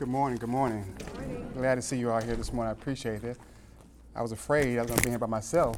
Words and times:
Good 0.00 0.08
morning, 0.08 0.38
good 0.38 0.48
morning. 0.48 0.86
Morning. 1.14 1.50
Glad 1.54 1.74
to 1.74 1.82
see 1.82 1.98
you 1.98 2.10
all 2.10 2.22
here 2.22 2.34
this 2.34 2.54
morning. 2.54 2.70
I 2.70 2.72
appreciate 2.72 3.22
it. 3.22 3.36
I 4.16 4.22
was 4.22 4.32
afraid 4.32 4.78
I 4.78 4.80
was 4.80 4.86
going 4.88 5.00
to 5.00 5.04
be 5.04 5.10
here 5.10 5.18
by 5.18 5.26
myself 5.26 5.76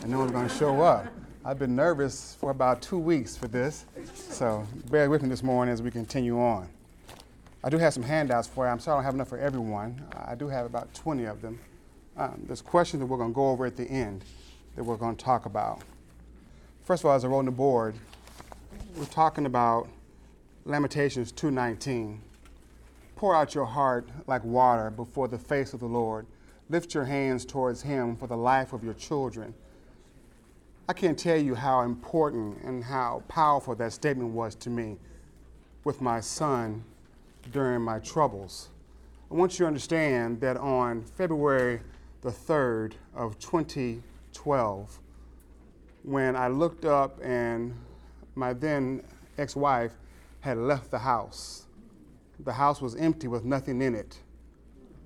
and 0.00 0.12
no 0.12 0.20
one's 0.20 0.30
going 0.30 0.48
to 0.48 0.54
show 0.54 0.80
up. 0.80 1.08
I've 1.44 1.58
been 1.58 1.74
nervous 1.74 2.36
for 2.38 2.52
about 2.52 2.80
two 2.82 2.98
weeks 2.98 3.36
for 3.36 3.48
this, 3.48 3.84
so 4.14 4.64
bear 4.92 5.10
with 5.10 5.24
me 5.24 5.28
this 5.28 5.42
morning 5.42 5.72
as 5.72 5.82
we 5.82 5.90
continue 5.90 6.40
on. 6.40 6.68
I 7.64 7.68
do 7.68 7.78
have 7.78 7.92
some 7.92 8.04
handouts 8.04 8.46
for 8.46 8.64
you. 8.64 8.70
I'm 8.70 8.78
sorry 8.78 8.94
I 8.94 8.98
don't 8.98 9.04
have 9.06 9.14
enough 9.14 9.28
for 9.28 9.38
everyone. 9.38 10.04
I 10.14 10.36
do 10.36 10.46
have 10.46 10.64
about 10.64 10.94
20 10.94 11.24
of 11.24 11.42
them. 11.42 11.58
Um, 12.16 12.44
there's 12.46 12.62
questions 12.62 13.00
that 13.00 13.06
we're 13.06 13.18
going 13.18 13.30
to 13.30 13.34
go 13.34 13.48
over 13.48 13.66
at 13.66 13.76
the 13.76 13.86
end 13.90 14.24
that 14.76 14.84
we're 14.84 14.96
going 14.96 15.16
to 15.16 15.24
talk 15.24 15.46
about. 15.46 15.82
First 16.84 17.02
of 17.02 17.06
all, 17.06 17.16
as 17.16 17.24
I 17.24 17.26
wrote 17.26 17.40
on 17.40 17.46
the 17.46 17.50
board, 17.50 17.96
we're 18.96 19.06
talking 19.06 19.46
about 19.46 19.88
Lamentations 20.64 21.32
2:19. 21.32 22.20
Pour 23.18 23.34
out 23.34 23.52
your 23.52 23.64
heart 23.64 24.08
like 24.28 24.44
water 24.44 24.90
before 24.90 25.26
the 25.26 25.36
face 25.36 25.74
of 25.74 25.80
the 25.80 25.86
Lord. 25.86 26.24
Lift 26.68 26.94
your 26.94 27.04
hands 27.04 27.44
towards 27.44 27.82
Him 27.82 28.14
for 28.14 28.28
the 28.28 28.36
life 28.36 28.72
of 28.72 28.84
your 28.84 28.94
children. 28.94 29.52
I 30.88 30.92
can't 30.92 31.18
tell 31.18 31.36
you 31.36 31.56
how 31.56 31.80
important 31.80 32.62
and 32.62 32.84
how 32.84 33.24
powerful 33.26 33.74
that 33.74 33.92
statement 33.92 34.30
was 34.30 34.54
to 34.54 34.70
me 34.70 34.98
with 35.82 36.00
my 36.00 36.20
son 36.20 36.84
during 37.50 37.82
my 37.82 37.98
troubles. 37.98 38.68
I 39.32 39.34
want 39.34 39.54
you 39.54 39.64
to 39.64 39.66
understand 39.66 40.40
that 40.42 40.56
on 40.56 41.02
February 41.02 41.80
the 42.20 42.30
3rd 42.30 42.92
of 43.16 43.36
2012, 43.40 45.00
when 46.04 46.36
I 46.36 46.46
looked 46.46 46.84
up 46.84 47.18
and 47.20 47.74
my 48.36 48.52
then 48.52 49.02
ex 49.38 49.56
wife 49.56 49.94
had 50.38 50.56
left 50.56 50.92
the 50.92 51.00
house, 51.00 51.64
the 52.44 52.52
house 52.52 52.80
was 52.80 52.94
empty 52.96 53.28
with 53.28 53.44
nothing 53.44 53.82
in 53.82 53.94
it 53.94 54.18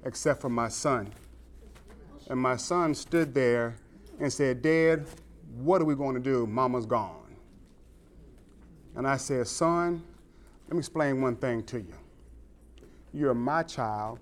except 0.05 0.41
for 0.41 0.49
my 0.49 0.69
son. 0.69 1.13
And 2.29 2.39
my 2.39 2.57
son 2.57 2.95
stood 2.95 3.35
there 3.35 3.77
and 4.21 4.33
said, 4.33 4.63
Dad, 4.63 5.07
what 5.57 5.83
are 5.83 5.85
we 5.85 5.95
going 5.95 6.15
to 6.15 6.21
do? 6.21 6.47
Mama's 6.47 6.87
gone. 6.87 7.37
And 8.95 9.07
I 9.07 9.17
said, 9.17 9.47
Son, 9.47 10.03
let 10.69 10.75
me 10.75 10.79
explain 10.79 11.21
one 11.21 11.37
thing 11.37 11.63
to 11.65 11.79
you. 11.79 11.95
You're 13.13 13.35
my 13.35 13.63
child. 13.63 14.19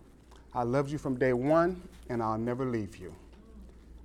I 0.55 0.63
loved 0.63 0.91
you 0.91 0.99
from 0.99 1.17
day 1.17 1.33
one, 1.33 1.81
and 2.09 2.23
I'll 2.23 2.39
never 2.39 2.65
leave 2.65 2.97
you. 2.97 3.15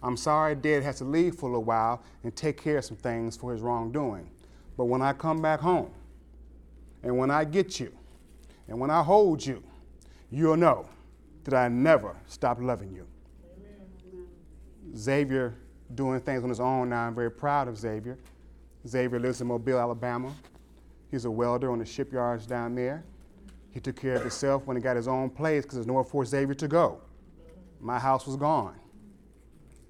I'm 0.03 0.17
sorry 0.17 0.53
Dad 0.53 0.83
has 0.83 0.99
to 0.99 1.03
leave 1.03 1.35
for 1.35 1.53
a 1.53 1.59
while 1.59 2.03
and 2.23 2.35
take 2.35 2.61
care 2.61 2.77
of 2.77 2.85
some 2.85 2.97
things 2.97 3.35
for 3.35 3.51
his 3.51 3.61
wrongdoing. 3.61 4.29
But 4.77 4.85
when 4.85 5.01
I 5.01 5.13
come 5.13 5.41
back 5.41 5.59
home, 5.59 5.91
and 7.01 7.17
when 7.17 7.31
I 7.31 7.43
get 7.43 7.79
you, 7.79 7.91
and 8.67 8.79
when 8.79 8.89
I 8.89 9.03
hold 9.03 9.45
you, 9.45 9.63
you'll 10.31 10.57
know 10.57 10.87
that 11.43 11.53
I 11.53 11.67
never 11.67 12.15
stop 12.27 12.59
loving 12.59 12.91
you. 12.91 13.07
Amen. 13.57 14.27
Xavier 14.95 15.55
doing 15.93 16.19
things 16.19 16.43
on 16.43 16.49
his 16.49 16.59
own 16.59 16.89
now. 16.89 17.05
I'm 17.05 17.15
very 17.15 17.29
proud 17.29 17.67
of 17.67 17.77
Xavier. 17.77 18.17
Xavier 18.87 19.19
lives 19.19 19.41
in 19.41 19.47
Mobile, 19.47 19.79
Alabama. 19.79 20.33
He's 21.11 21.25
a 21.25 21.31
welder 21.31 21.71
on 21.71 21.79
the 21.79 21.85
shipyards 21.85 22.45
down 22.47 22.75
there. 22.75 23.03
He 23.71 23.79
took 23.79 23.95
care 23.95 24.15
of 24.15 24.21
himself 24.21 24.65
when 24.65 24.77
he 24.77 24.81
got 24.81 24.95
his 24.95 25.07
own 25.07 25.29
place 25.29 25.63
because 25.63 25.75
there's 25.75 25.87
nowhere 25.87 26.03
for 26.03 26.25
Xavier 26.25 26.55
to 26.55 26.67
go. 26.67 27.01
My 27.79 27.99
house 27.99 28.25
was 28.25 28.35
gone. 28.35 28.75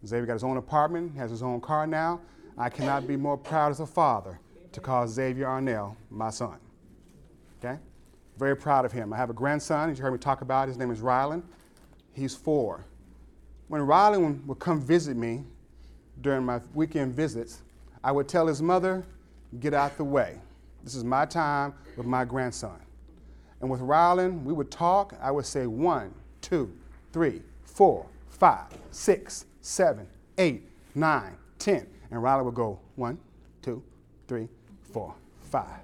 Xavier 0.05 0.25
got 0.25 0.33
his 0.33 0.43
own 0.43 0.57
apartment, 0.57 1.15
has 1.15 1.31
his 1.31 1.43
own 1.43 1.61
car 1.61 1.87
now. 1.87 2.19
I 2.57 2.69
cannot 2.69 3.07
be 3.07 3.15
more 3.15 3.37
proud 3.37 3.71
as 3.71 3.79
a 3.79 3.85
father 3.85 4.39
to 4.71 4.79
call 4.79 5.07
Xavier 5.07 5.45
Arnell 5.45 5.95
my 6.09 6.29
son. 6.29 6.57
Okay? 7.59 7.79
Very 8.37 8.55
proud 8.55 8.85
of 8.85 8.91
him. 8.91 9.13
I 9.13 9.17
have 9.17 9.29
a 9.29 9.33
grandson, 9.33 9.89
as 9.89 9.97
you 9.97 10.03
heard 10.03 10.11
me 10.11 10.19
talk 10.19 10.41
about. 10.41 10.67
His 10.67 10.77
name 10.77 10.91
is 10.91 10.99
Rylan. 10.99 11.41
He's 12.13 12.35
four. 12.35 12.85
When 13.67 13.81
Rylan 13.81 14.45
would 14.45 14.59
come 14.59 14.81
visit 14.81 15.15
me 15.15 15.43
during 16.21 16.43
my 16.43 16.59
weekend 16.73 17.13
visits, 17.13 17.61
I 18.03 18.11
would 18.11 18.27
tell 18.27 18.47
his 18.47 18.61
mother, 18.61 19.05
get 19.59 19.73
out 19.73 19.97
the 19.97 20.03
way. 20.03 20.37
This 20.83 20.95
is 20.95 21.03
my 21.03 21.25
time 21.25 21.73
with 21.97 22.05
my 22.05 22.25
grandson. 22.25 22.79
And 23.61 23.69
with 23.69 23.81
Rylan, 23.81 24.43
we 24.43 24.53
would 24.53 24.69
talk. 24.69 25.15
I 25.21 25.31
would 25.31 25.45
say 25.45 25.65
one, 25.65 26.13
two, 26.41 26.71
three, 27.11 27.41
four, 27.63 28.05
five, 28.29 28.67
six, 28.91 29.45
seven, 29.61 30.07
eight, 30.37 30.69
nine, 30.93 31.37
ten. 31.57 31.87
And 32.11 32.21
Rylan 32.21 32.45
would 32.45 32.53
go 32.53 32.79
one, 32.95 33.17
two, 33.61 33.81
three, 34.27 34.47
four, 34.91 35.15
five. 35.49 35.79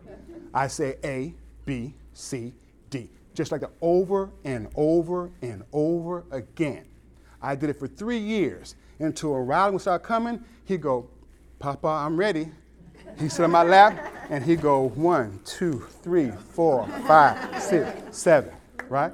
I 0.54 0.68
say 0.68 0.98
A, 1.04 1.34
B, 1.66 1.94
C, 2.22 2.54
D. 2.90 3.10
Just 3.34 3.52
like 3.52 3.62
that 3.62 3.72
over 3.82 4.30
and 4.44 4.68
over 4.76 5.32
and 5.42 5.64
over 5.74 6.26
again. 6.32 6.86
I 7.42 7.56
did 7.56 7.70
it 7.70 7.80
for 7.80 7.88
three 7.88 8.20
years 8.20 8.76
until 9.00 9.32
Rylan 9.32 9.74
would 9.74 9.82
start 9.82 10.04
coming. 10.04 10.44
He'd 10.66 10.82
go, 10.82 11.10
Papa, 11.60 11.88
I'm 11.88 12.18
ready. 12.18 12.52
He'd 13.20 13.32
sit 13.32 13.44
on 13.44 13.52
my 13.52 13.64
lap 13.64 14.14
and 14.30 14.44
he'd 14.44 14.62
go 14.62 14.90
one, 14.90 15.40
two, 15.46 15.86
three, 16.04 16.32
four, 16.54 16.88
five, 17.08 17.62
six, 17.62 18.18
seven, 18.18 18.52
right? 18.90 19.12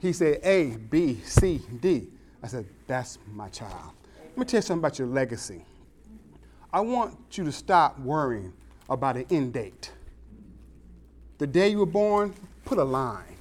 He 0.00 0.12
said 0.12 0.40
A, 0.44 0.76
B, 0.76 1.20
C, 1.24 1.62
D. 1.80 2.08
I 2.42 2.46
said, 2.46 2.66
That's 2.86 3.18
my 3.32 3.48
child. 3.48 3.92
Let 4.30 4.38
me 4.38 4.44
tell 4.44 4.58
you 4.58 4.62
something 4.62 4.80
about 4.80 4.98
your 4.98 5.08
legacy. 5.08 5.64
I 6.72 6.80
want 6.80 7.16
you 7.38 7.44
to 7.44 7.52
stop 7.52 7.98
worrying 8.00 8.52
about 8.90 9.16
an 9.16 9.26
end 9.30 9.54
date. 9.54 9.92
The 11.44 11.48
day 11.48 11.68
you 11.68 11.80
were 11.80 11.84
born, 11.84 12.32
put 12.64 12.78
a 12.78 12.84
line. 12.84 13.36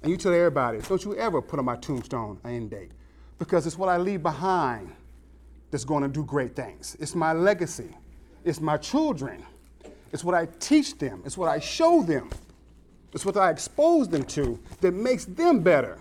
And 0.00 0.10
you 0.10 0.16
tell 0.16 0.32
everybody, 0.32 0.78
don't 0.78 1.04
you 1.04 1.14
ever 1.14 1.42
put 1.42 1.58
on 1.58 1.66
my 1.66 1.76
tombstone 1.76 2.40
an 2.42 2.54
end 2.54 2.70
date. 2.70 2.90
Because 3.38 3.66
it's 3.66 3.76
what 3.76 3.90
I 3.90 3.98
leave 3.98 4.22
behind 4.22 4.90
that's 5.70 5.84
going 5.84 6.04
to 6.04 6.08
do 6.08 6.24
great 6.24 6.56
things. 6.56 6.96
It's 6.98 7.14
my 7.14 7.34
legacy. 7.34 7.94
It's 8.46 8.62
my 8.62 8.78
children. 8.78 9.44
It's 10.10 10.24
what 10.24 10.34
I 10.34 10.46
teach 10.58 10.96
them. 10.96 11.20
It's 11.26 11.36
what 11.36 11.50
I 11.50 11.60
show 11.60 12.02
them. 12.02 12.30
It's 13.12 13.26
what 13.26 13.36
I 13.36 13.50
expose 13.50 14.08
them 14.08 14.24
to 14.28 14.58
that 14.80 14.92
makes 14.92 15.26
them 15.26 15.60
better. 15.60 16.00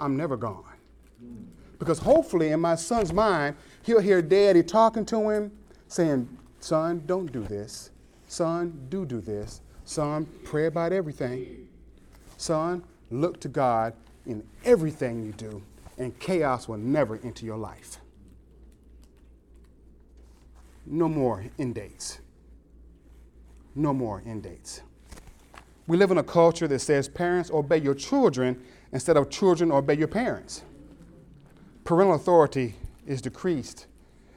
I'm 0.00 0.16
never 0.16 0.38
gone. 0.38 0.64
Because 1.78 1.98
hopefully, 1.98 2.52
in 2.52 2.60
my 2.60 2.76
son's 2.76 3.12
mind, 3.12 3.56
he'll 3.82 4.00
hear 4.00 4.22
daddy 4.22 4.62
talking 4.62 5.04
to 5.04 5.28
him, 5.28 5.52
saying, 5.86 6.26
Son, 6.60 7.02
don't 7.04 7.30
do 7.30 7.42
this. 7.42 7.90
Son, 8.26 8.86
do 8.88 9.04
do 9.04 9.20
this. 9.20 9.60
Son, 9.88 10.26
pray 10.44 10.66
about 10.66 10.92
everything. 10.92 11.66
Son, 12.36 12.84
look 13.10 13.40
to 13.40 13.48
God 13.48 13.94
in 14.26 14.44
everything 14.62 15.24
you 15.24 15.32
do, 15.32 15.62
and 15.96 16.16
chaos 16.20 16.68
will 16.68 16.76
never 16.76 17.18
enter 17.24 17.46
your 17.46 17.56
life. 17.56 17.96
No 20.84 21.08
more 21.08 21.42
end 21.58 21.76
dates. 21.76 22.18
No 23.74 23.94
more 23.94 24.22
end 24.26 24.42
dates. 24.42 24.82
We 25.86 25.96
live 25.96 26.10
in 26.10 26.18
a 26.18 26.22
culture 26.22 26.68
that 26.68 26.80
says 26.80 27.08
parents 27.08 27.50
obey 27.50 27.78
your 27.78 27.94
children 27.94 28.62
instead 28.92 29.16
of 29.16 29.30
children 29.30 29.72
obey 29.72 29.94
your 29.94 30.06
parents. 30.06 30.64
Parental 31.84 32.14
authority 32.14 32.74
is 33.06 33.22
decreased, 33.22 33.86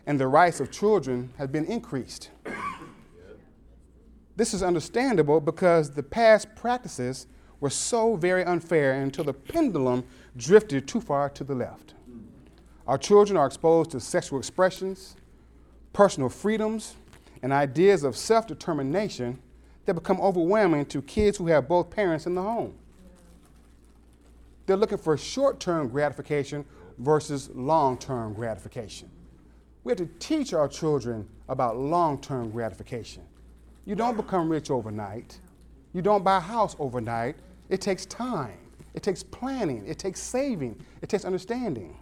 and 0.06 0.18
the 0.18 0.28
rights 0.28 0.62
of 0.62 0.72
children 0.72 1.34
have 1.38 1.52
been 1.52 1.66
increased. 1.66 2.30
This 4.36 4.54
is 4.54 4.64
understandable 4.64 5.40
because 5.40 5.92
the 5.92 6.04
past 6.04 6.56
practices 6.56 7.28
were 7.60 7.70
so 7.70 8.16
very 8.16 8.44
unfair 8.44 8.94
until 8.94 9.24
the 9.24 9.34
pendulum 9.34 10.04
drifted 10.36 10.88
too 10.88 11.02
far 11.02 11.30
to 11.30 11.44
the 11.44 11.56
left. 11.56 11.94
Our 12.88 12.98
children 12.98 13.38
are 13.38 13.46
exposed 13.46 13.92
to 13.92 14.00
sexual 14.00 14.40
expressions, 14.40 15.16
personal 15.94 16.30
freedoms, 16.30 16.96
and 17.44 17.54
ideas 17.54 18.04
of 18.04 18.18
self 18.18 18.48
determination 18.48 19.40
that 19.86 19.94
become 19.94 20.20
overwhelming 20.22 20.86
to 20.86 21.02
kids 21.02 21.38
who 21.38 21.48
have 21.48 21.68
both 21.68 21.90
parents 21.90 22.26
in 22.26 22.36
the 22.36 22.42
home. 22.42 22.74
They're 24.66 24.78
looking 24.78 24.98
for 24.98 25.18
short 25.18 25.60
term 25.60 25.90
gratification 25.90 26.66
versus 26.98 27.50
long 27.54 27.98
term 27.98 28.34
gratification. 28.34 29.10
We 29.84 29.92
have 29.92 29.98
to 29.98 30.10
teach 30.20 30.54
our 30.54 30.68
children 30.68 31.28
about 31.50 31.78
long 31.78 32.22
term 32.22 32.52
gratification. 32.52 33.24
You 33.86 33.96
don't 33.96 34.16
become 34.16 34.50
rich 34.50 34.70
overnight. 34.70 35.40
You 35.94 36.02
don't 36.02 36.24
buy 36.24 36.38
a 36.38 36.42
house 36.42 36.76
overnight. 36.80 37.36
It 37.70 37.82
takes 37.82 38.06
time. 38.06 38.58
It 38.94 39.04
takes 39.04 39.24
planning. 39.24 39.86
It 39.88 39.98
takes 39.98 40.20
saving. 40.20 40.80
It 41.02 41.10
takes 41.10 41.26
understanding. 41.26 41.98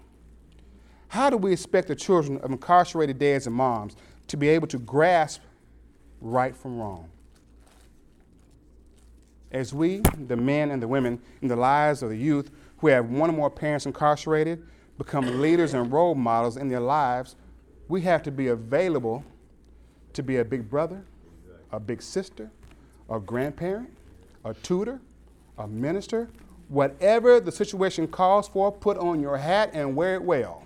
How 1.07 1.29
do 1.29 1.37
we 1.37 1.51
expect 1.51 1.87
the 1.87 1.95
children 1.95 2.37
of 2.39 2.51
incarcerated 2.51 3.17
dads 3.17 3.47
and 3.47 3.55
moms 3.55 3.95
to 4.27 4.37
be 4.37 4.49
able 4.49 4.67
to 4.67 4.77
grasp 4.79 5.41
right 6.21 6.55
from 6.55 6.77
wrong? 6.77 7.09
As 9.51 9.73
we, 9.73 10.01
the 10.27 10.37
men 10.37 10.69
and 10.69 10.81
the 10.81 10.87
women 10.87 11.19
in 11.41 11.47
the 11.47 11.55
lives 11.55 12.03
of 12.03 12.09
the 12.09 12.17
youth 12.17 12.51
who 12.77 12.87
have 12.87 13.09
one 13.09 13.29
or 13.29 13.33
more 13.33 13.49
parents 13.49 13.87
incarcerated, 13.87 14.63
become 14.97 15.41
leaders 15.41 15.73
and 15.73 15.91
role 15.91 16.13
models 16.13 16.57
in 16.57 16.67
their 16.67 16.79
lives, 16.79 17.35
we 17.87 18.01
have 18.01 18.21
to 18.23 18.31
be 18.31 18.47
available 18.47 19.23
to 20.13 20.21
be 20.21 20.37
a 20.37 20.45
big 20.45 20.69
brother, 20.69 21.03
a 21.71 21.79
big 21.79 22.01
sister, 22.01 22.49
a 23.09 23.19
grandparent, 23.19 23.89
a 24.45 24.53
tutor, 24.53 24.99
a 25.57 25.67
minister, 25.67 26.29
Whatever 26.69 27.39
the 27.39 27.51
situation 27.51 28.07
calls 28.07 28.47
for, 28.47 28.71
put 28.71 28.95
on 28.99 29.19
your 29.19 29.37
hat 29.37 29.71
and 29.73 29.95
wear 29.95 30.13
it 30.13 30.21
well. 30.21 30.63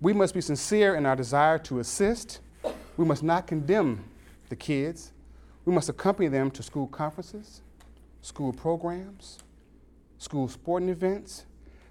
We 0.00 0.14
must 0.14 0.32
be 0.32 0.40
sincere 0.40 0.94
in 0.94 1.04
our 1.04 1.14
desire 1.14 1.58
to 1.58 1.78
assist. 1.78 2.40
We 2.96 3.04
must 3.04 3.22
not 3.22 3.46
condemn 3.46 4.02
the 4.48 4.56
kids. 4.56 5.12
We 5.66 5.74
must 5.74 5.90
accompany 5.90 6.28
them 6.28 6.50
to 6.52 6.62
school 6.62 6.86
conferences, 6.86 7.60
school 8.22 8.52
programs, 8.54 9.38
school 10.16 10.48
sporting 10.48 10.88
events. 10.88 11.44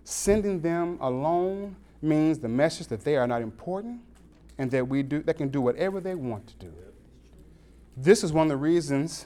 Sending 0.04 0.60
them 0.62 0.98
alone 1.02 1.76
means 2.02 2.40
the 2.40 2.50
message 2.50 2.88
that 2.88 3.04
they 3.04 3.16
are 3.16 3.28
not 3.28 3.44
important 3.44 4.02
and 4.58 4.72
that 4.72 4.88
we 4.88 5.04
do, 5.04 5.22
they 5.22 5.34
can 5.34 5.50
do 5.50 5.62
whatever 5.62 6.00
they 6.00 6.16
want 6.16 6.48
to 6.48 6.56
do. 6.66 6.74
This 7.98 8.24
is 8.24 8.34
one 8.34 8.48
of 8.48 8.50
the 8.50 8.58
reasons 8.58 9.26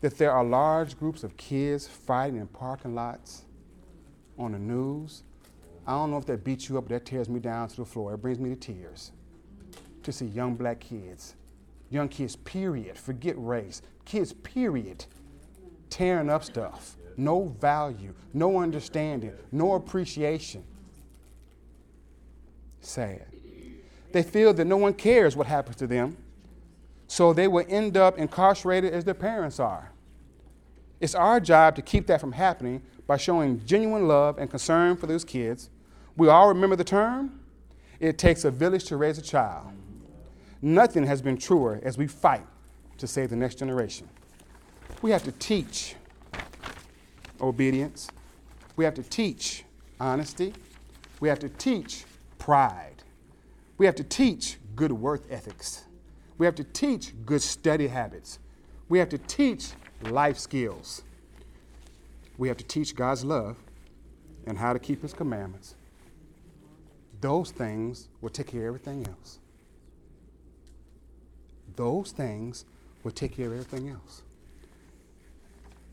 that 0.00 0.18
there 0.18 0.30
are 0.30 0.44
large 0.44 0.98
groups 0.98 1.24
of 1.24 1.36
kids 1.36 1.88
fighting 1.88 2.38
in 2.38 2.46
parking 2.46 2.94
lots 2.94 3.42
on 4.38 4.52
the 4.52 4.58
news. 4.58 5.22
I 5.86 5.92
don't 5.92 6.10
know 6.10 6.18
if 6.18 6.26
that 6.26 6.44
beats 6.44 6.68
you 6.68 6.78
up, 6.78 6.84
but 6.84 6.90
that 6.90 7.06
tears 7.06 7.28
me 7.28 7.40
down 7.40 7.68
to 7.68 7.76
the 7.76 7.84
floor. 7.84 8.14
It 8.14 8.18
brings 8.18 8.38
me 8.38 8.50
to 8.50 8.56
tears 8.56 9.12
to 10.02 10.12
see 10.12 10.26
young 10.26 10.54
black 10.54 10.80
kids, 10.80 11.34
young 11.90 12.08
kids, 12.08 12.36
period, 12.36 12.96
forget 12.96 13.34
race, 13.36 13.82
kids, 14.04 14.32
period, 14.32 15.06
tearing 15.90 16.30
up 16.30 16.44
stuff. 16.44 16.96
No 17.16 17.48
value, 17.60 18.14
no 18.32 18.58
understanding, 18.58 19.32
no 19.50 19.74
appreciation. 19.74 20.62
Sad. 22.80 23.26
They 24.12 24.22
feel 24.22 24.52
that 24.54 24.66
no 24.66 24.76
one 24.76 24.94
cares 24.94 25.36
what 25.36 25.46
happens 25.46 25.76
to 25.76 25.86
them, 25.86 26.16
so 27.06 27.32
they 27.32 27.48
will 27.48 27.64
end 27.68 27.96
up 27.96 28.18
incarcerated 28.18 28.92
as 28.92 29.04
their 29.04 29.14
parents 29.14 29.60
are. 29.60 29.90
It's 31.00 31.14
our 31.14 31.40
job 31.40 31.76
to 31.76 31.82
keep 31.82 32.06
that 32.06 32.20
from 32.20 32.32
happening 32.32 32.82
by 33.06 33.16
showing 33.16 33.64
genuine 33.66 34.08
love 34.08 34.38
and 34.38 34.50
concern 34.50 34.96
for 34.96 35.06
those 35.06 35.24
kids. 35.24 35.70
We 36.16 36.28
all 36.28 36.48
remember 36.48 36.76
the 36.76 36.84
term 36.84 37.40
it 38.00 38.18
takes 38.18 38.44
a 38.44 38.50
village 38.50 38.84
to 38.84 38.96
raise 38.96 39.18
a 39.18 39.22
child. 39.22 39.68
Nothing 40.60 41.06
has 41.06 41.22
been 41.22 41.36
truer 41.36 41.80
as 41.82 41.98
we 41.98 42.06
fight 42.06 42.46
to 42.98 43.06
save 43.06 43.30
the 43.30 43.36
next 43.36 43.56
generation. 43.56 44.08
We 45.02 45.10
have 45.10 45.22
to 45.24 45.32
teach 45.32 45.94
obedience, 47.40 48.08
we 48.76 48.84
have 48.84 48.94
to 48.94 49.02
teach 49.02 49.64
honesty, 50.00 50.54
we 51.20 51.28
have 51.28 51.38
to 51.40 51.48
teach 51.48 52.04
pride, 52.38 53.02
we 53.76 53.86
have 53.86 53.94
to 53.96 54.04
teach 54.04 54.58
good 54.74 54.92
work 54.92 55.22
ethics, 55.30 55.84
we 56.38 56.46
have 56.46 56.54
to 56.56 56.64
teach 56.64 57.12
good 57.24 57.42
study 57.42 57.86
habits, 57.86 58.38
we 58.88 58.98
have 58.98 59.08
to 59.10 59.18
teach 59.18 59.68
life 60.02 60.38
skills. 60.38 61.02
We 62.36 62.48
have 62.48 62.56
to 62.56 62.64
teach 62.64 62.96
God's 62.96 63.24
love 63.24 63.56
and 64.46 64.58
how 64.58 64.72
to 64.72 64.78
keep 64.78 65.02
His 65.02 65.12
commandments. 65.12 65.76
Those 67.20 67.50
things 67.50 68.08
will 68.20 68.30
take 68.30 68.48
care 68.48 68.62
of 68.62 68.66
everything 68.66 69.06
else. 69.06 69.38
Those 71.76 72.12
things 72.12 72.64
will 73.02 73.12
take 73.12 73.36
care 73.36 73.46
of 73.46 73.52
everything 73.52 73.88
else. 73.88 74.22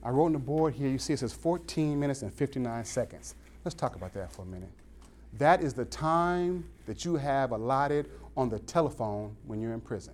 I 0.03 0.09
wrote 0.09 0.25
on 0.25 0.33
the 0.33 0.39
board 0.39 0.73
here, 0.73 0.89
you 0.89 0.97
see 0.97 1.13
it 1.13 1.19
says 1.19 1.33
14 1.33 1.99
minutes 1.99 2.23
and 2.23 2.33
59 2.33 2.83
seconds. 2.85 3.35
Let's 3.63 3.75
talk 3.75 3.95
about 3.95 4.13
that 4.13 4.31
for 4.33 4.41
a 4.41 4.45
minute. 4.45 4.71
That 5.37 5.63
is 5.63 5.73
the 5.73 5.85
time 5.85 6.65
that 6.87 7.05
you 7.05 7.15
have 7.15 7.51
allotted 7.51 8.09
on 8.35 8.49
the 8.49 8.59
telephone 8.59 9.35
when 9.45 9.61
you're 9.61 9.73
in 9.73 9.81
prison. 9.81 10.13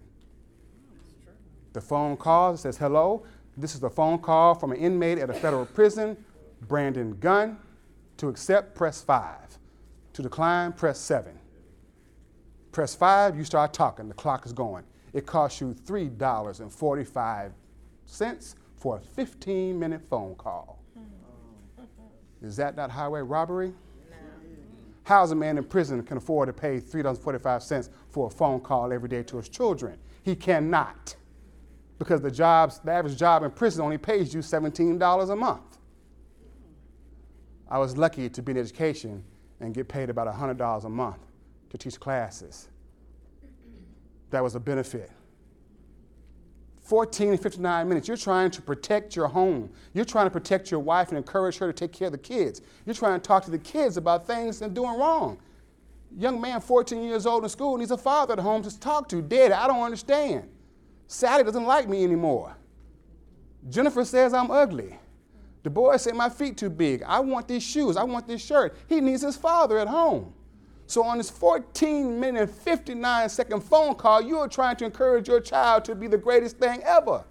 The 1.77 1.81
phone 1.81 2.17
calls, 2.17 2.61
says, 2.61 2.75
hello, 2.75 3.23
this 3.55 3.75
is 3.75 3.83
a 3.83 3.89
phone 3.91 4.17
call 4.17 4.55
from 4.55 4.71
an 4.71 4.77
inmate 4.77 5.19
at 5.19 5.29
a 5.29 5.33
federal 5.33 5.67
prison, 5.67 6.17
Brandon 6.67 7.15
Gunn. 7.19 7.59
To 8.17 8.29
accept, 8.29 8.73
press 8.73 9.03
5. 9.03 9.59
To 10.13 10.23
decline, 10.23 10.73
press 10.73 10.97
7. 10.97 11.37
Press 12.71 12.95
5, 12.95 13.37
you 13.37 13.43
start 13.43 13.73
talking, 13.73 14.07
the 14.07 14.15
clock 14.15 14.47
is 14.47 14.53
going. 14.53 14.85
It 15.13 15.27
costs 15.27 15.61
you 15.61 15.75
$3.45 15.75 18.55
for 18.77 18.97
a 18.97 18.99
15 18.99 19.77
minute 19.77 20.01
phone 20.09 20.33
call. 20.33 20.79
Is 22.41 22.55
that 22.55 22.75
not 22.75 22.89
highway 22.89 23.21
robbery? 23.21 23.71
How's 25.03 25.29
a 25.29 25.35
man 25.35 25.59
in 25.59 25.63
prison 25.63 26.01
can 26.01 26.17
afford 26.17 26.47
to 26.47 26.53
pay 26.53 26.79
$3.45 26.79 27.89
for 28.09 28.25
a 28.25 28.31
phone 28.31 28.61
call 28.61 28.91
every 28.91 29.09
day 29.09 29.21
to 29.21 29.37
his 29.37 29.47
children? 29.47 29.99
He 30.23 30.35
cannot 30.35 31.15
because 31.99 32.21
the 32.21 32.31
jobs, 32.31 32.79
the 32.79 32.91
average 32.91 33.17
job 33.17 33.43
in 33.43 33.51
prison 33.51 33.83
only 33.83 33.97
pays 33.97 34.33
you 34.33 34.41
$17 34.41 35.29
a 35.29 35.35
month. 35.35 35.77
I 37.69 37.79
was 37.79 37.97
lucky 37.97 38.29
to 38.29 38.41
be 38.41 38.51
in 38.51 38.57
education 38.57 39.23
and 39.59 39.73
get 39.73 39.87
paid 39.87 40.09
about 40.09 40.27
$100 40.33 40.85
a 40.85 40.89
month 40.89 41.19
to 41.69 41.77
teach 41.77 41.99
classes. 41.99 42.69
That 44.29 44.43
was 44.43 44.55
a 44.55 44.59
benefit. 44.59 45.11
14 46.81 47.31
and 47.31 47.41
59 47.41 47.89
minutes, 47.89 48.07
you're 48.07 48.15
trying 48.15 48.49
to 48.51 48.61
protect 48.61 49.13
your 49.13 49.27
home. 49.27 49.69
You're 49.93 50.05
trying 50.05 50.27
to 50.27 50.31
protect 50.31 50.71
your 50.71 50.79
wife 50.79 51.09
and 51.09 51.17
encourage 51.17 51.57
her 51.57 51.67
to 51.67 51.73
take 51.73 51.91
care 51.91 52.07
of 52.07 52.13
the 52.13 52.17
kids. 52.17 52.61
You're 52.85 52.95
trying 52.95 53.19
to 53.19 53.27
talk 53.27 53.43
to 53.43 53.51
the 53.51 53.59
kids 53.59 53.97
about 53.97 54.25
things 54.25 54.59
they're 54.59 54.69
doing 54.69 54.97
wrong. 54.97 55.37
Young 56.17 56.39
man, 56.39 56.61
14 56.61 57.03
years 57.03 57.25
old 57.25 57.43
in 57.43 57.49
school, 57.49 57.77
needs 57.77 57.91
a 57.91 57.97
father 57.97 58.33
at 58.33 58.39
home 58.39 58.63
to 58.63 58.79
talk 58.79 59.09
to. 59.09 59.21
Daddy, 59.21 59.53
I 59.53 59.67
don't 59.67 59.81
understand. 59.81 60.47
Sally 61.07 61.43
doesn't 61.43 61.65
like 61.65 61.87
me 61.87 62.03
anymore. 62.03 62.55
Jennifer 63.69 64.05
says 64.05 64.33
I'm 64.33 64.51
ugly. 64.51 64.97
The 65.63 65.69
boys 65.69 66.03
say 66.03 66.11
my 66.11 66.29
feet 66.29 66.57
too 66.57 66.69
big. 66.69 67.03
I 67.03 67.19
want 67.19 67.47
these 67.47 67.63
shoes. 67.63 67.97
I 67.97 68.03
want 68.03 68.27
this 68.27 68.41
shirt. 68.45 68.77
He 68.87 69.01
needs 69.01 69.21
his 69.21 69.35
father 69.35 69.79
at 69.79 69.87
home. 69.87 70.33
So 70.85 71.03
on 71.03 71.17
this 71.17 71.29
14 71.29 72.17
minute 72.19 72.49
59 72.49 73.29
second 73.29 73.61
phone 73.61 73.95
call, 73.95 74.21
you 74.21 74.37
are 74.37 74.47
trying 74.47 74.77
to 74.77 74.85
encourage 74.85 75.27
your 75.27 75.41
child 75.41 75.83
to 75.85 75.95
be 75.95 76.07
the 76.07 76.17
greatest 76.17 76.57
thing 76.57 76.81
ever. 76.83 77.25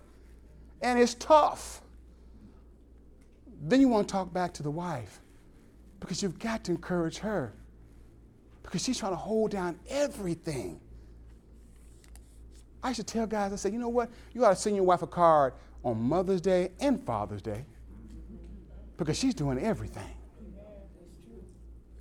And 0.83 0.99
it's 0.99 1.15
tough. 1.15 1.81
Then 3.63 3.81
you 3.81 3.89
want 3.89 4.07
to 4.07 4.13
talk 4.13 4.33
back 4.33 4.53
to 4.55 4.63
the 4.63 4.71
wife 4.71 5.21
because 6.01 6.23
you've 6.23 6.39
got 6.39 6.65
to 6.65 6.73
encourage 6.73 7.19
her 7.19 7.55
because 8.63 8.85
she's 8.85 8.99
trying 8.99 9.13
to 9.13 9.17
hold 9.17 9.53
down 9.53 9.79
everything. 9.89 10.81
I 12.87 12.93
should 12.93 13.09
tell 13.09 13.27
guys, 13.27 13.53
I 13.53 13.57
say, 13.57 13.71
you 13.73 13.81
know 13.81 13.89
what? 13.89 14.09
You 14.33 14.45
ought 14.45 14.51
to 14.51 14.57
send 14.57 14.77
your 14.77 14.85
wife 14.85 15.03
a 15.03 15.09
card 15.09 15.55
on 15.83 16.01
Mother's 16.01 16.41
Day 16.41 16.71
and 16.79 17.05
Father's 17.05 17.43
Day 17.43 17.65
because 18.97 19.19
she's 19.19 19.35
doing 19.35 19.59
everything. 19.59 20.15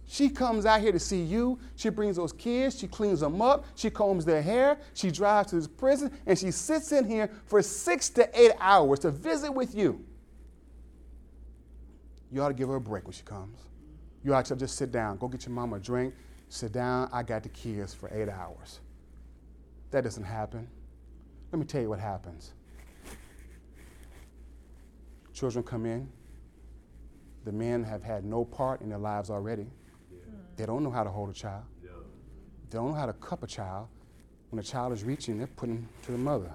She 0.06 0.30
comes 0.30 0.68
out 0.68 0.82
here 0.82 0.92
to 0.92 1.00
see 1.00 1.24
you. 1.24 1.58
She 1.75 1.89
brings 1.89 2.18
those 2.18 2.32
kids. 2.32 2.77
She 2.77 2.86
cleans 2.86 3.22
them 3.22 3.42
up. 3.42 3.65
She 3.74 3.89
combs 3.89 4.25
their 4.25 4.44
hair. 4.44 4.77
She 4.94 5.10
drives 5.10 5.50
to 5.50 5.56
this 5.56 5.68
prison. 5.68 6.12
And 6.27 6.38
she 6.38 6.51
sits 6.51 6.92
in 6.92 7.10
here 7.10 7.32
for 7.48 7.63
six 7.63 8.10
to 8.10 8.39
eight 8.39 8.51
hours 8.60 9.00
to 9.00 9.10
visit 9.10 9.51
with 9.51 9.74
you. 9.74 10.06
You 12.32 12.44
ought 12.44 12.50
to 12.50 12.54
give 12.54 12.70
her 12.70 12.75
a 12.75 12.82
break 12.82 13.06
when 13.06 13.13
she 13.13 13.24
comes. 13.24 13.58
You 14.24 14.36
ought 14.36 14.46
to 14.46 14.56
just 14.56 14.77
sit 14.77 14.92
down. 14.92 15.18
Go 15.18 15.27
get 15.27 15.48
your 15.48 15.56
mama 15.56 15.77
a 15.77 15.80
drink. 15.80 16.13
Sit 16.50 16.74
down. 16.74 17.10
I 17.12 17.24
got 17.24 17.42
the 17.42 17.50
kids 17.50 17.92
for 17.96 18.08
eight 18.13 18.30
hours. 18.30 18.82
That 19.89 20.04
doesn't 20.04 20.24
happen. 20.24 20.68
Let 21.56 21.60
me 21.60 21.66
tell 21.68 21.82
you 21.82 21.88
what 21.88 22.02
happens. 22.02 22.52
Children 25.34 25.64
come 25.64 25.86
in. 25.86 26.10
The 27.46 27.54
men 27.54 27.82
have 27.82 28.04
had 28.04 28.26
no 28.26 28.44
part 28.44 28.82
in 28.82 28.90
their 28.90 28.98
lives 28.98 29.30
already. 29.30 29.68
Yeah. 30.12 30.18
They 30.58 30.66
don't 30.66 30.84
know 30.84 30.92
how 30.92 31.06
to 31.06 31.10
hold 31.10 31.30
a 31.30 31.34
child. 31.34 31.64
Yeah. 31.82 31.92
They 32.70 32.78
don't 32.78 32.90
know 32.90 32.94
how 32.94 33.06
to 33.06 33.14
cup 33.14 33.42
a 33.42 33.48
child. 33.48 33.88
When 34.50 34.60
a 34.60 34.64
child 34.64 34.92
is 34.92 35.06
reaching, 35.06 35.38
they're 35.38 35.48
putting 35.48 35.88
to 36.04 36.12
the 36.12 36.18
mother. 36.18 36.52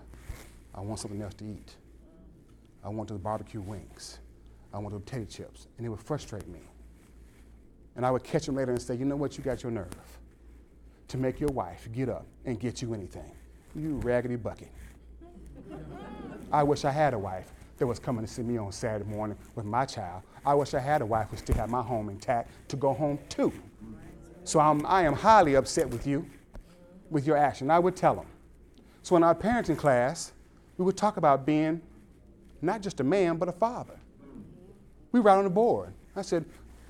I 0.74 0.82
want 0.82 1.00
something 1.00 1.22
else 1.22 1.32
to 1.36 1.46
eat. 1.46 1.76
I 2.84 2.90
want 2.90 3.08
those 3.08 3.20
barbecue 3.20 3.62
wings. 3.62 4.18
I 4.70 4.80
want 4.80 4.92
those 4.92 5.00
potato 5.00 5.24
chips. 5.24 5.66
And 5.78 5.86
it 5.86 5.88
would 5.88 6.02
frustrate 6.02 6.46
me. 6.46 6.60
And 7.96 8.04
I 8.04 8.10
would 8.10 8.22
catch 8.22 8.44
them 8.44 8.56
later 8.56 8.72
and 8.72 8.82
say, 8.82 8.96
you 8.96 9.06
know 9.06 9.16
what, 9.16 9.38
you 9.38 9.44
got 9.44 9.62
your 9.62 9.72
nerve 9.72 10.18
to 11.08 11.16
make 11.16 11.40
your 11.40 11.52
wife 11.52 11.88
get 11.90 12.10
up 12.10 12.26
and 12.44 12.60
get 12.60 12.82
you 12.82 12.92
anything. 12.92 13.32
You 13.74 13.94
raggedy 14.02 14.36
bucket. 14.36 14.68
I 16.52 16.62
wish 16.62 16.84
I 16.84 16.90
had 16.90 17.14
a 17.14 17.18
wife 17.18 17.52
that 17.78 17.86
was 17.86 17.98
coming 17.98 18.24
to 18.24 18.30
see 18.30 18.42
me 18.42 18.58
on 18.58 18.72
Saturday 18.72 19.08
morning 19.08 19.36
with 19.54 19.64
my 19.64 19.84
child. 19.86 20.22
I 20.44 20.54
wish 20.54 20.74
I 20.74 20.80
had 20.80 21.00
a 21.00 21.06
wife 21.06 21.28
who 21.30 21.36
still 21.36 21.56
had 21.56 21.70
my 21.70 21.82
home 21.82 22.08
intact 22.08 22.50
to 22.68 22.76
go 22.76 22.92
home 22.92 23.18
to. 23.30 23.52
So 24.44 24.60
I'm, 24.60 24.84
I 24.86 25.02
am 25.02 25.14
highly 25.14 25.54
upset 25.54 25.88
with 25.88 26.06
you, 26.06 26.26
with 27.10 27.26
your 27.26 27.36
action. 27.36 27.70
I 27.70 27.78
would 27.78 27.96
tell 27.96 28.14
them. 28.14 28.26
So 29.02 29.16
in 29.16 29.22
our 29.22 29.34
parenting 29.34 29.78
class, 29.78 30.32
we 30.76 30.84
would 30.84 30.96
talk 30.96 31.16
about 31.16 31.46
being 31.46 31.80
not 32.62 32.82
just 32.82 33.00
a 33.00 33.04
man, 33.04 33.36
but 33.36 33.48
a 33.48 33.52
father. 33.52 33.98
We 35.12 35.20
write 35.20 35.38
on 35.38 35.44
the 35.44 35.50
board. 35.50 35.92
I 36.14 36.22
said, 36.22 36.44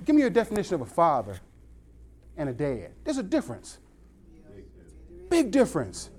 give 0.04 0.14
me 0.16 0.22
your 0.22 0.30
definition 0.30 0.74
of 0.74 0.80
a 0.80 0.86
father 0.86 1.38
and 2.36 2.48
a 2.48 2.52
dad. 2.52 2.90
There's 3.04 3.18
a 3.18 3.22
difference. 3.22 3.78
Big 5.28 5.50
difference. 5.50 6.10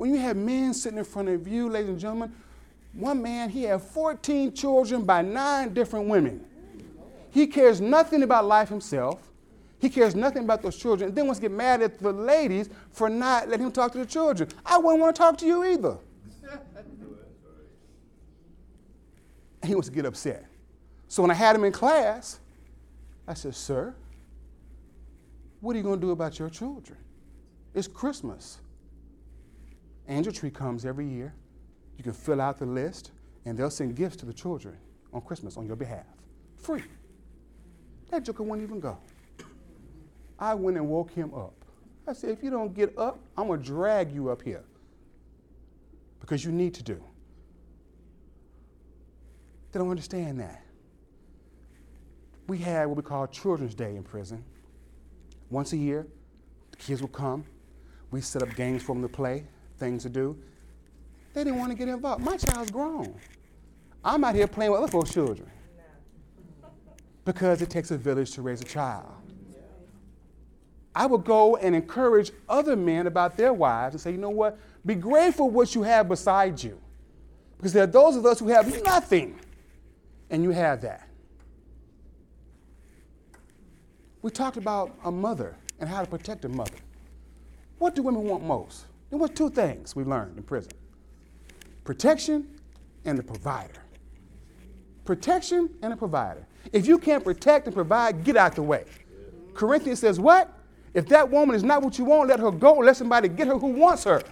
When 0.00 0.14
you 0.14 0.16
have 0.20 0.34
men 0.34 0.72
sitting 0.72 0.96
in 0.96 1.04
front 1.04 1.28
of 1.28 1.46
you, 1.46 1.68
ladies 1.68 1.90
and 1.90 2.00
gentlemen, 2.00 2.32
One 2.94 3.20
man, 3.20 3.50
he 3.50 3.64
had 3.64 3.82
14 3.82 4.54
children 4.54 5.04
by 5.04 5.20
nine 5.20 5.74
different 5.74 6.08
women. 6.08 6.42
He 7.30 7.46
cares 7.46 7.82
nothing 7.82 8.22
about 8.22 8.46
life 8.46 8.70
himself. 8.70 9.30
He 9.78 9.90
cares 9.90 10.14
nothing 10.14 10.44
about 10.44 10.62
those 10.62 10.78
children. 10.78 11.08
And 11.08 11.14
then 11.14 11.26
wants 11.26 11.38
to 11.40 11.42
get 11.42 11.50
mad 11.54 11.82
at 11.82 11.98
the 11.98 12.12
ladies 12.12 12.70
for 12.92 13.10
not 13.10 13.50
letting 13.50 13.66
him 13.66 13.72
talk 13.72 13.92
to 13.92 13.98
the 13.98 14.06
children. 14.06 14.48
I 14.64 14.78
wouldn't 14.78 15.02
want 15.02 15.14
to 15.14 15.20
talk 15.20 15.36
to 15.36 15.46
you 15.46 15.64
either. 15.64 15.98
he 19.62 19.74
wants 19.74 19.88
to 19.90 19.94
get 19.94 20.06
upset. 20.06 20.46
So 21.08 21.20
when 21.22 21.30
I 21.30 21.34
had 21.34 21.54
him 21.54 21.64
in 21.64 21.72
class, 21.72 22.40
I 23.28 23.34
said, 23.34 23.54
Sir, 23.54 23.94
what 25.60 25.74
are 25.74 25.76
you 25.76 25.84
going 25.84 26.00
to 26.00 26.06
do 26.06 26.12
about 26.12 26.38
your 26.38 26.48
children? 26.48 26.96
It's 27.74 27.86
Christmas. 27.86 28.60
Angel 30.08 30.32
Tree 30.32 30.50
comes 30.50 30.84
every 30.84 31.06
year. 31.06 31.34
You 31.96 32.04
can 32.04 32.12
fill 32.12 32.40
out 32.40 32.58
the 32.58 32.66
list, 32.66 33.12
and 33.44 33.56
they'll 33.56 33.70
send 33.70 33.96
gifts 33.96 34.16
to 34.16 34.26
the 34.26 34.32
children 34.32 34.76
on 35.12 35.20
Christmas 35.20 35.56
on 35.56 35.66
your 35.66 35.76
behalf. 35.76 36.06
Free. 36.56 36.82
That 38.10 38.24
joker 38.24 38.42
wouldn't 38.42 38.66
even 38.66 38.80
go. 38.80 38.98
I 40.38 40.54
went 40.54 40.76
and 40.76 40.88
woke 40.88 41.12
him 41.12 41.32
up. 41.34 41.54
I 42.06 42.12
said, 42.12 42.30
if 42.30 42.42
you 42.42 42.50
don't 42.50 42.74
get 42.74 42.96
up, 42.98 43.20
I'm 43.36 43.46
going 43.46 43.60
to 43.60 43.66
drag 43.66 44.12
you 44.12 44.30
up 44.30 44.42
here 44.42 44.64
because 46.18 46.44
you 46.44 46.50
need 46.50 46.74
to 46.74 46.82
do. 46.82 47.02
They 49.70 49.78
don't 49.78 49.90
understand 49.90 50.40
that. 50.40 50.64
We 52.48 52.58
had 52.58 52.86
what 52.86 52.96
we 52.96 53.02
call 53.02 53.28
Children's 53.28 53.74
Day 53.74 53.94
in 53.94 54.02
prison. 54.02 54.44
Once 55.50 55.72
a 55.72 55.76
year, 55.76 56.06
the 56.72 56.76
kids 56.76 57.00
would 57.02 57.12
come. 57.12 57.44
We 58.10 58.20
set 58.20 58.42
up 58.42 58.54
games 58.56 58.82
for 58.82 58.94
them 58.94 59.02
to 59.02 59.08
play, 59.08 59.44
things 59.80 60.04
to 60.04 60.08
do. 60.08 60.36
They 61.34 61.42
didn't 61.42 61.58
want 61.58 61.72
to 61.72 61.78
get 61.78 61.88
involved. 61.88 62.24
My 62.24 62.36
child's 62.36 62.70
grown. 62.70 63.14
I'm 64.04 64.22
out 64.24 64.34
here 64.34 64.46
playing 64.46 64.70
with 64.72 64.80
other 64.80 64.90
folks' 64.90 65.12
children 65.12 65.50
because 67.24 67.62
it 67.62 67.70
takes 67.70 67.90
a 67.90 67.98
village 67.98 68.32
to 68.32 68.42
raise 68.42 68.60
a 68.60 68.64
child. 68.64 69.06
I 70.94 71.06
would 71.06 71.24
go 71.24 71.56
and 71.56 71.74
encourage 71.74 72.32
other 72.48 72.74
men 72.76 73.06
about 73.06 73.36
their 73.36 73.52
wives 73.52 73.94
and 73.94 74.00
say, 74.00 74.10
you 74.10 74.18
know 74.18 74.30
what? 74.30 74.58
Be 74.84 74.94
grateful 74.94 75.48
what 75.48 75.74
you 75.74 75.82
have 75.82 76.08
beside 76.08 76.62
you. 76.62 76.80
Because 77.56 77.72
there 77.72 77.84
are 77.84 77.86
those 77.86 78.16
of 78.16 78.26
us 78.26 78.40
who 78.40 78.48
have 78.48 78.82
nothing, 78.82 79.38
and 80.30 80.42
you 80.42 80.50
have 80.50 80.80
that. 80.80 81.06
We 84.22 84.30
talked 84.30 84.56
about 84.56 84.96
a 85.04 85.12
mother 85.12 85.56
and 85.78 85.88
how 85.88 86.02
to 86.02 86.10
protect 86.10 86.44
a 86.44 86.48
mother. 86.48 86.76
What 87.78 87.94
do 87.94 88.02
women 88.02 88.24
want 88.24 88.42
most? 88.42 88.86
There 89.10 89.18
were 89.18 89.28
two 89.28 89.50
things 89.50 89.94
we 89.94 90.04
learned 90.04 90.36
in 90.38 90.44
prison 90.44 90.72
protection 91.84 92.46
and 93.04 93.18
the 93.18 93.22
provider. 93.22 93.82
Protection 95.04 95.70
and 95.82 95.92
a 95.92 95.96
provider. 95.96 96.46
If 96.72 96.86
you 96.86 96.98
can't 96.98 97.24
protect 97.24 97.66
and 97.66 97.74
provide, 97.74 98.22
get 98.22 98.36
out 98.36 98.54
the 98.54 98.62
way. 98.62 98.84
Corinthians 99.54 99.98
says, 99.98 100.20
What? 100.20 100.52
If 100.94 101.06
that 101.08 101.28
woman 101.28 101.54
is 101.54 101.62
not 101.62 101.82
what 101.82 101.98
you 101.98 102.04
want, 102.04 102.28
let 102.28 102.40
her 102.40 102.50
go. 102.50 102.74
Let 102.74 102.96
somebody 102.96 103.28
get 103.28 103.46
her 103.46 103.58
who 103.58 103.68
wants 103.68 104.04
her. 104.04 104.22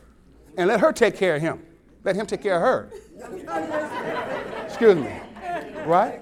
And 0.56 0.68
let 0.68 0.80
her 0.80 0.92
take 0.92 1.16
care 1.16 1.36
of 1.36 1.42
him. 1.42 1.64
Let 2.04 2.16
him 2.16 2.26
take 2.26 2.42
care 2.42 2.56
of 2.56 2.62
her. 2.62 2.90
Excuse 4.66 4.96
me. 4.96 5.20
Right? 5.84 6.20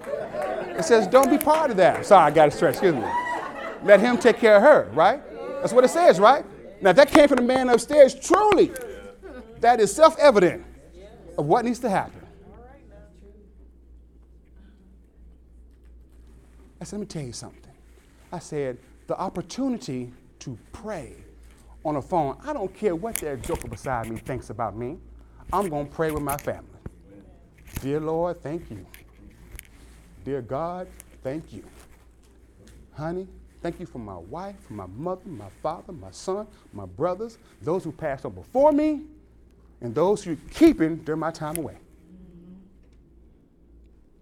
It 0.79 0.85
says, 0.85 1.07
don't 1.07 1.31
be 1.31 1.39
part 1.39 1.71
of 1.71 1.77
that. 1.79 2.05
Sorry, 2.05 2.31
I 2.31 2.31
got 2.31 2.47
to 2.47 2.51
stretch. 2.51 2.75
Excuse 2.75 2.95
me. 2.95 3.05
Let 3.83 4.01
him 4.01 4.19
take 4.19 4.39
care 4.39 4.57
of 4.57 4.63
her, 4.63 4.91
right? 4.93 5.23
That's 5.61 5.73
what 5.73 5.85
it 5.85 5.89
says, 5.89 6.21
right? 6.21 6.45
Now, 6.80 6.90
if 6.90 6.97
that 6.97 7.11
came 7.11 7.28
from 7.28 7.37
the 7.37 7.42
man 7.42 7.68
upstairs, 7.68 8.14
truly, 8.14 8.71
that 9.61 9.80
is 9.80 9.95
self 9.95 10.18
evident 10.18 10.64
of 11.38 11.47
what 11.47 11.64
needs 11.64 11.78
to 11.80 11.88
happen. 11.90 12.21
I 16.80 16.85
said, 16.85 16.99
let 16.99 17.00
me 17.00 17.06
tell 17.06 17.23
you 17.23 17.33
something. 17.33 17.73
I 18.33 18.38
said, 18.38 18.78
the 19.06 19.18
opportunity 19.18 20.12
to 20.40 20.59
pray 20.73 21.14
on 21.85 21.97
a 21.97 22.02
phone. 22.02 22.37
I 22.45 22.52
don't 22.52 22.75
care 22.75 22.95
what 22.95 23.14
that 23.16 23.42
joker 23.42 23.68
beside 23.68 24.11
me 24.11 24.16
thinks 24.16 24.50
about 24.50 24.76
me. 24.76 24.99
I'm 25.52 25.68
going 25.68 25.87
to 25.87 25.92
pray 25.92 26.11
with 26.11 26.23
my 26.23 26.37
family. 26.37 26.68
Dear 27.80 28.00
Lord, 28.00 28.42
thank 28.42 28.71
you. 28.71 28.85
Dear 30.25 30.42
God, 30.42 30.88
thank 31.23 31.52
you. 31.52 31.62
Honey, 32.95 33.28
thank 33.67 33.81
you 33.81 33.87
for 33.87 33.99
my 33.99 34.17
wife, 34.17 34.55
for 34.69 34.75
my 34.75 34.87
mother, 34.87 35.23
my 35.27 35.49
father, 35.61 35.93
my 35.93 36.13
son, 36.13 36.47
my 36.73 36.87
brothers, 36.87 37.37
those 37.61 37.83
who 37.83 37.91
passed 37.91 38.25
on 38.25 38.31
before 38.31 38.71
me, 38.71 39.01
and 39.81 39.93
those 39.93 40.23
who 40.23 40.31
you're 40.31 40.41
keeping 40.53 40.95
during 40.99 41.19
my 41.19 41.33
time 41.33 41.57
away. 41.57 41.75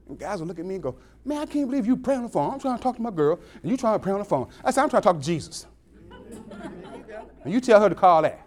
And 0.09 0.19
guys 0.19 0.41
will 0.41 0.47
look 0.47 0.59
at 0.59 0.65
me 0.65 0.77
and 0.77 0.83
go, 0.83 0.97
Man, 1.27 1.43
I 1.43 1.45
can't 1.45 1.69
believe 1.69 1.87
you 1.87 1.95
pray 1.95 2.15
on 2.15 2.23
the 2.23 2.29
phone. 2.31 2.55
I'm 2.55 2.59
trying 2.59 2.79
to 2.79 2.83
talk 2.83 2.97
to 2.97 3.03
my 3.03 3.11
girl, 3.11 3.39
and 3.63 3.71
you 3.71 3.77
trying 3.77 3.99
to 3.99 4.03
pray 4.03 4.13
on 4.13 4.19
the 4.19 4.25
phone. 4.25 4.49
I 4.65 4.71
said, 4.71 4.83
I'm 4.83 4.89
trying 4.89 5.03
to 5.03 5.09
talk 5.09 5.19
to 5.19 5.27
Jesus. 5.27 5.67
And 7.45 7.53
you 7.53 7.61
tell 7.61 7.83
her 7.83 7.91
to 7.91 7.95
call 7.95 8.23
that. 8.23 8.47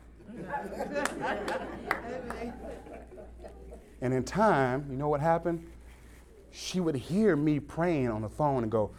and 4.01 4.13
in 4.15 4.23
time, 4.23 4.87
you 4.89 4.97
know 4.97 5.09
what 5.09 5.21
happened? 5.21 5.63
She 6.51 6.79
would 6.79 6.95
hear 6.95 7.35
me 7.35 7.59
praying 7.59 8.09
on 8.09 8.23
the 8.23 8.29
phone 8.29 8.63
and 8.63 8.71
go, 8.71 8.89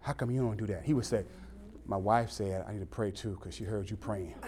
How 0.00 0.12
come 0.12 0.30
you 0.30 0.40
don't 0.40 0.56
do 0.56 0.66
that? 0.66 0.82
He 0.84 0.94
would 0.94 1.04
say, 1.06 1.24
My 1.86 1.96
wife 1.96 2.30
said 2.30 2.64
I 2.66 2.72
need 2.72 2.80
to 2.80 2.86
pray 2.86 3.10
too 3.10 3.36
because 3.38 3.54
she 3.54 3.64
heard 3.64 3.90
you 3.90 3.96
praying. 3.96 4.34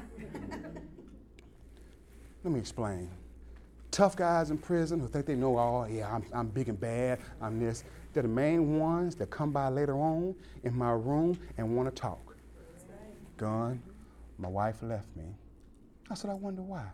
Let 2.45 2.53
me 2.53 2.59
explain. 2.59 3.11
Tough 3.91 4.17
guys 4.17 4.51
in 4.51 4.59
prison 4.59 4.99
who 4.99 5.07
think 5.07 5.27
they 5.27 5.37
know 5.37 5.57
all, 5.57 5.87
yeah, 5.87 6.13
I'm, 6.13 6.25
I'm 6.33 6.49
big 6.49 6.69
and 6.69 6.81
bad, 6.81 7.21
I'm 7.41 7.61
this. 7.61 7.85
They're 8.13 8.23
the 8.23 8.29
main 8.29 8.79
ones 8.79 9.15
that 9.17 9.31
come 9.31 9.53
by 9.53 9.69
later 9.69 9.95
on 9.95 10.35
in 10.65 10.77
my 10.77 10.93
room 10.93 11.39
and 11.59 11.77
want 11.77 11.95
to 11.95 12.01
talk. 12.01 12.37
Gone, 13.37 13.83
my 14.39 14.49
wife 14.49 14.83
left 14.83 15.15
me. 15.15 15.25
I 16.11 16.15
said, 16.15 16.31
I 16.31 16.35
wonder 16.35 16.63
why. 16.63 16.87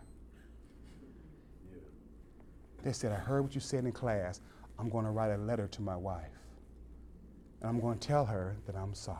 They 2.83 2.91
said, 2.91 3.11
I 3.11 3.15
heard 3.15 3.41
what 3.43 3.55
you 3.55 3.61
said 3.61 3.85
in 3.85 3.91
class. 3.91 4.41
I'm 4.77 4.89
going 4.89 5.05
to 5.05 5.11
write 5.11 5.31
a 5.31 5.37
letter 5.37 5.67
to 5.67 5.81
my 5.81 5.95
wife. 5.95 6.29
And 7.61 7.69
I'm 7.69 7.79
going 7.79 7.97
to 7.97 8.07
tell 8.07 8.25
her 8.25 8.55
that 8.65 8.75
I'm 8.75 8.93
sorry. 8.93 9.17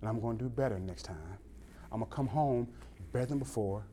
And 0.00 0.08
I'm 0.08 0.20
going 0.20 0.36
to 0.38 0.44
do 0.44 0.50
better 0.50 0.78
next 0.78 1.04
time. 1.04 1.38
I'm 1.90 2.00
going 2.00 2.10
to 2.10 2.14
come 2.14 2.26
home 2.26 2.68
better 3.12 3.26
than 3.26 3.38
before. 3.38 3.86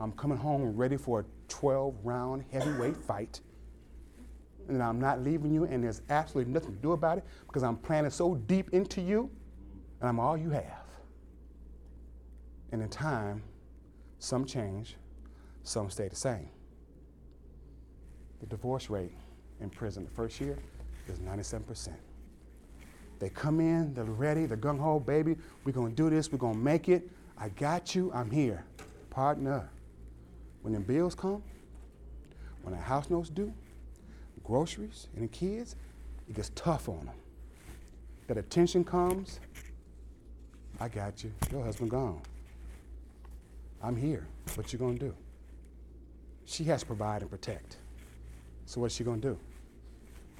I'm 0.00 0.12
coming 0.12 0.38
home 0.38 0.76
ready 0.76 0.96
for 0.96 1.20
a 1.20 1.24
12 1.48 1.94
round 2.02 2.44
heavyweight 2.50 2.96
fight. 2.96 3.40
And 4.68 4.82
I'm 4.82 5.00
not 5.00 5.22
leaving 5.22 5.52
you, 5.52 5.64
and 5.64 5.82
there's 5.82 6.00
absolutely 6.08 6.52
nothing 6.52 6.72
to 6.74 6.80
do 6.80 6.92
about 6.92 7.18
it 7.18 7.24
because 7.46 7.62
I'm 7.62 7.76
planted 7.76 8.12
so 8.12 8.36
deep 8.36 8.70
into 8.72 9.00
you, 9.00 9.28
and 10.00 10.08
I'm 10.08 10.20
all 10.20 10.36
you 10.36 10.50
have. 10.50 10.86
And 12.72 12.80
in 12.80 12.88
time, 12.88 13.42
some 14.20 14.44
change, 14.44 14.96
some 15.64 15.90
stay 15.90 16.08
the 16.08 16.16
same. 16.16 16.48
The 18.40 18.46
divorce 18.46 18.88
rate 18.88 19.12
in 19.60 19.70
prison 19.70 20.04
the 20.04 20.10
first 20.10 20.40
year 20.40 20.56
is 21.08 21.18
97%. 21.18 21.88
They 23.20 23.28
come 23.28 23.60
in, 23.60 23.92
they're 23.94 24.04
ready, 24.04 24.46
they're 24.46 24.56
gung 24.56 24.80
ho, 24.80 24.98
baby, 24.98 25.36
we're 25.64 25.72
gonna 25.72 25.90
do 25.90 26.08
this, 26.08 26.32
we're 26.32 26.38
gonna 26.38 26.58
make 26.58 26.88
it. 26.88 27.08
I 27.38 27.50
got 27.50 27.94
you, 27.94 28.10
I'm 28.14 28.30
here. 28.30 28.64
Partner. 29.10 29.68
When 30.62 30.72
the 30.72 30.80
bills 30.80 31.14
come, 31.14 31.42
when 32.62 32.74
the 32.74 32.80
house 32.80 33.10
notes 33.10 33.28
due, 33.28 33.52
groceries, 34.42 35.08
and 35.14 35.24
the 35.24 35.28
kids, 35.28 35.76
it 36.28 36.34
gets 36.34 36.50
tough 36.54 36.88
on 36.88 37.06
them. 37.06 37.14
That 38.26 38.38
attention 38.38 38.84
comes, 38.84 39.38
I 40.80 40.88
got 40.88 41.22
you, 41.22 41.30
your 41.52 41.62
husband 41.62 41.90
gone. 41.90 42.22
I'm 43.82 43.96
here. 43.96 44.26
What 44.54 44.72
you 44.72 44.78
gonna 44.78 44.98
do? 44.98 45.14
She 46.46 46.64
has 46.64 46.80
to 46.80 46.86
provide 46.86 47.22
and 47.22 47.30
protect. 47.30 47.76
So 48.64 48.80
what's 48.80 48.94
she 48.94 49.04
gonna 49.04 49.20
do? 49.20 49.38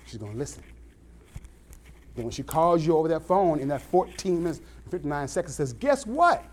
She's 0.06 0.18
gonna 0.18 0.36
listen. 0.36 0.62
Then 2.14 2.24
when 2.24 2.32
she 2.32 2.42
calls 2.42 2.84
you 2.84 2.96
over 2.96 3.08
that 3.08 3.22
phone 3.22 3.60
in 3.60 3.68
that 3.68 3.80
14 3.82 4.42
minutes 4.42 4.60
59 4.90 5.28
seconds, 5.28 5.54
says, 5.54 5.72
guess 5.72 6.06
what? 6.06 6.44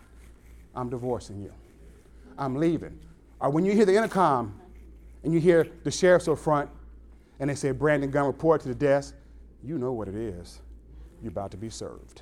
I'm 0.75 0.89
divorcing 0.89 1.41
you. 1.41 1.51
I'm 2.37 2.55
leaving. 2.55 2.99
Or 3.39 3.49
when 3.49 3.65
you 3.65 3.73
hear 3.73 3.85
the 3.85 3.95
intercom 3.95 4.59
and 5.23 5.33
you 5.33 5.39
hear 5.39 5.67
the 5.83 5.91
sheriff's 5.91 6.27
up 6.27 6.37
front 6.37 6.69
and 7.39 7.49
they 7.49 7.55
say, 7.55 7.71
Brandon 7.71 8.11
Gunn, 8.11 8.25
report 8.25 8.61
to 8.61 8.67
the 8.67 8.75
desk, 8.75 9.15
you 9.63 9.77
know 9.77 9.91
what 9.91 10.07
it 10.07 10.15
is. 10.15 10.61
You're 11.21 11.31
about 11.31 11.51
to 11.51 11.57
be 11.57 11.69
served. 11.69 12.21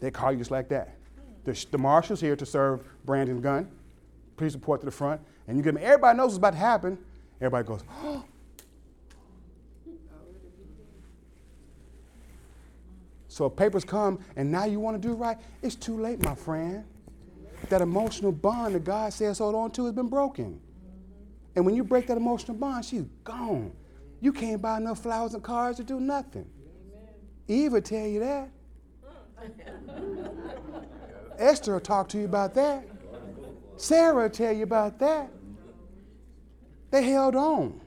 They 0.00 0.10
call 0.10 0.32
you 0.32 0.38
just 0.38 0.50
like 0.50 0.68
that. 0.68 0.96
The, 1.44 1.66
the 1.70 1.78
marshal's 1.78 2.20
here 2.20 2.36
to 2.36 2.46
serve 2.46 2.84
Brandon 3.04 3.40
Gunn. 3.40 3.68
Please 4.36 4.54
report 4.54 4.80
to 4.80 4.86
the 4.86 4.92
front. 4.92 5.20
And 5.46 5.56
you 5.56 5.62
get 5.62 5.74
me, 5.74 5.82
everybody 5.82 6.16
knows 6.16 6.26
what's 6.26 6.38
about 6.38 6.52
to 6.52 6.58
happen. 6.58 6.98
Everybody 7.40 7.66
goes, 7.66 7.84
oh. 8.02 8.24
So 13.34 13.46
if 13.46 13.56
papers 13.56 13.82
come 13.82 14.20
and 14.36 14.52
now 14.52 14.64
you 14.64 14.78
want 14.78 14.94
to 15.02 15.08
do 15.08 15.12
right, 15.12 15.36
it's 15.60 15.74
too 15.74 16.00
late, 16.00 16.22
my 16.22 16.36
friend. 16.36 16.84
That 17.68 17.80
emotional 17.80 18.30
bond 18.30 18.76
that 18.76 18.84
God 18.84 19.12
says 19.12 19.38
hold 19.38 19.56
on 19.56 19.72
to 19.72 19.86
has 19.86 19.92
been 19.92 20.06
broken. 20.06 20.60
And 21.56 21.66
when 21.66 21.74
you 21.74 21.82
break 21.82 22.06
that 22.06 22.16
emotional 22.16 22.56
bond, 22.56 22.84
she's 22.84 23.02
gone. 23.24 23.72
You 24.20 24.32
can't 24.32 24.62
buy 24.62 24.76
enough 24.76 25.02
flowers 25.02 25.34
and 25.34 25.42
cards 25.42 25.78
to 25.78 25.82
do 25.82 25.98
nothing. 25.98 26.48
Eve 27.48 27.72
will 27.72 27.82
tell 27.82 28.06
you 28.06 28.20
that. 28.20 28.50
Esther 31.36 31.72
will 31.72 31.80
talk 31.80 32.08
to 32.10 32.18
you 32.18 32.26
about 32.26 32.54
that. 32.54 32.86
Sarah 33.76 34.14
will 34.22 34.30
tell 34.30 34.52
you 34.52 34.62
about 34.62 35.00
that. 35.00 35.28
They 36.92 37.02
held 37.02 37.34
on. 37.34 37.80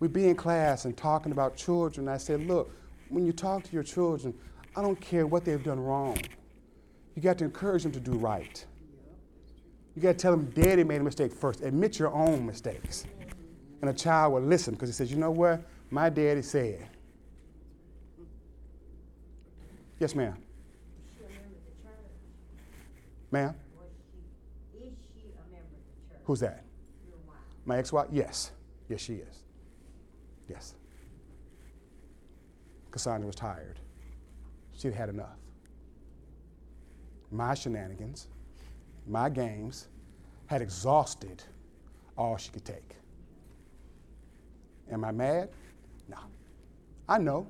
We'd 0.00 0.12
be 0.12 0.28
in 0.28 0.36
class 0.36 0.84
and 0.84 0.94
talking 0.94 1.32
about 1.32 1.56
children. 1.56 2.06
I 2.06 2.18
said, 2.18 2.46
look, 2.46 2.70
when 3.10 3.26
you 3.26 3.32
talk 3.32 3.64
to 3.64 3.72
your 3.72 3.82
children, 3.82 4.32
I 4.74 4.82
don't 4.82 5.00
care 5.00 5.26
what 5.26 5.44
they've 5.44 5.62
done 5.62 5.80
wrong. 5.80 6.16
You 7.14 7.22
got 7.22 7.38
to 7.38 7.44
encourage 7.44 7.82
them 7.82 7.92
to 7.92 8.00
do 8.00 8.12
right. 8.12 8.64
You 9.94 10.02
got 10.02 10.12
to 10.12 10.18
tell 10.18 10.30
them, 10.30 10.46
Daddy 10.50 10.84
made 10.84 11.00
a 11.00 11.04
mistake 11.04 11.32
first. 11.34 11.60
Admit 11.60 11.98
your 11.98 12.12
own 12.12 12.46
mistakes. 12.46 13.04
And 13.80 13.90
a 13.90 13.92
child 13.92 14.32
will 14.34 14.42
listen 14.42 14.74
because 14.74 14.88
he 14.88 14.92
says, 14.92 15.10
You 15.10 15.16
know 15.16 15.30
what? 15.30 15.62
My 15.90 16.08
daddy 16.08 16.42
said. 16.42 16.88
Yes, 19.98 20.14
ma'am. 20.14 20.36
Ma'am? 23.32 23.54
Is 24.74 24.82
she 25.14 25.20
a 25.20 25.42
member 25.50 25.56
of 25.56 26.08
the 26.08 26.14
church? 26.14 26.20
Who's 26.24 26.40
that? 26.40 26.64
My 27.64 27.78
ex 27.78 27.92
wife? 27.92 28.08
Yes. 28.10 28.52
Yes, 28.88 29.00
she 29.00 29.14
is. 29.14 29.42
Yes. 30.48 30.74
Cassandra 32.90 33.26
was 33.26 33.36
tired. 33.36 33.78
She'd 34.76 34.94
had 34.94 35.08
enough. 35.08 35.36
My 37.30 37.54
shenanigans, 37.54 38.28
my 39.06 39.28
games 39.28 39.88
had 40.46 40.62
exhausted 40.62 41.42
all 42.16 42.36
she 42.36 42.50
could 42.50 42.64
take. 42.64 42.96
Am 44.90 45.04
I 45.04 45.12
mad? 45.12 45.48
No. 46.08 46.16
I 47.08 47.18
know. 47.18 47.46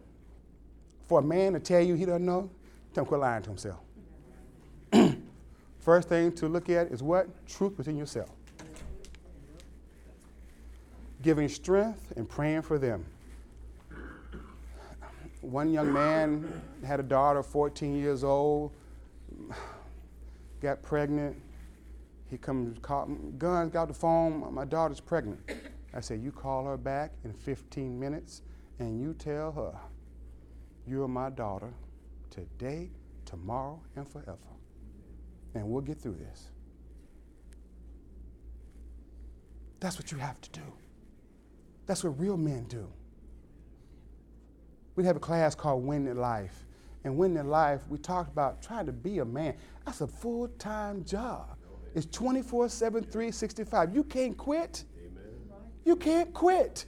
For 1.08 1.20
a 1.20 1.22
man 1.22 1.54
to 1.54 1.60
tell 1.60 1.80
you 1.80 1.94
he 1.94 2.04
doesn't 2.04 2.24
know, 2.24 2.50
don't 2.94 3.06
quit 3.06 3.20
lying 3.20 3.42
to 3.42 3.50
himself. 3.50 3.80
First 5.80 6.08
thing 6.08 6.32
to 6.32 6.48
look 6.48 6.68
at 6.68 6.88
is 6.88 7.02
what? 7.02 7.28
Truth 7.46 7.78
within 7.78 7.96
yourself. 7.96 8.30
Giving 11.22 11.48
strength 11.48 12.12
and 12.16 12.28
praying 12.28 12.62
for 12.62 12.78
them. 12.78 13.04
One 15.50 15.72
young 15.72 15.92
man 15.92 16.62
had 16.86 17.00
a 17.00 17.02
daughter, 17.02 17.42
14 17.42 17.96
years 17.96 18.22
old, 18.22 18.70
got 20.60 20.80
pregnant. 20.80 21.36
He 22.28 22.38
comes, 22.38 22.78
call, 22.78 23.06
guns, 23.36 23.72
got 23.72 23.88
the 23.88 23.94
phone, 23.94 24.54
my 24.54 24.64
daughter's 24.64 25.00
pregnant. 25.00 25.40
I 25.92 26.00
said, 26.02 26.22
You 26.22 26.30
call 26.30 26.66
her 26.66 26.76
back 26.76 27.10
in 27.24 27.32
15 27.32 27.98
minutes 27.98 28.42
and 28.78 29.00
you 29.00 29.12
tell 29.12 29.50
her, 29.50 29.76
You're 30.86 31.08
my 31.08 31.30
daughter 31.30 31.74
today, 32.30 32.88
tomorrow, 33.24 33.82
and 33.96 34.08
forever. 34.08 34.38
And 35.56 35.68
we'll 35.68 35.82
get 35.82 36.00
through 36.00 36.18
this. 36.30 36.50
That's 39.80 39.98
what 39.98 40.12
you 40.12 40.18
have 40.18 40.40
to 40.42 40.50
do. 40.50 40.72
That's 41.86 42.04
what 42.04 42.20
real 42.20 42.36
men 42.36 42.66
do. 42.68 42.86
We 44.96 45.04
have 45.04 45.16
a 45.16 45.20
class 45.20 45.54
called 45.54 45.84
Winning 45.84 46.16
Life. 46.16 46.66
And 47.04 47.16
Winning 47.16 47.48
Life, 47.48 47.80
we 47.88 47.98
talked 47.98 48.30
about 48.30 48.62
trying 48.62 48.86
to 48.86 48.92
be 48.92 49.18
a 49.18 49.24
man. 49.24 49.54
That's 49.86 50.00
a 50.00 50.06
full 50.06 50.48
time 50.58 51.04
job. 51.04 51.56
It's 51.94 52.06
24 52.06 52.68
7, 52.68 53.02
365. 53.04 53.94
You 53.94 54.04
can't 54.04 54.36
quit. 54.36 54.84
You 55.84 55.96
can't 55.96 56.32
quit. 56.32 56.86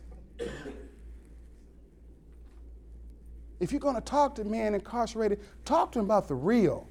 If 3.59 3.71
you're 3.71 3.81
going 3.81 3.95
to 3.95 4.01
talk 4.01 4.35
to 4.37 4.45
men 4.45 4.75
incarcerated, 4.75 5.41
talk 5.65 5.93
to 5.93 5.99
them 5.99 6.07
about 6.07 6.29
the 6.29 6.35
real. 6.35 6.89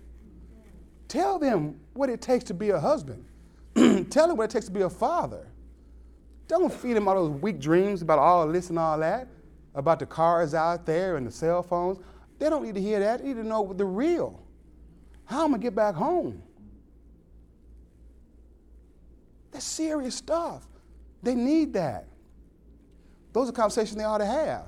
Tell 1.08 1.38
them 1.38 1.80
what 1.94 2.10
it 2.10 2.22
takes 2.22 2.46
to 2.46 2.54
be 2.54 2.70
a 2.70 2.80
husband. 2.80 3.26
Tell 4.10 4.28
them 4.28 4.38
what 4.38 4.46
it 4.46 4.52
takes 4.52 4.68
to 4.68 4.72
be 4.72 4.82
a 4.82 4.90
father. 4.90 5.48
Don't 6.48 6.72
feed 6.72 6.94
them 6.94 7.08
all 7.08 7.28
those 7.28 7.42
weak 7.42 7.60
dreams 7.60 8.02
about 8.02 8.20
all 8.20 8.48
this 8.48 8.70
and 8.70 8.80
all 8.80 8.98
that, 9.00 9.28
about 9.76 10.00
the 10.00 10.06
cars 10.06 10.54
out 10.54 10.86
there 10.86 11.18
and 11.18 11.26
the 11.26 11.32
cell 11.32 11.64
phones. 11.64 12.00
They 12.40 12.50
don't 12.50 12.64
need 12.64 12.76
to 12.76 12.82
hear 12.82 13.00
that. 13.00 13.22
They 13.22 13.28
need 13.28 13.36
to 13.36 13.44
know 13.44 13.72
the 13.74 13.86
real. 13.86 14.42
How 15.26 15.44
am 15.44 15.50
I 15.50 15.50
going 15.50 15.62
to 15.62 15.64
get 15.66 15.76
back 15.76 15.96
home? 15.96 16.42
That's 19.52 19.66
serious 19.66 20.16
stuff. 20.16 20.66
They 21.24 21.36
need 21.36 21.74
that. 21.74 22.08
Those 23.34 23.50
are 23.50 23.54
conversations 23.54 23.96
they 23.96 24.04
ought 24.04 24.18
to 24.18 24.26
have. 24.26 24.66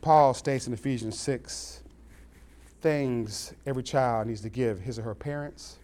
Paul 0.00 0.34
states 0.34 0.66
in 0.66 0.72
Ephesians 0.72 1.18
6 1.18 1.82
things 2.80 3.52
every 3.66 3.82
child 3.82 4.28
needs 4.28 4.42
to 4.42 4.48
give 4.48 4.78
his 4.78 4.98
or 4.98 5.02
her 5.02 5.14
parents. 5.14 5.78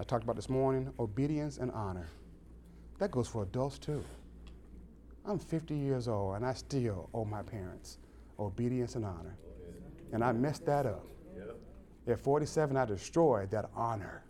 I 0.00 0.04
talked 0.04 0.24
about 0.24 0.34
this 0.34 0.48
morning 0.48 0.92
obedience 0.98 1.58
and 1.58 1.70
honor. 1.70 2.08
That 2.98 3.10
goes 3.10 3.28
for 3.28 3.42
adults 3.42 3.78
too. 3.78 4.02
I'm 5.24 5.38
50 5.38 5.74
years 5.74 6.08
old 6.08 6.36
and 6.36 6.46
I 6.46 6.54
still 6.54 7.10
owe 7.12 7.24
my 7.24 7.42
parents 7.42 7.98
obedience 8.38 8.94
and 8.96 9.04
honor. 9.04 9.36
And 10.12 10.22
I 10.22 10.32
messed 10.32 10.64
that 10.66 10.86
up. 10.86 11.06
At 12.06 12.20
47, 12.20 12.76
I 12.76 12.84
destroyed 12.84 13.50
that 13.50 13.68
honor 13.74 14.22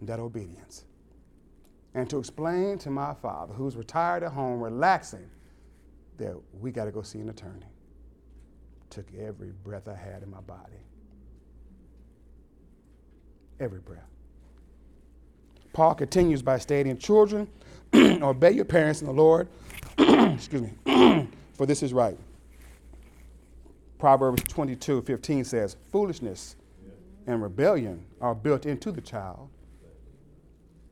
and 0.00 0.08
that 0.08 0.18
obedience. 0.18 0.84
And 1.94 2.10
to 2.10 2.18
explain 2.18 2.78
to 2.78 2.90
my 2.90 3.14
father, 3.14 3.54
who's 3.54 3.76
retired 3.76 4.24
at 4.24 4.32
home, 4.32 4.60
relaxing, 4.60 5.30
that 6.18 6.34
we 6.60 6.72
got 6.72 6.86
to 6.86 6.90
go 6.90 7.02
see 7.02 7.20
an 7.20 7.28
attorney. 7.28 7.66
Took 8.90 9.06
every 9.14 9.52
breath 9.62 9.88
I 9.88 9.94
had 9.94 10.22
in 10.22 10.30
my 10.30 10.40
body. 10.40 10.72
Every 13.60 13.80
breath. 13.80 14.08
Paul 15.72 15.94
continues 15.94 16.42
by 16.42 16.58
stating, 16.58 16.98
Children, 16.98 17.48
obey 18.22 18.50
your 18.50 18.64
parents 18.64 19.00
in 19.00 19.06
the 19.06 19.12
Lord. 19.12 19.48
Excuse 19.98 20.62
me. 20.62 21.28
for 21.54 21.66
this 21.66 21.82
is 21.82 21.92
right. 21.92 22.18
Proverbs 23.98 24.42
22 24.44 25.02
15 25.02 25.44
says, 25.44 25.76
Foolishness 25.92 26.56
and 27.26 27.42
rebellion 27.42 28.04
are 28.20 28.34
built 28.34 28.66
into 28.66 28.90
the 28.90 29.00
child. 29.00 29.48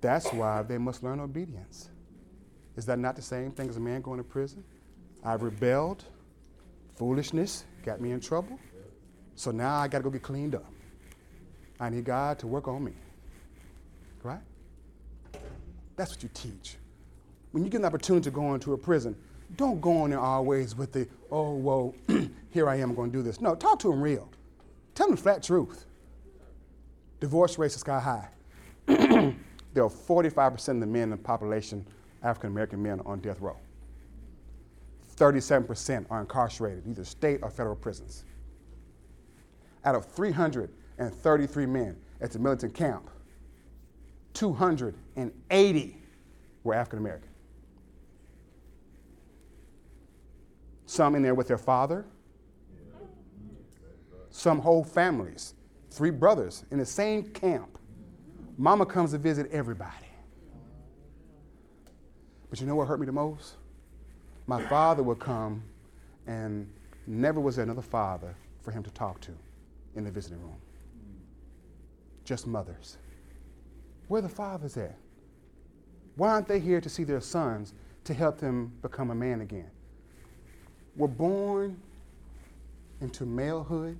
That's 0.01 0.33
why 0.33 0.63
they 0.63 0.79
must 0.79 1.03
learn 1.03 1.21
obedience. 1.21 1.91
Is 2.77 2.87
that 2.87 2.99
not 2.99 3.17
the 3.17 3.23
same 3.23 3.53
thing 3.53 3.69
as 3.69 3.77
a 3.77 3.81
man 3.81 4.01
going 4.01 4.19
to 4.19 4.25
prison? 4.25 4.65
I've 5.25 5.43
rebelled, 5.43 6.05
foolishness 6.97 7.65
got 7.85 8.01
me 8.01 8.13
in 8.13 8.21
trouble, 8.21 8.59
so 9.35 9.51
now 9.51 9.77
I 9.77 9.89
got 9.89 9.99
to 9.99 10.05
go 10.05 10.11
get 10.11 10.23
cleaned 10.23 10.55
up. 10.55 10.73
I 11.79 11.91
need 11.91 12.05
God 12.05 12.39
to 12.41 12.47
work 12.47 12.67
on 12.69 12.83
me. 12.83 12.93
Right? 14.23 14.41
That's 15.97 16.13
what 16.13 16.23
you 16.23 16.31
teach. 16.33 16.77
When 17.53 17.65
you 17.65 17.71
get 17.71 17.81
an 17.81 17.85
opportunity 17.85 18.25
to 18.25 18.31
go 18.31 18.55
into 18.55 18.73
a 18.73 18.79
prison, 18.79 19.15
don't 19.57 19.81
go 19.81 20.05
in 20.05 20.11
there 20.11 20.21
always 20.21 20.75
with 20.75 20.93
the, 20.93 21.07
oh, 21.31 21.55
well, 21.55 21.95
here 22.51 22.69
I 22.69 22.77
am 22.77 22.91
I'm 22.91 22.97
going 22.97 23.13
to 23.13 23.19
do 23.19 23.23
this. 23.23 23.41
No, 23.41 23.55
talk 23.55 23.79
to 23.81 23.91
them 23.91 24.01
real. 24.01 24.29
Tell 24.95 25.07
them 25.07 25.17
the 25.17 25.23
flat 25.23 25.43
truth. 25.43 25.87
Divorce 27.21 27.59
rates 27.59 27.77
are 27.77 27.79
sky 27.79 28.01
high. 28.01 28.29
there 28.87 29.85
are 29.85 29.91
45% 29.91 30.69
of 30.69 30.81
the 30.81 30.87
men 30.87 31.05
in 31.05 31.11
the 31.11 31.17
population, 31.17 31.87
African 32.23 32.51
American 32.51 32.83
men, 32.83 33.01
on 33.05 33.21
death 33.21 33.41
row. 33.41 33.57
37% 35.17 36.07
are 36.11 36.21
incarcerated, 36.21 36.85
either 36.89 37.05
state 37.05 37.41
or 37.43 37.51
federal 37.51 37.77
prisons. 37.77 38.25
Out 39.85 39.95
of 39.95 40.07
333 40.07 41.67
men 41.67 41.97
at 42.21 42.31
the 42.33 42.39
Millington 42.39 42.71
camp, 42.71 43.11
280 44.35 45.97
were 46.65 46.75
African 46.75 46.99
American. 46.99 47.32
Some 50.93 51.15
in 51.15 51.23
there 51.23 51.35
with 51.35 51.49
their 51.49 51.57
father, 51.57 52.05
some 54.29 54.59
whole 54.59 54.85
families 54.85 55.55
three 55.89 56.11
brothers 56.11 56.67
in 56.71 56.77
the 56.77 56.85
same 56.85 57.31
camp. 57.31 57.79
Mama 58.59 58.85
comes 58.85 59.13
to 59.13 59.19
visit 59.19 59.51
everybody. 59.51 60.13
But 62.51 62.61
you 62.61 62.67
know 62.67 62.77
what 62.77 62.89
hurt 62.89 63.01
me 63.01 63.07
the 63.07 63.13
most? 63.13 63.55
My 64.47 64.63
father 64.67 65.03
would 65.03 65.19
come, 65.19 65.63
and 66.27 66.71
never 67.07 67.41
was 67.41 67.57
there 67.57 67.63
another 67.63 67.81
father 67.81 68.37
for 68.61 68.71
him 68.71 68.83
to 68.83 68.91
talk 68.91 69.19
to 69.23 69.33
in 69.97 70.05
the 70.05 70.11
visiting 70.11 70.43
room. 70.43 70.61
Just 72.23 72.47
mothers. 72.47 72.99
Where 74.09 74.21
the 74.21 74.29
fathers 74.29 74.77
at? 74.77 74.99
Why 76.17 76.33
aren't 76.33 76.49
they 76.49 76.61
here 76.61 76.83
to 76.83 76.91
see 76.91 77.05
their 77.05 77.23
sons 77.23 77.73
to 78.05 78.13
help 78.13 78.37
them 78.37 78.75
become 78.83 79.11
a 79.11 79.15
man 79.15 79.41
again? 79.41 79.71
We're 80.97 81.09
born 81.09 81.79
into 83.01 83.25
malehood, 83.25 83.97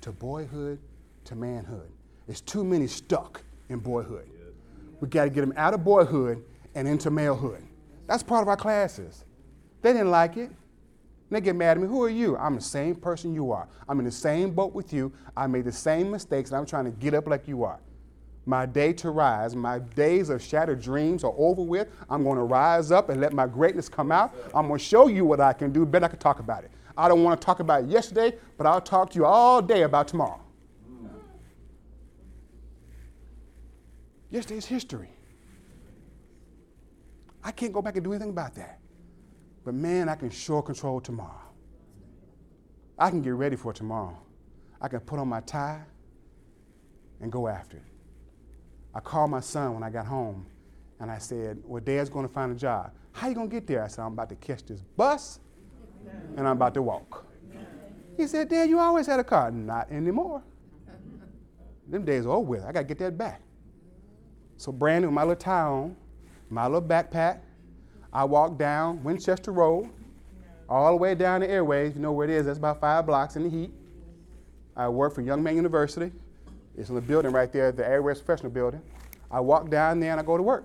to 0.00 0.12
boyhood, 0.12 0.78
to 1.24 1.34
manhood. 1.34 1.90
It's 2.28 2.40
too 2.40 2.64
many 2.64 2.86
stuck 2.86 3.42
in 3.68 3.78
boyhood. 3.78 4.28
We 5.00 5.08
got 5.08 5.24
to 5.24 5.30
get 5.30 5.42
them 5.42 5.52
out 5.56 5.74
of 5.74 5.84
boyhood 5.84 6.42
and 6.74 6.88
into 6.88 7.10
malehood. 7.10 7.62
That's 8.06 8.22
part 8.22 8.42
of 8.42 8.48
our 8.48 8.56
classes. 8.56 9.24
They 9.82 9.92
didn't 9.92 10.10
like 10.10 10.36
it. 10.36 10.50
They 11.30 11.40
get 11.40 11.56
mad 11.56 11.76
at 11.76 11.82
me. 11.82 11.88
Who 11.88 12.02
are 12.02 12.10
you? 12.10 12.36
I'm 12.36 12.54
the 12.54 12.60
same 12.60 12.94
person 12.94 13.34
you 13.34 13.50
are. 13.50 13.68
I'm 13.88 13.98
in 13.98 14.04
the 14.04 14.12
same 14.12 14.50
boat 14.50 14.72
with 14.72 14.92
you. 14.92 15.12
I 15.36 15.46
made 15.46 15.64
the 15.64 15.72
same 15.72 16.10
mistakes, 16.10 16.50
and 16.50 16.58
I'm 16.58 16.66
trying 16.66 16.84
to 16.84 16.90
get 16.92 17.12
up 17.12 17.26
like 17.26 17.48
you 17.48 17.64
are. 17.64 17.80
My 18.46 18.66
day 18.66 18.92
to 18.94 19.10
rise, 19.10 19.56
my 19.56 19.78
days 19.78 20.28
of 20.28 20.42
shattered 20.42 20.82
dreams 20.82 21.24
are 21.24 21.32
over 21.36 21.62
with. 21.62 21.88
I'm 22.10 22.24
going 22.24 22.36
to 22.36 22.44
rise 22.44 22.90
up 22.90 23.08
and 23.08 23.20
let 23.20 23.32
my 23.32 23.46
greatness 23.46 23.88
come 23.88 24.12
out. 24.12 24.34
I'm 24.54 24.68
going 24.68 24.78
to 24.78 24.84
show 24.84 25.08
you 25.08 25.24
what 25.24 25.40
I 25.40 25.52
can 25.54 25.72
do. 25.72 25.86
Bet 25.86 26.04
I 26.04 26.08
can 26.08 26.18
talk 26.18 26.40
about 26.40 26.64
it. 26.64 26.70
I 26.96 27.08
don't 27.08 27.24
want 27.24 27.40
to 27.40 27.44
talk 27.44 27.60
about 27.60 27.88
yesterday, 27.88 28.36
but 28.58 28.66
I'll 28.66 28.80
talk 28.80 29.10
to 29.10 29.16
you 29.16 29.24
all 29.24 29.62
day 29.62 29.82
about 29.82 30.08
tomorrow. 30.08 30.40
Yesterday's 34.30 34.66
history. 34.66 35.10
I 37.42 37.50
can't 37.50 37.72
go 37.72 37.80
back 37.80 37.96
and 37.96 38.04
do 38.04 38.12
anything 38.12 38.30
about 38.30 38.54
that. 38.56 38.80
But 39.64 39.74
man, 39.74 40.08
I 40.08 40.16
can 40.16 40.30
sure 40.30 40.62
control 40.62 41.00
tomorrow. 41.00 41.40
I 42.98 43.10
can 43.10 43.22
get 43.22 43.34
ready 43.34 43.56
for 43.56 43.72
tomorrow. 43.72 44.18
I 44.80 44.88
can 44.88 45.00
put 45.00 45.18
on 45.18 45.28
my 45.28 45.40
tie 45.40 45.82
and 47.20 47.32
go 47.32 47.48
after 47.48 47.78
it. 47.78 47.93
I 48.94 49.00
called 49.00 49.30
my 49.30 49.40
son 49.40 49.74
when 49.74 49.82
I 49.82 49.90
got 49.90 50.06
home 50.06 50.46
and 51.00 51.10
I 51.10 51.18
said, 51.18 51.58
Well, 51.64 51.82
Dad's 51.82 52.08
going 52.08 52.26
to 52.26 52.32
find 52.32 52.52
a 52.52 52.54
job. 52.54 52.92
How 53.12 53.28
you 53.28 53.34
going 53.34 53.48
to 53.48 53.54
get 53.54 53.66
there? 53.66 53.82
I 53.82 53.88
said, 53.88 54.02
I'm 54.02 54.12
about 54.12 54.28
to 54.30 54.36
catch 54.36 54.64
this 54.64 54.80
bus 54.96 55.40
and 56.36 56.46
I'm 56.46 56.56
about 56.56 56.74
to 56.74 56.82
walk. 56.82 57.26
He 58.16 58.26
said, 58.26 58.48
Dad, 58.48 58.68
you 58.68 58.78
always 58.78 59.06
had 59.06 59.18
a 59.18 59.24
car. 59.24 59.50
Not 59.50 59.90
anymore. 59.90 60.42
Them 61.88 62.04
days 62.04 62.26
are 62.26 62.30
over. 62.30 62.64
I 62.66 62.72
got 62.72 62.80
to 62.80 62.86
get 62.86 62.98
that 62.98 63.18
back. 63.18 63.40
So, 64.56 64.70
brand 64.70 65.04
new, 65.04 65.10
my 65.10 65.22
little 65.22 65.36
tie 65.36 65.62
on, 65.62 65.96
my 66.48 66.66
little 66.66 66.88
backpack, 66.88 67.40
I 68.12 68.24
walked 68.24 68.58
down 68.58 69.02
Winchester 69.02 69.50
Road, 69.52 69.90
all 70.68 70.92
the 70.92 70.96
way 70.96 71.14
down 71.14 71.40
the 71.40 71.50
airways. 71.50 71.94
You 71.94 72.00
know 72.00 72.12
where 72.12 72.28
it 72.28 72.30
is? 72.30 72.46
That's 72.46 72.58
about 72.58 72.80
five 72.80 73.04
blocks 73.04 73.36
in 73.36 73.42
the 73.42 73.50
heat. 73.50 73.72
I 74.76 74.88
work 74.88 75.14
for 75.14 75.20
Young 75.20 75.42
Man 75.42 75.56
University. 75.56 76.12
It's 76.76 76.88
in 76.88 76.94
the 76.94 77.00
building 77.00 77.32
right 77.32 77.52
there, 77.52 77.72
the 77.72 77.86
Airways 77.86 78.20
Professional 78.20 78.50
Building. 78.50 78.82
I 79.30 79.40
walk 79.40 79.70
down 79.70 80.00
there 80.00 80.10
and 80.10 80.20
I 80.20 80.24
go 80.24 80.36
to 80.36 80.42
work. 80.42 80.64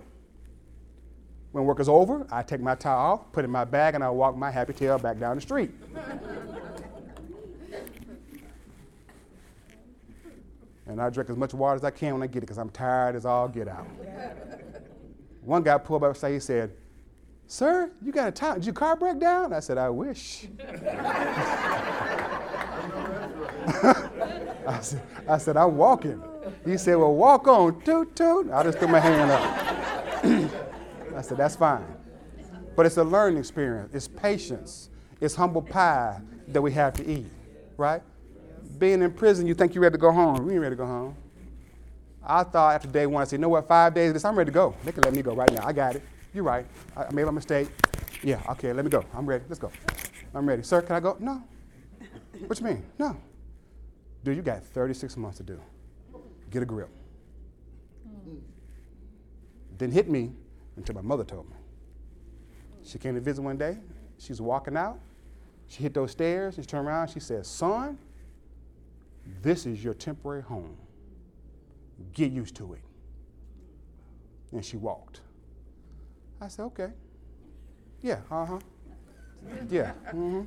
When 1.51 1.65
work 1.65 1.79
is 1.79 1.89
over, 1.89 2.27
I 2.31 2.43
take 2.43 2.61
my 2.61 2.75
tie 2.75 2.91
off, 2.91 3.31
put 3.31 3.43
it 3.43 3.45
in 3.45 3.51
my 3.51 3.65
bag, 3.65 3.95
and 3.95 4.03
I 4.03 4.09
walk 4.09 4.37
my 4.37 4.51
happy 4.51 4.73
tail 4.73 4.99
back 4.99 5.19
down 5.19 5.35
the 5.35 5.41
street. 5.41 5.71
and 10.85 11.01
I 11.01 11.09
drink 11.09 11.29
as 11.29 11.37
much 11.37 11.53
water 11.53 11.75
as 11.75 11.83
I 11.83 11.91
can 11.91 12.13
when 12.13 12.23
I 12.23 12.27
get 12.27 12.37
it 12.37 12.41
because 12.41 12.57
I'm 12.57 12.69
tired 12.69 13.15
as 13.15 13.25
all 13.25 13.47
get 13.47 13.67
out. 13.67 13.87
One 15.43 15.63
guy 15.63 15.77
pulled 15.77 16.03
up 16.03 16.21
and 16.21 16.33
he 16.33 16.39
said, 16.39 16.71
Sir, 17.47 17.91
you 18.03 18.11
got 18.11 18.27
a 18.27 18.31
tie. 18.31 18.55
Did 18.55 18.65
your 18.65 18.75
car 18.75 18.95
break 18.95 19.19
down? 19.19 19.53
I 19.53 19.59
said, 19.59 19.79
I 19.79 19.89
wish. 19.89 20.45
I, 24.69 24.81
said, 24.81 25.01
I 25.27 25.37
said, 25.37 25.57
I'm 25.57 25.77
walking. 25.77 26.21
He 26.63 26.77
said, 26.77 26.95
Well, 26.95 27.13
walk 27.13 27.47
on, 27.47 27.81
toot, 27.81 28.15
toot. 28.15 28.51
I 28.51 28.63
just 28.63 28.77
threw 28.77 28.87
my 28.87 28.99
hand 28.99 29.31
up. 29.31 30.23
I 31.17 31.21
said, 31.21 31.37
That's 31.37 31.55
fine. 31.55 31.85
But 32.75 32.85
it's 32.85 32.97
a 32.97 33.03
learning 33.03 33.39
experience, 33.39 33.93
it's 33.93 34.07
patience, 34.07 34.89
it's 35.19 35.35
humble 35.35 35.61
pie 35.61 36.21
that 36.47 36.61
we 36.61 36.71
have 36.73 36.93
to 36.93 37.05
eat, 37.05 37.25
right? 37.77 38.01
Being 38.77 39.01
in 39.01 39.11
prison, 39.11 39.47
you 39.47 39.53
think 39.53 39.73
you're 39.75 39.81
ready 39.81 39.93
to 39.93 39.97
go 39.97 40.11
home. 40.11 40.45
We 40.45 40.53
ain't 40.53 40.61
ready 40.61 40.75
to 40.75 40.77
go 40.77 40.85
home. 40.85 41.15
I 42.23 42.43
thought 42.43 42.75
after 42.75 42.87
day 42.87 43.05
one, 43.05 43.21
I 43.21 43.25
said, 43.25 43.37
you 43.37 43.41
know 43.41 43.49
what, 43.49 43.67
five 43.67 43.93
days 43.93 44.09
of 44.09 44.13
this, 44.13 44.23
I'm 44.23 44.37
ready 44.37 44.49
to 44.49 44.53
go. 44.53 44.75
They 44.85 44.91
can 44.91 45.03
let 45.03 45.13
me 45.13 45.21
go 45.21 45.33
right 45.33 45.51
now. 45.51 45.65
I 45.65 45.73
got 45.73 45.95
it. 45.95 46.03
You're 46.33 46.43
right. 46.43 46.65
I 46.95 47.11
made 47.11 47.27
a 47.27 47.31
mistake. 47.31 47.69
Yeah, 48.23 48.41
okay, 48.51 48.71
let 48.71 48.85
me 48.85 48.91
go. 48.91 49.03
I'm 49.13 49.25
ready. 49.25 49.43
Let's 49.49 49.59
go. 49.59 49.71
I'm 50.33 50.47
ready. 50.47 50.61
Sir, 50.61 50.81
can 50.81 50.95
I 50.95 50.99
go? 50.99 51.17
No. 51.19 51.43
What 52.47 52.59
you 52.59 52.65
mean? 52.65 52.83
No. 52.97 53.17
Dude, 54.23 54.35
you 54.35 54.41
got 54.41 54.63
36 54.63 55.15
months 55.17 55.37
to 55.37 55.43
do. 55.43 55.59
Get 56.49 56.63
a 56.63 56.65
grip. 56.65 56.89
Didn't 59.77 59.93
hit 59.93 60.09
me 60.09 60.31
until 60.75 60.95
my 60.95 61.01
mother 61.01 61.23
told 61.23 61.49
me. 61.49 61.55
She 62.83 62.97
came 62.97 63.15
to 63.15 63.21
visit 63.21 63.41
one 63.41 63.57
day. 63.57 63.77
She's 64.17 64.41
walking 64.41 64.75
out. 64.75 64.99
She 65.67 65.83
hit 65.83 65.93
those 65.93 66.11
stairs. 66.11 66.55
She 66.55 66.63
turned 66.63 66.87
around. 66.87 67.09
She 67.09 67.19
said, 67.19 67.45
Son, 67.45 67.97
this 69.41 69.65
is 69.65 69.83
your 69.83 69.93
temporary 69.93 70.41
home. 70.41 70.75
Get 72.13 72.31
used 72.31 72.55
to 72.55 72.73
it. 72.73 72.81
And 74.51 74.65
she 74.65 74.77
walked. 74.77 75.21
I 76.41 76.47
said, 76.47 76.63
okay. 76.63 76.89
Yeah, 78.01 78.19
uh 78.31 78.45
huh. 78.45 78.59
Yeah. 79.69 79.91
Mm-hmm. 80.07 80.41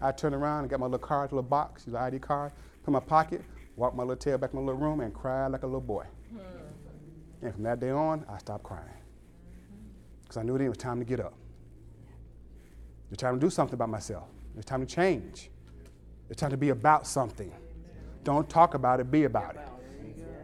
I 0.00 0.12
turned 0.12 0.34
around 0.34 0.60
and 0.60 0.70
got 0.70 0.80
my 0.80 0.86
little 0.86 0.98
card, 0.98 1.32
little 1.32 1.42
box, 1.42 1.84
the 1.84 1.98
ID 1.98 2.18
card, 2.18 2.52
put 2.84 2.90
my 2.90 3.00
pocket, 3.00 3.42
walk 3.76 3.94
my 3.94 4.02
little 4.02 4.16
tail 4.16 4.38
back 4.38 4.52
in 4.52 4.58
my 4.58 4.64
little 4.64 4.80
room, 4.80 5.00
and 5.00 5.14
cry 5.14 5.46
like 5.46 5.62
a 5.62 5.66
little 5.66 5.80
boy. 5.80 6.04
Mm-hmm. 6.32 7.46
And 7.46 7.54
from 7.54 7.62
that 7.64 7.80
day 7.80 7.90
on, 7.90 8.24
I 8.28 8.38
stopped 8.38 8.64
crying. 8.64 8.84
Because 10.22 10.36
I 10.36 10.42
knew 10.42 10.56
then 10.56 10.66
it 10.66 10.70
was 10.70 10.78
time 10.78 10.98
to 10.98 11.04
get 11.04 11.20
up. 11.20 11.34
It's 13.10 13.20
time 13.20 13.38
to 13.38 13.40
do 13.40 13.50
something 13.50 13.74
about 13.74 13.90
myself. 13.90 14.28
It's 14.56 14.64
time 14.64 14.80
to 14.80 14.86
change. 14.86 15.50
It's 16.30 16.40
time 16.40 16.50
to 16.50 16.56
be 16.56 16.70
about 16.70 17.06
something. 17.06 17.52
Don't 18.24 18.48
talk 18.48 18.74
about 18.74 19.00
it, 19.00 19.10
be 19.10 19.24
about 19.24 19.56
it. 19.56 19.60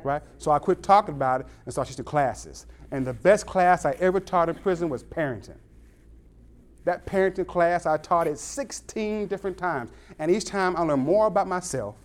Right? 0.02 0.22
So 0.38 0.50
I 0.50 0.58
quit 0.58 0.82
talking 0.82 1.14
about 1.14 1.40
it 1.40 1.46
and 1.64 1.72
started 1.72 1.92
teaching 1.92 2.04
classes. 2.04 2.66
And 2.90 3.06
the 3.06 3.14
best 3.14 3.46
class 3.46 3.84
I 3.84 3.92
ever 3.92 4.20
taught 4.20 4.48
in 4.48 4.54
prison 4.54 4.88
was 4.88 5.02
parenting. 5.02 5.56
That 6.84 7.06
parenting 7.06 7.46
class, 7.46 7.86
I 7.86 7.96
taught 7.96 8.26
it 8.26 8.38
16 8.38 9.26
different 9.26 9.58
times. 9.58 9.90
And 10.18 10.30
each 10.30 10.44
time 10.44 10.76
I 10.76 10.82
learned 10.82 11.02
more 11.02 11.26
about 11.26 11.46
myself, 11.46 11.96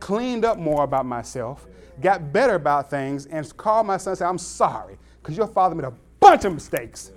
cleaned 0.00 0.44
up 0.44 0.58
more 0.58 0.82
about 0.82 1.06
myself, 1.06 1.66
got 2.00 2.32
better 2.32 2.54
about 2.54 2.90
things, 2.90 3.26
and 3.26 3.56
called 3.56 3.86
my 3.86 3.96
son 3.96 4.12
and 4.12 4.18
said, 4.18 4.26
I'm 4.26 4.38
sorry, 4.38 4.98
because 5.22 5.36
your 5.36 5.46
father 5.46 5.74
made 5.74 5.84
a 5.84 5.94
bunch 6.18 6.44
of 6.44 6.54
mistakes. 6.54 7.12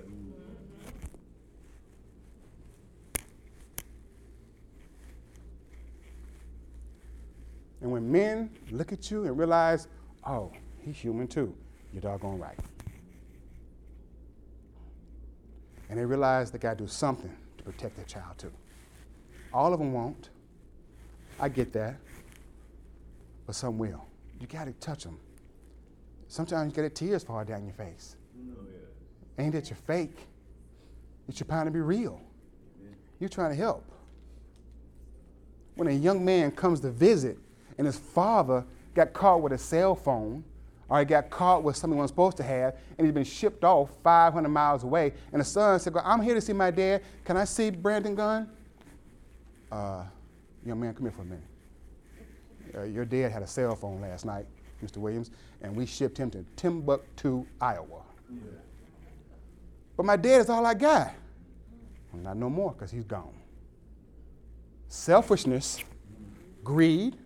And 7.80 7.92
when 7.92 8.10
men 8.10 8.50
look 8.70 8.92
at 8.92 9.10
you 9.10 9.24
and 9.24 9.36
realize, 9.36 9.88
oh, 10.26 10.50
he's 10.80 10.96
human 10.96 11.26
too, 11.26 11.54
you're 11.92 12.00
doggone 12.00 12.38
right. 12.38 12.58
And 15.90 15.98
they 15.98 16.04
realize 16.06 16.50
they 16.50 16.58
got 16.58 16.78
to 16.78 16.84
do 16.84 16.88
something 16.88 17.30
to 17.58 17.64
protect 17.64 17.96
their 17.96 18.06
child 18.06 18.38
too. 18.38 18.50
All 19.52 19.74
of 19.74 19.78
them 19.78 19.92
won't. 19.92 20.30
I 21.38 21.50
get 21.50 21.74
that. 21.74 21.96
But 23.46 23.54
some 23.54 23.78
will. 23.78 24.06
You 24.40 24.46
got 24.46 24.64
to 24.64 24.72
touch 24.72 25.04
them. 25.04 25.18
Sometimes 26.28 26.74
you 26.74 26.82
get 26.82 26.94
tears 26.94 27.22
fall 27.22 27.44
down 27.44 27.64
your 27.64 27.74
face. 27.74 28.16
Oh, 28.36 28.66
yeah. 28.66 29.44
Ain't 29.44 29.52
that 29.52 29.70
you're 29.70 29.76
fake? 29.76 30.16
It's 31.28 31.38
your 31.40 31.46
trying 31.46 31.66
to 31.66 31.70
be 31.70 31.80
real. 31.80 32.20
You're 33.20 33.28
trying 33.28 33.50
to 33.50 33.56
help. 33.56 33.84
When 35.76 35.88
a 35.88 35.92
young 35.92 36.24
man 36.24 36.50
comes 36.50 36.80
to 36.80 36.90
visit 36.90 37.38
and 37.78 37.86
his 37.86 37.96
father 37.96 38.64
got 38.94 39.12
caught 39.12 39.42
with 39.42 39.52
a 39.52 39.58
cell 39.58 39.94
phone 39.94 40.44
or 40.88 40.98
he 40.98 41.04
got 41.04 41.30
caught 41.30 41.62
with 41.62 41.76
something 41.76 41.96
he 41.96 42.00
wasn't 42.00 42.14
supposed 42.14 42.36
to 42.36 42.42
have, 42.42 42.76
and 42.98 43.06
he's 43.06 43.14
been 43.14 43.24
shipped 43.24 43.64
off 43.64 43.90
500 44.02 44.48
miles 44.48 44.84
away. 44.84 45.14
And 45.32 45.40
the 45.40 45.44
son 45.44 45.80
said, 45.80 45.94
I'm 46.04 46.20
here 46.20 46.34
to 46.34 46.40
see 46.40 46.52
my 46.52 46.70
dad. 46.70 47.02
Can 47.24 47.36
I 47.36 47.44
see 47.44 47.70
Brandon 47.70 48.14
Gunn? 48.14 48.50
Uh, 49.72 50.04
young 50.64 50.78
man, 50.78 50.92
come 50.94 51.04
here 51.04 51.12
for 51.12 51.22
a 51.22 51.24
minute. 51.24 51.44
Uh, 52.76 52.82
your 52.82 53.04
dad 53.04 53.32
had 53.32 53.42
a 53.42 53.46
cell 53.46 53.76
phone 53.76 54.00
last 54.00 54.24
night, 54.24 54.46
Mr. 54.84 54.98
Williams, 54.98 55.30
and 55.62 55.74
we 55.74 55.86
shipped 55.86 56.18
him 56.18 56.30
to 56.30 56.44
Timbuktu, 56.56 57.46
Iowa. 57.60 58.02
Yeah. 58.30 58.40
But 59.96 60.06
my 60.06 60.16
dad 60.16 60.40
is 60.40 60.48
all 60.48 60.66
I 60.66 60.74
got. 60.74 61.14
Well, 62.12 62.22
not 62.22 62.36
no 62.36 62.50
more, 62.50 62.72
because 62.72 62.90
he's 62.90 63.04
gone. 63.04 63.34
Selfishness, 64.88 65.82
greed, 66.62 67.16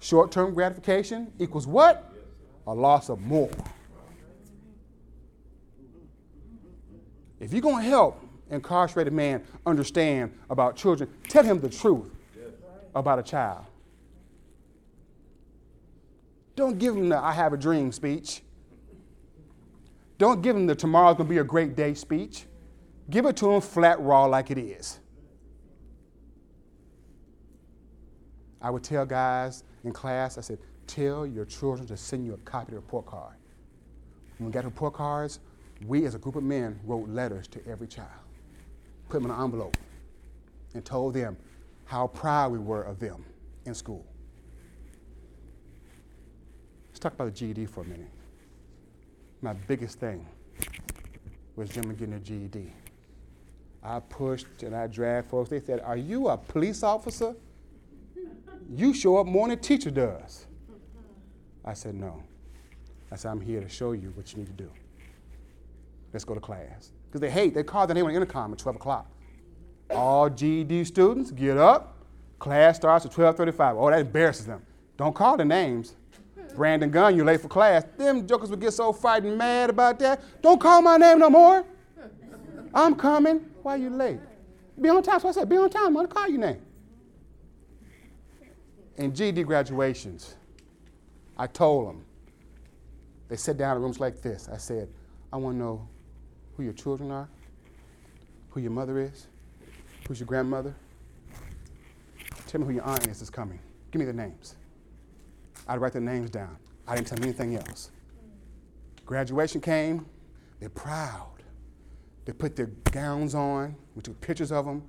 short 0.00 0.30
term 0.30 0.54
gratification 0.54 1.32
equals 1.38 1.66
what? 1.66 2.12
a 2.66 2.74
loss 2.74 3.08
of 3.08 3.20
more. 3.20 3.50
If 7.38 7.52
you're 7.52 7.62
going 7.62 7.84
to 7.84 7.88
help 7.88 8.22
incarcerated 8.50 9.12
man 9.12 9.44
understand 9.64 10.36
about 10.50 10.76
children, 10.76 11.10
tell 11.28 11.44
him 11.44 11.60
the 11.60 11.68
truth 11.68 12.10
about 12.94 13.18
a 13.18 13.22
child. 13.22 13.66
Don't 16.56 16.78
give 16.78 16.94
them 16.94 17.10
the 17.10 17.18
I 17.18 17.32
have 17.32 17.52
a 17.52 17.56
dream 17.56 17.92
speech. 17.92 18.42
Don't 20.18 20.40
give 20.40 20.56
them 20.56 20.66
the 20.66 20.74
tomorrow's 20.74 21.16
going 21.16 21.28
to 21.28 21.34
be 21.34 21.38
a 21.38 21.44
great 21.44 21.76
day 21.76 21.92
speech. 21.92 22.46
Give 23.10 23.26
it 23.26 23.36
to 23.36 23.46
them 23.46 23.60
flat 23.60 24.00
raw 24.00 24.24
like 24.24 24.50
it 24.50 24.58
is. 24.58 24.98
I 28.60 28.70
would 28.70 28.82
tell 28.82 29.04
guys 29.04 29.62
in 29.84 29.92
class, 29.92 30.38
I 30.38 30.40
said, 30.40 30.58
tell 30.86 31.26
your 31.26 31.44
children 31.44 31.86
to 31.88 31.96
send 31.96 32.24
you 32.24 32.32
a 32.32 32.38
copy 32.38 32.68
of 32.68 32.70
the 32.70 32.76
report 32.76 33.06
card. 33.06 33.36
When 34.38 34.46
we 34.46 34.52
got 34.52 34.62
the 34.62 34.68
report 34.68 34.94
cards, 34.94 35.40
we 35.86 36.06
as 36.06 36.14
a 36.14 36.18
group 36.18 36.36
of 36.36 36.42
men 36.42 36.80
wrote 36.84 37.08
letters 37.08 37.46
to 37.48 37.66
every 37.68 37.86
child, 37.86 38.08
put 39.08 39.22
them 39.22 39.30
in 39.30 39.36
an 39.36 39.42
envelope, 39.42 39.76
and 40.74 40.84
told 40.84 41.12
them 41.14 41.36
how 41.84 42.06
proud 42.06 42.50
we 42.50 42.58
were 42.58 42.82
of 42.82 42.98
them 42.98 43.24
in 43.66 43.74
school. 43.74 44.06
Let's 46.96 47.02
talk 47.02 47.12
about 47.12 47.26
the 47.26 47.52
GED 47.52 47.66
for 47.66 47.82
a 47.82 47.84
minute. 47.84 48.08
My 49.42 49.52
biggest 49.52 50.00
thing 50.00 50.26
was 51.54 51.68
Jim 51.68 51.94
getting 51.94 52.14
a 52.14 52.18
GED. 52.18 52.72
I 53.82 54.00
pushed 54.00 54.62
and 54.62 54.74
I 54.74 54.86
dragged 54.86 55.28
folks. 55.28 55.50
They 55.50 55.60
said, 55.60 55.80
Are 55.80 55.98
you 55.98 56.28
a 56.28 56.38
police 56.38 56.82
officer? 56.82 57.34
You 58.70 58.94
show 58.94 59.18
up 59.18 59.26
more 59.26 59.46
than 59.46 59.58
a 59.58 59.60
teacher 59.60 59.90
does. 59.90 60.46
I 61.66 61.74
said, 61.74 61.96
No. 61.96 62.22
I 63.12 63.16
said, 63.16 63.30
I'm 63.30 63.42
here 63.42 63.60
to 63.60 63.68
show 63.68 63.92
you 63.92 64.10
what 64.14 64.32
you 64.32 64.38
need 64.38 64.46
to 64.46 64.54
do. 64.54 64.70
Let's 66.14 66.24
go 66.24 66.32
to 66.32 66.40
class. 66.40 66.92
Because 67.08 67.20
they 67.20 67.30
hate, 67.30 67.52
they 67.52 67.62
call 67.62 67.86
their 67.86 67.94
name 67.94 68.06
on 68.06 68.12
the 68.12 68.16
intercom 68.16 68.54
at 68.54 68.58
12 68.58 68.76
o'clock. 68.76 69.10
All 69.90 70.30
GED 70.30 70.86
students 70.86 71.30
get 71.30 71.58
up. 71.58 71.98
Class 72.38 72.76
starts 72.76 73.04
at 73.04 73.12
12:35. 73.12 73.76
Oh, 73.76 73.90
that 73.90 74.00
embarrasses 74.00 74.46
them. 74.46 74.62
Don't 74.96 75.14
call 75.14 75.36
the 75.36 75.44
names. 75.44 75.94
Brandon 76.56 76.90
Gunn, 76.90 77.16
you're 77.16 77.24
late 77.24 77.40
for 77.40 77.48
class. 77.48 77.84
Them 77.96 78.26
jokers 78.26 78.50
would 78.50 78.60
get 78.60 78.72
so 78.72 78.92
fighting 78.92 79.36
mad 79.36 79.70
about 79.70 79.98
that. 80.00 80.22
Don't 80.42 80.60
call 80.60 80.82
my 80.82 80.96
name 80.96 81.18
no 81.18 81.30
more. 81.30 81.64
I'm 82.74 82.94
coming. 82.94 83.38
Why 83.62 83.74
are 83.74 83.78
you 83.78 83.90
late? 83.90 84.18
Be 84.80 84.88
on 84.88 85.02
time. 85.02 85.20
So 85.20 85.28
I 85.28 85.32
said, 85.32 85.48
be 85.48 85.56
on 85.56 85.70
time. 85.70 85.86
I'm 85.86 85.94
gonna 85.94 86.08
call 86.08 86.28
your 86.28 86.40
name. 86.40 86.60
In 88.96 89.12
GD 89.12 89.44
graduations, 89.46 90.34
I 91.36 91.46
told 91.46 91.88
them, 91.88 92.04
they 93.28 93.36
sat 93.36 93.56
down 93.56 93.76
in 93.76 93.82
rooms 93.82 94.00
like 94.00 94.22
this. 94.22 94.48
I 94.52 94.56
said, 94.56 94.88
I 95.32 95.36
want 95.36 95.54
to 95.54 95.58
know 95.58 95.88
who 96.56 96.62
your 96.62 96.72
children 96.72 97.10
are, 97.10 97.28
who 98.50 98.60
your 98.60 98.70
mother 98.70 98.98
is, 98.98 99.26
who's 100.08 100.20
your 100.20 100.26
grandmother. 100.26 100.74
Tell 102.46 102.60
me 102.60 102.66
who 102.66 102.72
your 102.74 102.84
aunt 102.84 103.06
is 103.06 103.18
that's 103.18 103.30
coming. 103.30 103.58
Give 103.90 104.00
me 104.00 104.06
the 104.06 104.12
names. 104.12 104.56
I'd 105.68 105.80
write 105.80 105.92
their 105.92 106.02
names 106.02 106.30
down. 106.30 106.56
I 106.86 106.94
didn't 106.94 107.08
tell 107.08 107.16
them 107.16 107.24
anything 107.24 107.56
else. 107.56 107.90
Graduation 109.04 109.60
came, 109.60 110.06
they're 110.60 110.68
proud. 110.68 111.36
They 112.24 112.32
put 112.32 112.56
their 112.56 112.66
gowns 112.90 113.34
on. 113.34 113.76
We 113.94 114.02
took 114.02 114.20
pictures 114.20 114.50
of 114.50 114.64
them 114.64 114.82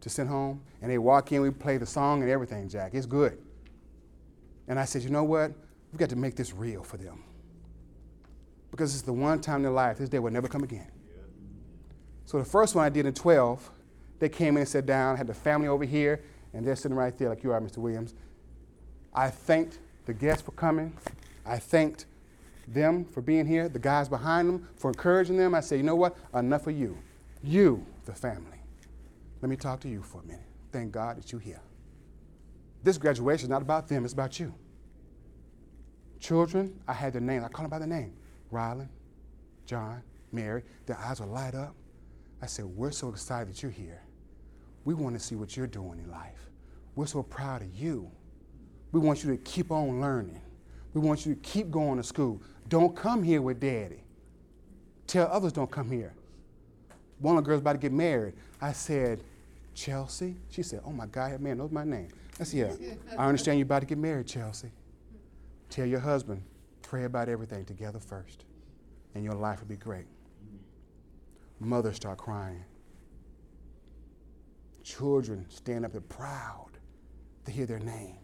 to 0.00 0.10
send 0.10 0.28
home. 0.28 0.60
And 0.80 0.90
they 0.90 0.98
walk 0.98 1.30
in, 1.32 1.42
we 1.42 1.50
play 1.50 1.76
the 1.76 1.86
song 1.86 2.22
and 2.22 2.30
everything, 2.30 2.68
Jack. 2.68 2.94
It's 2.94 3.06
good. 3.06 3.38
And 4.68 4.78
I 4.78 4.84
said, 4.84 5.02
you 5.02 5.10
know 5.10 5.24
what? 5.24 5.52
We've 5.92 5.98
got 5.98 6.10
to 6.10 6.16
make 6.16 6.34
this 6.34 6.52
real 6.52 6.82
for 6.82 6.96
them. 6.96 7.22
Because 8.70 8.94
it's 8.94 9.02
the 9.02 9.12
one 9.12 9.40
time 9.40 9.56
in 9.56 9.62
their 9.62 9.72
life, 9.72 9.98
this 9.98 10.08
day 10.08 10.18
will 10.18 10.32
never 10.32 10.48
come 10.48 10.64
again. 10.64 10.90
So 12.24 12.38
the 12.38 12.44
first 12.44 12.74
one 12.74 12.84
I 12.84 12.88
did 12.88 13.06
in 13.06 13.12
12, 13.12 13.70
they 14.18 14.28
came 14.28 14.56
in 14.56 14.62
and 14.62 14.68
sat 14.68 14.86
down, 14.86 15.16
had 15.16 15.26
the 15.26 15.34
family 15.34 15.68
over 15.68 15.84
here, 15.84 16.24
and 16.54 16.66
they're 16.66 16.76
sitting 16.76 16.96
right 16.96 17.16
there 17.16 17.28
like 17.28 17.44
you 17.44 17.52
are, 17.52 17.60
Mr. 17.60 17.78
Williams. 17.78 18.14
I 19.14 19.28
thanked 19.28 19.78
the 20.06 20.14
guests 20.14 20.42
for 20.42 20.52
coming. 20.52 20.96
I 21.44 21.58
thanked 21.58 22.06
them 22.68 23.04
for 23.04 23.20
being 23.20 23.46
here, 23.46 23.68
the 23.68 23.78
guys 23.78 24.08
behind 24.08 24.48
them 24.48 24.68
for 24.76 24.90
encouraging 24.90 25.36
them. 25.36 25.54
I 25.54 25.60
said, 25.60 25.76
you 25.76 25.82
know 25.82 25.96
what? 25.96 26.16
Enough 26.34 26.66
of 26.66 26.78
you. 26.78 26.96
You, 27.42 27.84
the 28.04 28.14
family. 28.14 28.58
Let 29.40 29.48
me 29.48 29.56
talk 29.56 29.80
to 29.80 29.88
you 29.88 30.02
for 30.02 30.20
a 30.20 30.24
minute. 30.24 30.46
Thank 30.70 30.92
God 30.92 31.18
that 31.18 31.32
you're 31.32 31.40
here. 31.40 31.60
This 32.82 32.98
graduation 32.98 33.46
is 33.46 33.50
not 33.50 33.62
about 33.62 33.88
them, 33.88 34.04
it's 34.04 34.12
about 34.12 34.38
you. 34.40 34.54
Children, 36.20 36.80
I 36.86 36.92
had 36.92 37.12
their 37.12 37.20
names. 37.20 37.44
I 37.44 37.48
called 37.48 37.64
them 37.64 37.70
by 37.70 37.78
their 37.80 37.88
name. 37.88 38.14
Rylan, 38.52 38.88
John, 39.66 40.02
Mary. 40.30 40.62
Their 40.86 40.98
eyes 40.98 41.20
will 41.20 41.28
light 41.28 41.54
up. 41.54 41.74
I 42.40 42.46
said, 42.46 42.64
We're 42.64 42.92
so 42.92 43.08
excited 43.08 43.48
that 43.48 43.62
you're 43.62 43.72
here. 43.72 44.02
We 44.84 44.94
want 44.94 45.16
to 45.16 45.20
see 45.20 45.34
what 45.34 45.56
you're 45.56 45.66
doing 45.66 45.98
in 45.98 46.10
life. 46.10 46.50
We're 46.94 47.06
so 47.06 47.22
proud 47.22 47.62
of 47.62 47.74
you. 47.74 48.10
We 48.92 49.00
want 49.00 49.24
you 49.24 49.30
to 49.30 49.36
keep 49.38 49.70
on 49.70 50.00
learning. 50.00 50.40
We 50.94 51.00
want 51.00 51.24
you 51.24 51.34
to 51.34 51.40
keep 51.40 51.70
going 51.70 51.96
to 51.96 52.02
school. 52.02 52.40
Don't 52.68 52.94
come 52.94 53.22
here 53.22 53.40
with 53.42 53.58
daddy. 53.58 54.02
Tell 55.06 55.26
others 55.28 55.52
don't 55.52 55.70
come 55.70 55.90
here. 55.90 56.14
One 57.18 57.36
of 57.36 57.44
the 57.44 57.48
girls 57.48 57.60
about 57.60 57.72
to 57.72 57.78
get 57.78 57.92
married. 57.92 58.34
I 58.60 58.72
said, 58.72 59.22
Chelsea? 59.74 60.36
She 60.50 60.62
said, 60.62 60.80
Oh 60.84 60.92
my 60.92 61.06
God, 61.06 61.40
man 61.40 61.58
knows 61.58 61.70
my 61.70 61.84
name. 61.84 62.08
I 62.38 62.44
said, 62.44 62.78
Yeah, 62.80 62.94
I 63.18 63.26
understand 63.26 63.58
you're 63.58 63.64
about 63.64 63.80
to 63.80 63.86
get 63.86 63.98
married, 63.98 64.26
Chelsea. 64.26 64.70
Tell 65.70 65.86
your 65.86 66.00
husband, 66.00 66.42
pray 66.82 67.04
about 67.04 67.28
everything 67.28 67.64
together 67.64 67.98
first, 67.98 68.44
and 69.14 69.24
your 69.24 69.34
life 69.34 69.60
will 69.60 69.68
be 69.68 69.76
great. 69.76 70.06
Mothers 71.60 71.96
start 71.96 72.18
crying. 72.18 72.64
Children 74.82 75.46
stand 75.48 75.84
up 75.86 75.94
and 75.94 76.06
proud 76.08 76.70
to 77.46 77.52
hear 77.52 77.66
their 77.66 77.78
name. 77.78 78.16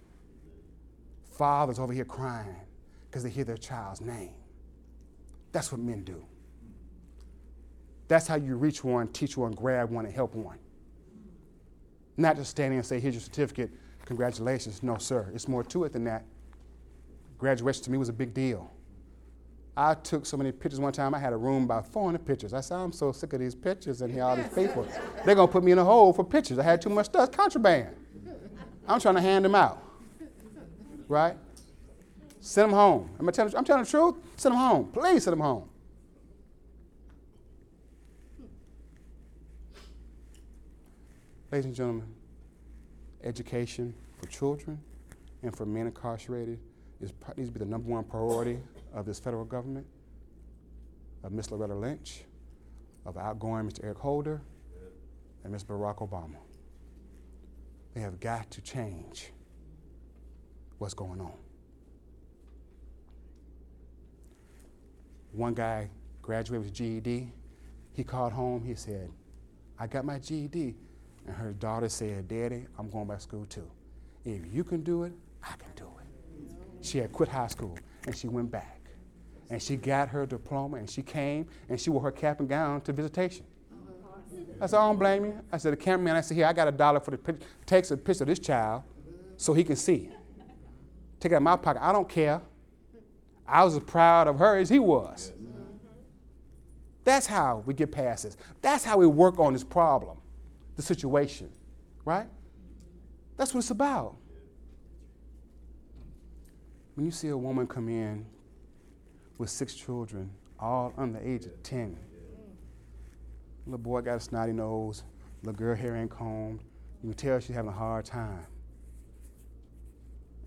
Fathers 1.38 1.79
over 1.79 1.92
here 1.92 2.05
crying 2.05 2.57
because 3.09 3.22
they 3.22 3.31
hear 3.31 3.44
their 3.44 3.57
child's 3.57 4.01
name. 4.01 4.35
That's 5.53 5.70
what 5.70 5.81
men 5.81 6.03
do. 6.03 6.24
That's 8.09 8.27
how 8.27 8.35
you 8.35 8.57
reach 8.57 8.83
one, 8.83 9.09
teach 9.09 9.37
one, 9.37 9.53
grab 9.53 9.90
one, 9.90 10.05
and 10.05 10.14
help 10.14 10.35
one. 10.35 10.59
Not 12.16 12.37
just 12.37 12.51
standing 12.51 12.79
and 12.79 12.87
say, 12.87 12.98
here's 12.98 13.14
your 13.14 13.20
certificate, 13.20 13.70
congratulations. 14.05 14.83
No, 14.83 14.98
sir. 14.98 15.31
It's 15.33 15.46
more 15.46 15.62
to 15.64 15.85
it 15.85 15.92
than 15.92 16.05
that. 16.05 16.24
Graduation 17.38 17.85
to 17.85 17.90
me 17.92 17.98
was 17.98 18.09
a 18.09 18.12
big 18.12 18.35
deal. 18.35 18.70
I 19.77 19.94
took 19.94 20.27
so 20.27 20.37
many 20.37 20.51
pictures 20.51 20.81
one 20.81 20.92
time, 20.92 21.14
I 21.14 21.20
had 21.20 21.33
a 21.33 21.37
room 21.37 21.62
about 21.62 21.87
400 21.87 22.27
pictures. 22.27 22.53
I 22.53 22.61
said, 22.61 22.79
I'm 22.79 22.90
so 22.90 23.12
sick 23.12 23.33
of 23.33 23.38
these 23.38 23.55
pictures 23.55 24.03
and 24.03 24.12
here 24.12 24.24
all 24.24 24.35
these 24.35 24.48
people. 24.48 24.85
They're 25.24 25.37
going 25.37 25.46
to 25.46 25.53
put 25.53 25.62
me 25.62 25.70
in 25.70 25.79
a 25.79 25.85
hole 25.85 26.12
for 26.12 26.24
pictures. 26.24 26.59
I 26.59 26.64
had 26.64 26.83
too 26.83 26.90
much 26.90 27.07
stuff, 27.07 27.31
contraband. 27.31 27.94
I'm 28.88 28.98
trying 28.98 29.14
to 29.14 29.20
hand 29.20 29.44
them 29.44 29.55
out. 29.55 29.88
Right? 31.09 31.37
Send 32.40 32.71
them 32.71 32.79
home. 32.79 33.11
Am 33.18 33.27
I'm, 33.27 33.33
telling, 33.33 33.55
I'm 33.57 33.64
telling 33.64 33.85
the 33.85 33.90
truth. 33.90 34.14
Send 34.37 34.55
them 34.55 34.61
home. 34.61 34.88
Please 34.92 35.25
send 35.25 35.33
them 35.33 35.40
home. 35.40 35.68
Ladies 41.51 41.64
and 41.64 41.75
gentlemen, 41.75 42.07
education 43.25 43.94
for 44.18 44.27
children 44.29 44.79
and 45.42 45.57
for 45.57 45.64
men 45.64 45.87
incarcerated 45.87 46.59
is, 47.01 47.12
needs 47.37 47.49
to 47.49 47.53
be 47.53 47.59
the 47.59 47.71
number 47.71 47.88
one 47.88 48.05
priority 48.05 48.59
of 48.92 49.07
this 49.07 49.18
federal 49.18 49.44
government, 49.44 49.87
of 51.25 51.33
Ms. 51.33 51.51
Loretta 51.51 51.75
Lynch, 51.75 52.25
of 53.07 53.16
outgoing 53.16 53.66
Mr. 53.66 53.85
Eric 53.85 53.99
Holder, 53.99 54.42
and 55.42 55.53
Ms. 55.53 55.64
Barack 55.64 56.07
Obama. 56.07 56.37
They 57.94 58.01
have 58.01 58.21
got 58.21 58.51
to 58.51 58.61
change 58.61 59.33
what's 60.78 60.94
going 60.94 61.20
on. 61.20 61.32
One 65.32 65.54
guy 65.54 65.90
graduated 66.22 66.64
with 66.64 66.74
GED. 66.74 67.32
He 67.92 68.04
called 68.04 68.32
home. 68.32 68.64
He 68.64 68.74
said, 68.74 69.10
I 69.78 69.86
got 69.86 70.04
my 70.04 70.18
GED. 70.18 70.74
And 71.26 71.36
her 71.36 71.52
daughter 71.52 71.88
said, 71.88 72.28
Daddy, 72.28 72.66
I'm 72.78 72.88
going 72.88 73.06
back 73.06 73.18
to 73.18 73.22
school 73.22 73.46
too. 73.46 73.68
If 74.24 74.40
you 74.52 74.64
can 74.64 74.82
do 74.82 75.04
it, 75.04 75.12
I 75.42 75.54
can 75.56 75.70
do 75.76 75.84
it. 76.00 76.84
She 76.84 76.98
had 76.98 77.12
quit 77.12 77.28
high 77.28 77.48
school 77.48 77.76
and 78.06 78.16
she 78.16 78.28
went 78.28 78.50
back. 78.50 78.80
And 79.50 79.62
she 79.62 79.76
got 79.76 80.08
her 80.08 80.26
diploma 80.26 80.76
and 80.76 80.88
she 80.88 81.02
came 81.02 81.46
and 81.68 81.80
she 81.80 81.90
wore 81.90 82.02
her 82.02 82.12
cap 82.12 82.40
and 82.40 82.48
gown 82.48 82.80
to 82.82 82.92
visitation. 82.92 83.44
I 84.60 84.66
said, 84.66 84.78
I 84.78 84.86
don't 84.86 84.98
blame 84.98 85.24
you. 85.24 85.40
I 85.52 85.58
said, 85.58 85.72
the 85.72 85.76
cameraman, 85.76 86.16
I 86.16 86.20
said, 86.20 86.36
here, 86.36 86.46
I 86.46 86.52
got 86.52 86.68
a 86.68 86.72
dollar 86.72 87.00
for 87.00 87.12
the 87.12 87.18
picture. 87.18 87.46
Takes 87.64 87.90
a 87.90 87.96
picture 87.96 88.24
of 88.24 88.28
this 88.28 88.38
child 88.38 88.82
so 89.36 89.54
he 89.54 89.62
can 89.62 89.76
see. 89.76 90.10
Take 91.20 91.33
it 91.33 91.35
out 91.35 91.38
of 91.38 91.42
my 91.42 91.57
pocket. 91.57 91.83
I 91.83 91.92
don't 91.92 92.09
care. 92.09 92.40
I 93.46 93.64
was 93.64 93.76
as 93.76 93.83
proud 93.83 94.28
of 94.28 94.38
her 94.38 94.59
as 94.59 94.68
he 94.68 94.78
was. 94.78 95.33
That's 97.04 97.26
how 97.26 97.62
we 97.64 97.72
get 97.72 97.90
past 97.90 98.24
this. 98.24 98.37
That's 98.61 98.85
how 98.85 98.98
we 98.98 99.07
work 99.07 99.38
on 99.38 99.54
this 99.54 99.64
problem, 99.64 100.18
the 100.76 100.83
situation, 100.83 101.48
right? 102.04 102.26
That's 103.38 103.54
what 103.54 103.61
it's 103.61 103.70
about. 103.70 104.16
When 106.94 107.07
you 107.07 107.12
see 107.12 107.28
a 107.28 107.37
woman 107.37 107.66
come 107.66 107.88
in 107.88 108.26
with 109.38 109.48
six 109.48 109.74
children, 109.74 110.31
all 110.61 110.92
under 110.98 111.18
the 111.18 111.26
age 111.26 111.46
of 111.46 111.62
10, 111.62 111.96
little 113.64 113.78
boy 113.78 114.02
got 114.02 114.16
a 114.16 114.20
snotty 114.20 114.52
nose, 114.52 115.04
little 115.42 115.57
girl 115.57 115.76
hair 115.76 115.96
ain't 115.96 116.11
combed, 116.11 116.61
you 117.02 117.11
can 117.11 117.16
tell 117.16 117.38
she's 117.40 117.54
having 117.57 117.70
a 117.70 117.74
hard 117.74 118.04
time. 118.04 118.44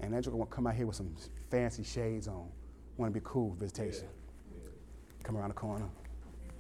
And 0.02 0.14
that 0.14 0.24
joker 0.24 0.38
want 0.38 0.50
to 0.50 0.56
come 0.56 0.68
out 0.68 0.76
here 0.76 0.88
with 0.88 0.96
some 0.96 1.16
fancy 1.50 1.84
shades 1.84 2.28
on 2.28 2.50
want 3.02 3.14
to 3.14 3.20
be 3.20 3.26
cool 3.26 3.50
with 3.50 3.60
visitation. 3.60 4.08
Come 5.24 5.38
around 5.38 5.50
the 5.50 5.56
corner. 5.56 5.90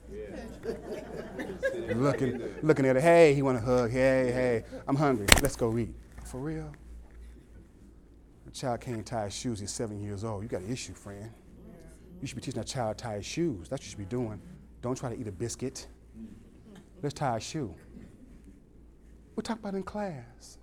looking, 1.95 2.41
looking 2.61 2.85
at 2.85 2.97
it. 2.97 3.01
Hey, 3.01 3.33
he 3.33 3.41
want 3.41 3.57
to 3.57 3.63
hug. 3.63 3.91
Hey, 3.91 4.31
hey, 4.31 4.63
I'm 4.87 4.95
hungry. 4.95 5.27
Let's 5.41 5.55
go 5.55 5.77
eat. 5.77 5.93
For 6.25 6.39
real? 6.39 6.71
A 8.47 8.51
child 8.51 8.81
can't 8.81 9.05
tie 9.05 9.25
his 9.25 9.33
shoes, 9.33 9.59
he's 9.59 9.71
seven 9.71 10.01
years 10.01 10.23
old. 10.23 10.43
You 10.43 10.49
got 10.49 10.61
an 10.61 10.71
issue, 10.71 10.93
friend. 10.93 11.31
You 12.19 12.27
should 12.27 12.35
be 12.35 12.41
teaching 12.41 12.59
a 12.59 12.65
child 12.65 12.97
to 12.97 13.03
tie 13.03 13.15
his 13.15 13.25
shoes. 13.25 13.69
That's 13.69 13.81
what 13.81 13.83
you 13.83 13.89
should 13.89 13.97
be 13.97 14.05
doing. 14.05 14.41
Don't 14.81 14.97
try 14.97 15.13
to 15.13 15.19
eat 15.19 15.27
a 15.27 15.31
biscuit. 15.31 15.87
Let's 17.01 17.13
tie 17.13 17.37
a 17.37 17.39
shoe. 17.39 17.73
We'll 19.35 19.43
talk 19.43 19.59
about 19.59 19.73
it 19.73 19.77
in 19.77 19.83
class. 19.83 20.57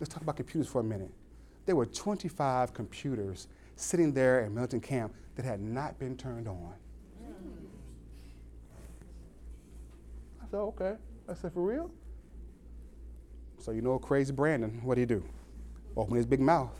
Let's 0.00 0.12
talk 0.12 0.22
about 0.22 0.36
computers 0.36 0.68
for 0.68 0.80
a 0.80 0.84
minute. 0.84 1.10
There 1.66 1.76
were 1.76 1.86
25 1.86 2.74
computers 2.74 3.48
sitting 3.76 4.12
there 4.12 4.42
at 4.44 4.52
Millington 4.52 4.80
Camp 4.80 5.14
that 5.36 5.44
had 5.44 5.60
not 5.60 5.98
been 5.98 6.16
turned 6.16 6.48
on. 6.48 6.74
I 10.42 10.46
said, 10.50 10.56
okay. 10.58 10.94
I 11.28 11.34
said, 11.34 11.52
for 11.52 11.62
real? 11.62 11.90
So 13.58 13.70
you 13.70 13.80
know 13.80 13.98
crazy 13.98 14.32
Brandon, 14.32 14.80
what 14.82 14.96
did 14.96 15.08
he 15.08 15.16
do? 15.16 15.24
Open 15.96 16.16
his 16.16 16.26
big 16.26 16.40
mouth. 16.40 16.78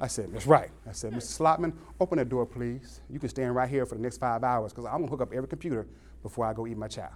I 0.00 0.06
said, 0.06 0.32
that's 0.32 0.46
right. 0.46 0.70
I 0.88 0.92
said, 0.92 1.12
Mr. 1.12 1.38
Slotman, 1.38 1.74
open 2.00 2.18
that 2.18 2.28
door, 2.28 2.44
please. 2.44 3.00
You 3.08 3.20
can 3.20 3.28
stand 3.28 3.54
right 3.54 3.68
here 3.68 3.86
for 3.86 3.94
the 3.94 4.00
next 4.00 4.18
five 4.18 4.42
hours 4.42 4.72
because 4.72 4.86
I'm 4.86 4.98
going 4.98 5.04
to 5.04 5.10
hook 5.10 5.20
up 5.20 5.32
every 5.32 5.48
computer 5.48 5.86
before 6.22 6.44
I 6.46 6.54
go 6.54 6.66
eat 6.66 6.76
my 6.76 6.88
chow. 6.88 7.10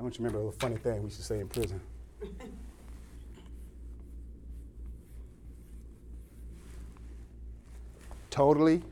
I 0.00 0.02
don't 0.02 0.18
you 0.18 0.24
remember 0.24 0.38
a 0.38 0.44
little 0.44 0.58
funny 0.58 0.76
thing 0.76 1.00
we 1.00 1.08
used 1.08 1.18
to 1.18 1.22
say 1.22 1.40
in 1.40 1.48
prison. 1.48 1.78
totally 8.30 8.82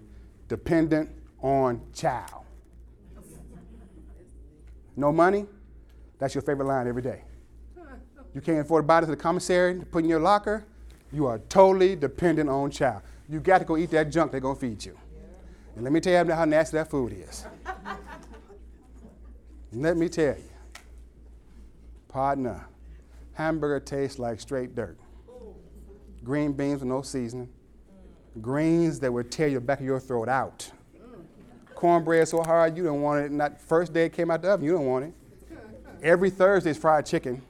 dependent 0.49 1.09
on 1.41 1.81
chow. 1.95 2.45
No 4.97 5.11
money? 5.11 5.47
That's 6.19 6.35
your 6.35 6.43
favorite 6.43 6.67
line 6.67 6.87
every 6.87 7.01
day. 7.01 7.23
You 8.35 8.43
can't 8.43 8.59
afford 8.59 8.83
to 8.83 8.87
buy 8.87 8.99
it 8.99 9.03
to 9.03 9.07
the 9.07 9.17
commissary 9.17 9.81
to 9.81 9.87
put 9.87 10.05
in 10.05 10.11
your 10.11 10.21
locker. 10.21 10.67
You 11.11 11.25
are 11.25 11.39
totally 11.49 11.97
dependent 11.97 12.51
on 12.51 12.71
chow. 12.71 13.01
You 13.31 13.41
got 13.41 13.61
to 13.61 13.65
go 13.65 13.79
eat 13.79 13.91
that 13.93 14.11
junk 14.11 14.33
they're 14.33 14.43
going 14.43 14.57
to 14.57 14.61
feed 14.61 14.85
you. 14.85 14.99
And 15.75 15.85
let 15.85 15.93
me 15.95 16.01
tell 16.01 16.27
you 16.27 16.33
how 16.35 16.45
nasty 16.45 16.77
that 16.77 16.91
food 16.91 17.15
is. 17.15 17.47
let 19.73 19.97
me 19.97 20.11
tell 20.11 20.37
you. 20.37 20.58
Partner, 22.09 22.67
hamburger 23.35 23.81
tastes 23.81 24.19
like 24.19 24.41
straight 24.41 24.75
dirt. 24.75 24.99
Green 26.25 26.53
beans 26.53 26.81
with 26.81 26.89
no 26.89 27.03
seasoning. 27.03 27.49
Greens 28.41 29.01
that 29.01 29.13
would 29.13 29.31
tear 29.31 29.49
your 29.49 29.61
back 29.61 29.81
of 29.81 29.87
your 29.87 30.01
throat 30.01 30.29
out. 30.29 30.71
Cornbread 31.75 32.27
so 32.27 32.43
hard 32.43 32.77
you 32.77 32.83
don't 32.83 33.03
want 33.03 33.25
it. 33.25 33.31
Not 33.31 33.61
first 33.61 33.93
day 33.93 34.07
it 34.07 34.13
came 34.13 34.31
out 34.31 34.43
the 34.43 34.51
oven, 34.51 34.67
you 34.67 34.73
don't 34.73 34.87
want 34.87 35.05
it. 35.05 35.15
Every 36.03 36.31
Thursday 36.31 36.71
is 36.71 36.79
fried 36.79 37.07
chicken. 37.07 37.43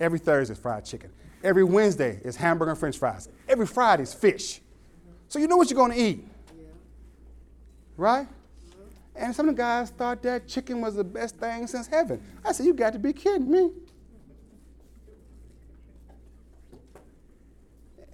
Every 0.00 0.18
Thursday 0.18 0.52
is 0.52 0.58
fried 0.58 0.84
chicken. 0.84 1.10
Every 1.42 1.64
Wednesday 1.64 2.20
is 2.24 2.36
hamburger 2.36 2.70
and 2.70 2.80
french 2.80 2.98
fries. 2.98 3.28
Every 3.48 3.66
Friday 3.66 4.02
is 4.02 4.14
fish. 4.14 4.60
So 5.28 5.38
you 5.38 5.46
know 5.46 5.56
what 5.56 5.70
you're 5.70 5.76
going 5.76 5.92
to 5.92 5.98
eat. 5.98 6.26
Right? 7.96 8.26
And 9.16 9.34
some 9.34 9.48
of 9.48 9.56
the 9.56 9.62
guys 9.62 9.90
thought 9.90 10.22
that 10.22 10.48
chicken 10.48 10.80
was 10.80 10.96
the 10.96 11.04
best 11.04 11.36
thing 11.36 11.66
since 11.66 11.86
heaven. 11.86 12.22
I 12.44 12.52
said, 12.52 12.66
You 12.66 12.74
got 12.74 12.92
to 12.94 12.98
be 12.98 13.12
kidding 13.12 13.50
me. 13.50 13.70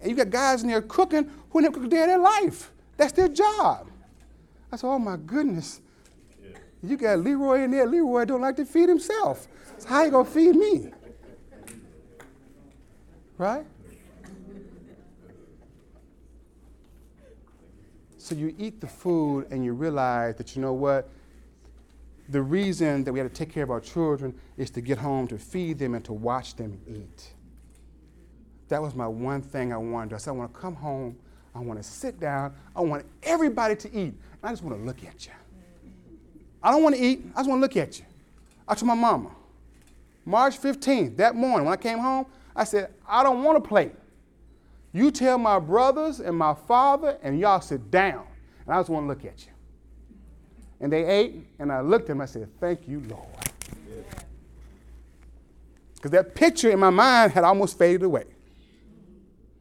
And 0.00 0.10
you 0.10 0.16
got 0.16 0.30
guys 0.30 0.62
in 0.62 0.68
there 0.68 0.82
cooking 0.82 1.30
who 1.50 1.60
never 1.60 1.74
cooked 1.74 1.86
a 1.86 1.88
day 1.88 2.02
of 2.02 2.08
their 2.08 2.18
life. 2.18 2.70
That's 2.96 3.12
their 3.12 3.28
job. 3.28 3.90
I 4.70 4.76
said, 4.76 4.88
Oh 4.88 4.98
my 4.98 5.16
goodness. 5.16 5.80
You 6.82 6.96
got 6.96 7.18
Leroy 7.18 7.62
in 7.62 7.70
there. 7.70 7.86
Leroy 7.86 8.24
don't 8.24 8.40
like 8.40 8.56
to 8.56 8.64
feed 8.64 8.88
himself. 8.88 9.48
So 9.78 9.88
how 9.88 10.04
you 10.04 10.10
gonna 10.10 10.24
feed 10.24 10.54
me? 10.54 10.90
Right? 13.36 13.64
So 18.30 18.36
you 18.36 18.54
eat 18.58 18.80
the 18.80 18.86
food 18.86 19.48
and 19.50 19.64
you 19.64 19.72
realize 19.72 20.36
that 20.36 20.54
you 20.54 20.62
know 20.62 20.72
what? 20.72 21.08
The 22.28 22.40
reason 22.40 23.02
that 23.02 23.12
we 23.12 23.18
have 23.18 23.28
to 23.28 23.34
take 23.34 23.52
care 23.52 23.64
of 23.64 23.72
our 23.72 23.80
children 23.80 24.32
is 24.56 24.70
to 24.70 24.80
get 24.80 24.98
home 24.98 25.26
to 25.26 25.36
feed 25.36 25.80
them 25.80 25.96
and 25.96 26.04
to 26.04 26.12
watch 26.12 26.54
them 26.54 26.80
eat. 26.86 27.32
That 28.68 28.80
was 28.80 28.94
my 28.94 29.08
one 29.08 29.42
thing 29.42 29.72
I 29.72 29.78
wanted. 29.78 30.14
I 30.14 30.18
said, 30.18 30.30
I 30.30 30.34
want 30.34 30.54
to 30.54 30.60
come 30.60 30.76
home. 30.76 31.16
I 31.56 31.58
want 31.58 31.82
to 31.82 31.82
sit 31.82 32.20
down. 32.20 32.54
I 32.76 32.82
want 32.82 33.04
everybody 33.24 33.74
to 33.74 33.88
eat. 33.88 34.14
And 34.14 34.44
I 34.44 34.50
just 34.50 34.62
want 34.62 34.78
to 34.78 34.84
look 34.84 35.02
at 35.04 35.26
you. 35.26 35.32
I 36.62 36.70
don't 36.70 36.84
want 36.84 36.94
to 36.94 37.02
eat. 37.02 37.24
I 37.34 37.40
just 37.40 37.48
want 37.48 37.58
to 37.58 37.62
look 37.62 37.76
at 37.76 37.98
you. 37.98 38.04
I 38.68 38.76
told 38.76 38.86
my 38.86 38.94
mama, 38.94 39.32
March 40.24 40.56
15th, 40.56 41.16
that 41.16 41.34
morning 41.34 41.64
when 41.64 41.72
I 41.74 41.82
came 41.82 41.98
home, 41.98 42.26
I 42.54 42.62
said, 42.62 42.94
I 43.08 43.24
don't 43.24 43.42
want 43.42 43.58
a 43.58 43.60
plate. 43.60 43.90
You 44.92 45.10
tell 45.10 45.38
my 45.38 45.58
brothers 45.58 46.20
and 46.20 46.36
my 46.36 46.54
father, 46.54 47.18
and 47.22 47.38
y'all 47.38 47.60
sit 47.60 47.90
down. 47.90 48.26
And 48.64 48.74
I 48.74 48.78
just 48.78 48.90
want 48.90 49.04
to 49.04 49.08
look 49.08 49.24
at 49.24 49.46
you. 49.46 49.52
And 50.80 50.92
they 50.92 51.04
ate, 51.04 51.46
and 51.58 51.70
I 51.70 51.80
looked 51.80 52.04
at 52.04 52.08
them. 52.08 52.20
I 52.20 52.26
said, 52.26 52.48
Thank 52.58 52.88
you, 52.88 53.02
Lord. 53.08 53.26
Because 55.94 56.10
that 56.12 56.34
picture 56.34 56.70
in 56.70 56.78
my 56.78 56.90
mind 56.90 57.32
had 57.32 57.44
almost 57.44 57.78
faded 57.78 58.02
away. 58.02 58.24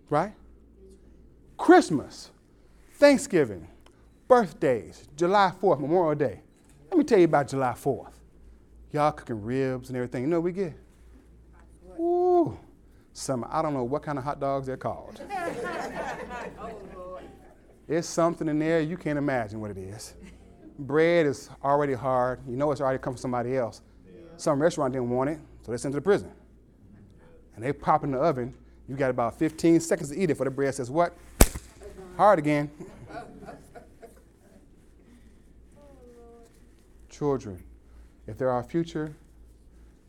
Right? 0.09 0.33
Christmas, 1.57 2.31
Thanksgiving, 2.93 3.67
birthdays, 4.27 5.07
July 5.17 5.51
4th, 5.61 5.81
Memorial 5.81 6.15
Day. 6.15 6.41
Let 6.89 6.97
me 6.97 7.03
tell 7.03 7.19
you 7.19 7.25
about 7.25 7.49
July 7.49 7.73
4th. 7.73 8.13
Y'all 8.93 9.11
cooking 9.11 9.43
ribs 9.43 9.89
and 9.89 9.97
everything. 9.97 10.23
You 10.23 10.29
know 10.29 10.39
we 10.39 10.53
get? 10.53 10.73
Some, 13.19 13.45
I 13.49 13.61
don't 13.61 13.73
know 13.73 13.83
what 13.83 14.01
kind 14.01 14.17
of 14.17 14.23
hot 14.23 14.39
dogs 14.39 14.65
they're 14.65 14.77
called. 14.77 15.19
It's 17.85 18.07
something 18.07 18.47
in 18.47 18.59
there 18.59 18.79
you 18.79 18.95
can't 18.95 19.17
imagine 19.17 19.59
what 19.59 19.71
it 19.71 19.77
is. 19.77 20.13
Bread 20.79 21.25
is 21.25 21.49
already 21.61 21.91
hard. 21.91 22.39
You 22.47 22.55
know 22.55 22.71
it's 22.71 22.79
already 22.79 22.97
come 22.97 23.15
from 23.15 23.17
somebody 23.19 23.57
else. 23.57 23.81
Some 24.37 24.61
restaurant 24.61 24.93
didn't 24.93 25.09
want 25.09 25.31
it, 25.31 25.39
so 25.65 25.71
they 25.73 25.77
sent 25.77 25.93
it 25.93 25.97
to 25.97 26.01
prison. 26.01 26.31
And 27.55 27.65
they 27.65 27.73
pop 27.73 28.05
in 28.05 28.11
the 28.11 28.19
oven. 28.19 28.53
You 28.87 28.95
got 28.95 29.09
about 29.09 29.37
15 29.37 29.81
seconds 29.81 30.11
to 30.11 30.17
eat 30.17 30.29
it 30.29 30.35
for 30.35 30.45
the 30.45 30.51
bread 30.51 30.73
says 30.73 30.89
what? 30.89 31.13
Hard 32.15 32.39
again. 32.39 32.71
Children, 37.09 37.61
if 38.27 38.37
they're 38.37 38.49
our 38.49 38.63
future, 38.63 39.13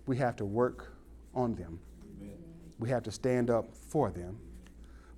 we 0.07 0.17
have 0.19 0.37
to 0.37 0.45
work 0.45 0.93
on 1.35 1.57
them. 1.57 1.81
We 2.81 2.89
have 2.89 3.03
to 3.05 3.13
stand 3.13 3.51
up 3.51 3.73
for 3.75 4.11
them. 4.11 4.39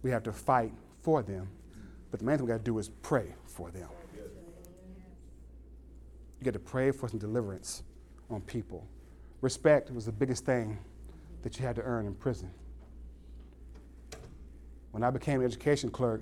We 0.03 0.11
have 0.11 0.25
to 0.25 0.33
fight 0.33 0.73
for 1.01 1.23
them. 1.23 1.49
But 2.11 2.19
the 2.21 2.27
main 2.27 2.37
thing 2.37 2.47
we 2.47 2.51
got 2.51 2.59
to 2.59 2.65
do 2.65 2.79
is 2.79 2.91
pray 3.03 3.35
for 3.47 3.71
them. 3.71 3.89
You 6.41 6.45
got 6.45 6.55
to 6.55 6.59
pray 6.59 6.91
for 6.91 7.09
some 7.09 7.21
deliverance 7.21 7.85
on 8.29 8.41
people. 8.41 8.85
Respect 9.41 9.93
was 9.93 10.07
the 10.07 10.13
biggest 10.13 10.45
thing 10.45 10.77
that 11.43 11.59
you 11.59 11.65
had 11.65 11.77
to 11.77 11.83
earn 11.83 12.05
in 12.05 12.15
prison. 12.15 12.51
When 14.91 15.05
I 15.05 15.11
became 15.11 15.41
an 15.41 15.47
education 15.47 15.89
clerk, 15.89 16.21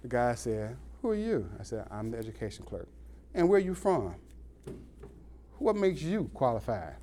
the 0.00 0.08
guy 0.08 0.34
said, 0.34 0.76
Who 1.02 1.10
are 1.10 1.14
you? 1.14 1.48
I 1.60 1.64
said, 1.64 1.86
I'm 1.90 2.10
the 2.10 2.18
education 2.18 2.64
clerk. 2.64 2.88
And 3.34 3.46
where 3.48 3.58
are 3.58 3.62
you 3.62 3.74
from? 3.74 4.14
What 5.58 5.76
makes 5.76 6.00
you 6.00 6.30
qualified? 6.32 6.94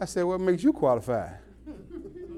I 0.00 0.04
said, 0.04 0.24
What 0.24 0.40
makes 0.40 0.64
you 0.64 0.72
qualified? 0.72 1.38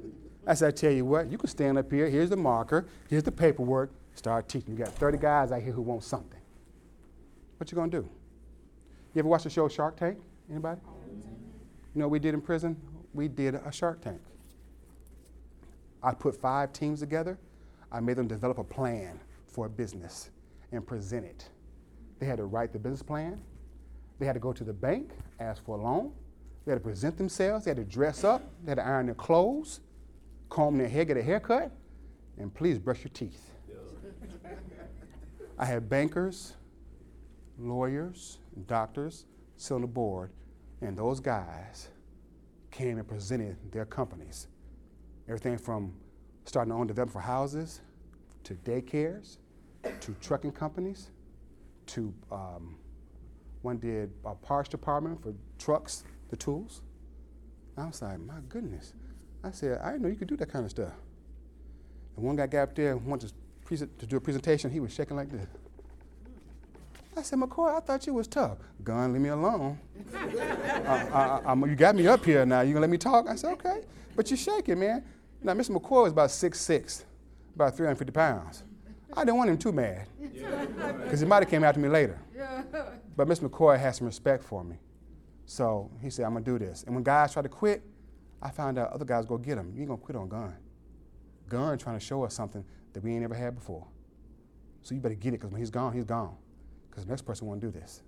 I 0.46 0.54
said, 0.54 0.68
I 0.68 0.70
tell 0.72 0.90
you 0.90 1.04
what, 1.04 1.30
you 1.30 1.38
can 1.38 1.48
stand 1.48 1.78
up 1.78 1.90
here, 1.90 2.08
here's 2.08 2.30
the 2.30 2.36
marker, 2.36 2.86
here's 3.08 3.22
the 3.22 3.30
paperwork, 3.30 3.92
start 4.14 4.48
teaching. 4.48 4.76
You 4.76 4.84
got 4.84 4.94
30 4.94 5.18
guys 5.18 5.52
out 5.52 5.62
here 5.62 5.72
who 5.72 5.82
want 5.82 6.02
something. 6.02 6.40
What 7.58 7.70
you 7.70 7.76
gonna 7.76 7.90
do? 7.90 8.08
You 9.14 9.20
ever 9.20 9.28
watch 9.28 9.44
the 9.44 9.50
show 9.50 9.68
Shark 9.68 9.96
Tank? 9.96 10.18
Anybody? 10.50 10.80
You 11.94 12.00
know 12.00 12.06
what 12.06 12.12
we 12.12 12.18
did 12.18 12.34
in 12.34 12.40
prison? 12.40 12.76
We 13.14 13.28
did 13.28 13.54
a 13.54 13.70
Shark 13.70 14.00
Tank. 14.00 14.20
I 16.02 16.12
put 16.12 16.34
five 16.34 16.72
teams 16.72 16.98
together. 16.98 17.38
I 17.92 18.00
made 18.00 18.16
them 18.16 18.26
develop 18.26 18.58
a 18.58 18.64
plan 18.64 19.20
for 19.46 19.66
a 19.66 19.68
business 19.68 20.30
and 20.72 20.84
present 20.84 21.24
it. 21.24 21.48
They 22.18 22.26
had 22.26 22.38
to 22.38 22.46
write 22.46 22.72
the 22.72 22.78
business 22.80 23.02
plan. 23.02 23.40
They 24.18 24.26
had 24.26 24.32
to 24.32 24.40
go 24.40 24.52
to 24.52 24.64
the 24.64 24.72
bank, 24.72 25.10
ask 25.38 25.64
for 25.64 25.78
a 25.78 25.82
loan. 25.82 26.12
They 26.64 26.72
had 26.72 26.78
to 26.78 26.84
present 26.84 27.16
themselves. 27.16 27.64
They 27.64 27.70
had 27.70 27.76
to 27.76 27.84
dress 27.84 28.24
up. 28.24 28.42
They 28.64 28.70
had 28.70 28.76
to 28.76 28.86
iron 28.86 29.06
their 29.06 29.14
clothes 29.14 29.80
comb 30.52 30.76
their 30.76 30.86
hair, 30.86 31.06
get 31.06 31.16
a 31.16 31.22
haircut, 31.22 31.72
and 32.36 32.52
please 32.52 32.78
brush 32.78 33.02
your 33.02 33.10
teeth. 33.14 33.50
I 35.58 35.64
had 35.64 35.88
bankers, 35.88 36.56
lawyers, 37.58 38.36
doctors 38.66 39.24
sit 39.56 39.72
on 39.72 39.80
the 39.80 39.86
board, 39.86 40.30
and 40.82 40.94
those 40.94 41.20
guys 41.20 41.88
came 42.70 42.98
and 42.98 43.08
presented 43.08 43.56
their 43.72 43.86
companies. 43.86 44.48
Everything 45.26 45.56
from 45.56 45.94
starting 46.44 46.70
to 46.70 46.76
own 46.76 46.86
development 46.86 47.14
for 47.14 47.26
houses, 47.26 47.80
to 48.44 48.52
daycares, 48.52 49.38
to 50.00 50.14
trucking 50.20 50.52
companies, 50.52 51.12
to 51.86 52.12
um, 52.30 52.76
one 53.62 53.78
did 53.78 54.10
a 54.26 54.34
parts 54.34 54.68
department 54.68 55.22
for 55.22 55.32
trucks, 55.58 56.04
the 56.28 56.36
tools. 56.36 56.82
I 57.78 57.86
was 57.86 58.02
like, 58.02 58.20
my 58.20 58.40
goodness. 58.50 58.92
I 59.44 59.50
said, 59.50 59.80
I 59.82 59.92
didn't 59.92 60.02
know 60.02 60.08
you 60.08 60.16
could 60.16 60.28
do 60.28 60.36
that 60.36 60.50
kind 60.50 60.64
of 60.64 60.70
stuff. 60.70 60.92
And 62.16 62.24
one 62.24 62.36
guy 62.36 62.46
got 62.46 62.62
up 62.62 62.74
there 62.74 62.92
and 62.92 63.04
wanted 63.04 63.32
to, 63.68 63.86
to 63.86 64.06
do 64.06 64.16
a 64.16 64.20
presentation. 64.20 64.70
He 64.70 64.80
was 64.80 64.92
shaking 64.92 65.16
like 65.16 65.30
this. 65.30 65.46
I 67.16 67.22
said, 67.22 67.38
McCoy, 67.38 67.76
I 67.76 67.80
thought 67.80 68.06
you 68.06 68.14
was 68.14 68.26
tough. 68.26 68.58
Gun, 68.82 69.12
leave 69.12 69.20
me 69.20 69.28
alone. 69.28 69.78
I, 70.14 71.42
I, 71.46 71.52
I, 71.52 71.54
you 71.54 71.74
got 71.74 71.94
me 71.94 72.06
up 72.06 72.24
here 72.24 72.46
now. 72.46 72.62
You 72.62 72.72
gonna 72.72 72.82
let 72.82 72.90
me 72.90 72.98
talk? 72.98 73.28
I 73.28 73.34
said, 73.34 73.52
okay. 73.52 73.82
But 74.16 74.30
you're 74.30 74.38
shaking, 74.38 74.80
man. 74.80 75.04
Now, 75.42 75.52
Mr. 75.54 75.76
McCoy 75.76 76.04
was 76.04 76.12
about 76.12 76.30
6'6", 76.30 77.04
about 77.54 77.76
350 77.76 78.12
pounds. 78.12 78.62
I 79.14 79.24
didn't 79.24 79.36
want 79.36 79.50
him 79.50 79.58
too 79.58 79.72
mad, 79.72 80.06
because 81.04 81.20
he 81.20 81.26
might 81.26 81.42
have 81.42 81.50
came 81.50 81.64
after 81.64 81.80
me 81.80 81.88
later. 81.88 82.18
But 83.16 83.28
Mr. 83.28 83.48
McCoy 83.48 83.78
had 83.78 83.94
some 83.94 84.06
respect 84.06 84.42
for 84.42 84.64
me. 84.64 84.76
So 85.44 85.90
he 86.00 86.08
said, 86.08 86.24
I'm 86.24 86.32
gonna 86.32 86.44
do 86.44 86.58
this. 86.58 86.84
And 86.84 86.94
when 86.94 87.04
guys 87.04 87.32
try 87.32 87.42
to 87.42 87.48
quit, 87.48 87.82
I 88.42 88.50
found 88.50 88.78
out 88.78 88.90
other 88.92 89.04
guys 89.04 89.24
go 89.24 89.38
get 89.38 89.56
him. 89.56 89.72
You 89.72 89.80
ain't 89.80 89.88
gonna 89.88 90.00
quit 90.00 90.16
on 90.16 90.28
gun. 90.28 90.54
Gun 91.48 91.78
trying 91.78 91.98
to 91.98 92.04
show 92.04 92.24
us 92.24 92.34
something 92.34 92.64
that 92.92 93.02
we 93.02 93.14
ain't 93.14 93.24
ever 93.24 93.34
had 93.34 93.54
before. 93.54 93.86
So 94.82 94.94
you 94.94 95.00
better 95.00 95.14
get 95.14 95.28
it, 95.28 95.38
because 95.38 95.50
when 95.50 95.60
he's 95.60 95.70
gone, 95.70 95.92
he's 95.92 96.04
gone 96.04 96.36
because 96.92 97.04
the 97.04 97.10
next 97.10 97.22
person 97.22 97.46
won't 97.46 97.60
do 97.60 97.70
this. 97.70 98.02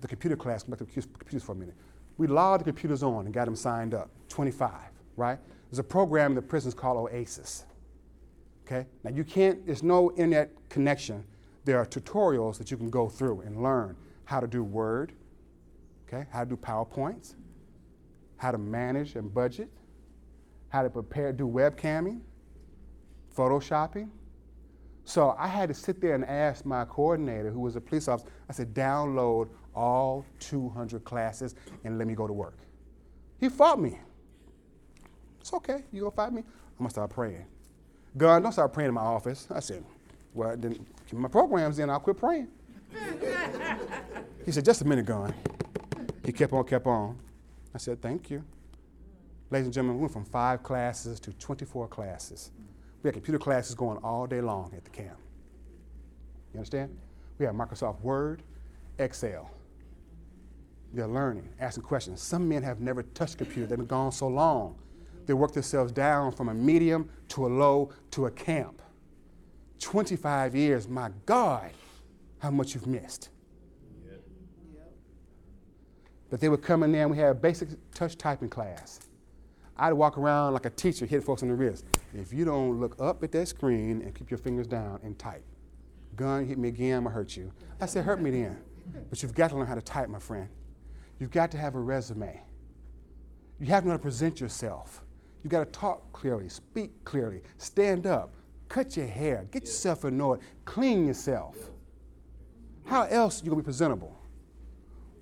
The 0.00 0.08
computer 0.08 0.36
class, 0.36 0.64
come 0.64 0.72
back 0.72 0.80
to 0.80 0.84
computers 0.84 1.42
for 1.42 1.52
a 1.52 1.54
minute. 1.54 1.74
We 2.18 2.26
logged 2.26 2.60
the 2.60 2.64
computers 2.64 3.02
on 3.02 3.24
and 3.24 3.32
got 3.32 3.46
them 3.46 3.56
signed 3.56 3.94
up, 3.94 4.10
25, 4.28 4.70
right? 5.16 5.38
There's 5.70 5.78
a 5.78 5.84
program 5.84 6.32
in 6.32 6.34
the 6.36 6.42
prisons 6.42 6.74
called 6.74 7.08
OASIS. 7.10 7.64
Okay? 8.66 8.86
Now 9.02 9.10
you 9.10 9.24
can't, 9.24 9.64
there's 9.64 9.82
no 9.82 10.10
internet 10.12 10.50
connection. 10.68 11.24
There 11.64 11.78
are 11.78 11.86
tutorials 11.86 12.58
that 12.58 12.70
you 12.70 12.76
can 12.76 12.90
go 12.90 13.08
through 13.08 13.40
and 13.40 13.62
learn 13.62 13.96
how 14.24 14.40
to 14.40 14.46
do 14.46 14.62
Word, 14.62 15.12
okay, 16.06 16.26
how 16.30 16.44
to 16.44 16.50
do 16.50 16.56
PowerPoints, 16.56 17.34
how 18.36 18.50
to 18.50 18.58
manage 18.58 19.16
and 19.16 19.32
budget, 19.32 19.70
how 20.68 20.82
to 20.82 20.90
prepare, 20.90 21.32
do 21.32 21.46
webcamming, 21.46 22.20
photoshopping, 23.34 24.10
so 25.06 25.36
I 25.38 25.46
had 25.46 25.68
to 25.68 25.74
sit 25.74 26.00
there 26.00 26.16
and 26.16 26.24
ask 26.24 26.66
my 26.66 26.84
coordinator, 26.84 27.52
who 27.52 27.60
was 27.60 27.76
a 27.76 27.80
police 27.80 28.08
officer, 28.08 28.28
I 28.50 28.52
said, 28.52 28.74
download 28.74 29.48
all 29.72 30.26
200 30.40 31.04
classes 31.04 31.54
and 31.84 31.96
let 31.96 32.08
me 32.08 32.14
go 32.14 32.26
to 32.26 32.32
work. 32.32 32.58
He 33.38 33.48
fought 33.48 33.80
me. 33.80 34.00
It's 35.40 35.52
okay. 35.52 35.84
You 35.92 36.00
gonna 36.00 36.10
fight 36.10 36.32
me? 36.32 36.40
I'm 36.40 36.78
gonna 36.78 36.90
start 36.90 37.10
praying. 37.10 37.46
God, 38.16 38.42
don't 38.42 38.50
start 38.50 38.72
praying 38.72 38.88
in 38.88 38.94
my 38.94 39.02
office. 39.02 39.46
I 39.48 39.60
said, 39.60 39.84
well, 40.34 40.56
then 40.56 40.84
my 41.12 41.28
programs 41.28 41.78
in, 41.78 41.88
I'll 41.88 42.00
quit 42.00 42.16
praying. 42.16 42.48
he 44.44 44.50
said, 44.50 44.64
just 44.64 44.82
a 44.82 44.84
minute, 44.84 45.06
God. 45.06 45.32
He 46.24 46.32
kept 46.32 46.52
on, 46.52 46.64
kept 46.64 46.86
on. 46.88 47.16
I 47.76 47.78
said, 47.78 48.00
thank 48.00 48.30
you. 48.30 48.42
Ladies 49.50 49.66
and 49.66 49.74
gentlemen, 49.74 49.96
we 49.96 50.00
went 50.00 50.12
from 50.14 50.24
five 50.24 50.62
classes 50.62 51.20
to 51.20 51.30
24 51.34 51.88
classes. 51.88 52.50
We 53.02 53.08
had 53.08 53.12
computer 53.12 53.38
classes 53.38 53.74
going 53.74 53.98
all 53.98 54.26
day 54.26 54.40
long 54.40 54.72
at 54.74 54.82
the 54.82 54.88
camp. 54.88 55.18
You 56.54 56.58
understand? 56.60 56.96
We 57.38 57.44
have 57.44 57.54
Microsoft 57.54 58.00
Word, 58.00 58.42
Excel. 58.98 59.50
They're 60.94 61.06
learning, 61.06 61.50
asking 61.60 61.82
questions. 61.82 62.22
Some 62.22 62.48
men 62.48 62.62
have 62.62 62.80
never 62.80 63.02
touched 63.02 63.34
a 63.34 63.36
computer, 63.44 63.66
they've 63.66 63.76
been 63.76 63.86
gone 63.86 64.10
so 64.10 64.26
long. 64.26 64.78
They 65.26 65.34
work 65.34 65.52
themselves 65.52 65.92
down 65.92 66.32
from 66.32 66.48
a 66.48 66.54
medium 66.54 67.10
to 67.28 67.46
a 67.46 67.48
low 67.48 67.90
to 68.12 68.24
a 68.24 68.30
camp. 68.30 68.80
25 69.80 70.56
years, 70.56 70.88
my 70.88 71.10
God, 71.26 71.72
how 72.38 72.50
much 72.50 72.74
you've 72.74 72.86
missed. 72.86 73.28
But 76.30 76.40
they 76.40 76.48
would 76.48 76.62
come 76.62 76.82
in 76.82 76.92
there 76.92 77.02
and 77.02 77.10
we 77.10 77.18
had 77.18 77.30
a 77.30 77.34
basic 77.34 77.68
touch 77.94 78.16
typing 78.16 78.48
class. 78.48 79.00
I'd 79.76 79.92
walk 79.92 80.16
around 80.18 80.54
like 80.54 80.64
a 80.64 80.70
teacher, 80.70 81.06
hit 81.06 81.22
folks 81.22 81.42
on 81.42 81.48
the 81.48 81.54
wrist. 81.54 81.84
If 82.14 82.32
you 82.32 82.44
don't 82.44 82.80
look 82.80 82.96
up 83.00 83.22
at 83.22 83.32
that 83.32 83.46
screen 83.46 84.02
and 84.02 84.14
keep 84.14 84.30
your 84.30 84.38
fingers 84.38 84.66
down 84.66 85.00
and 85.02 85.18
type, 85.18 85.44
gun 86.16 86.46
hit 86.46 86.58
me 86.58 86.68
again, 86.68 86.98
I'm 86.98 87.04
gonna 87.04 87.14
hurt 87.14 87.36
you. 87.36 87.52
I 87.80 87.86
said, 87.86 88.04
hurt 88.04 88.20
me 88.20 88.30
then. 88.30 88.58
But 89.10 89.22
you've 89.22 89.34
got 89.34 89.50
to 89.50 89.56
learn 89.56 89.66
how 89.66 89.74
to 89.74 89.82
type, 89.82 90.08
my 90.08 90.18
friend. 90.18 90.48
You've 91.18 91.30
got 91.30 91.50
to 91.50 91.58
have 91.58 91.74
a 91.74 91.80
resume. 91.80 92.40
You 93.60 93.66
have 93.66 93.82
to 93.82 93.88
know 93.88 93.92
how 93.92 93.98
to 93.98 94.02
present 94.02 94.40
yourself. 94.40 95.02
You've 95.42 95.50
got 95.50 95.60
to 95.60 95.78
talk 95.78 96.12
clearly, 96.12 96.48
speak 96.48 97.04
clearly, 97.04 97.42
stand 97.58 98.06
up, 98.06 98.34
cut 98.68 98.96
your 98.96 99.06
hair, 99.06 99.46
get 99.50 99.62
yourself 99.62 100.04
order, 100.04 100.42
clean 100.64 101.06
yourself. 101.06 101.56
How 102.84 103.02
else 103.02 103.40
are 103.40 103.44
you 103.44 103.50
gonna 103.50 103.62
be 103.62 103.64
presentable? 103.64 104.16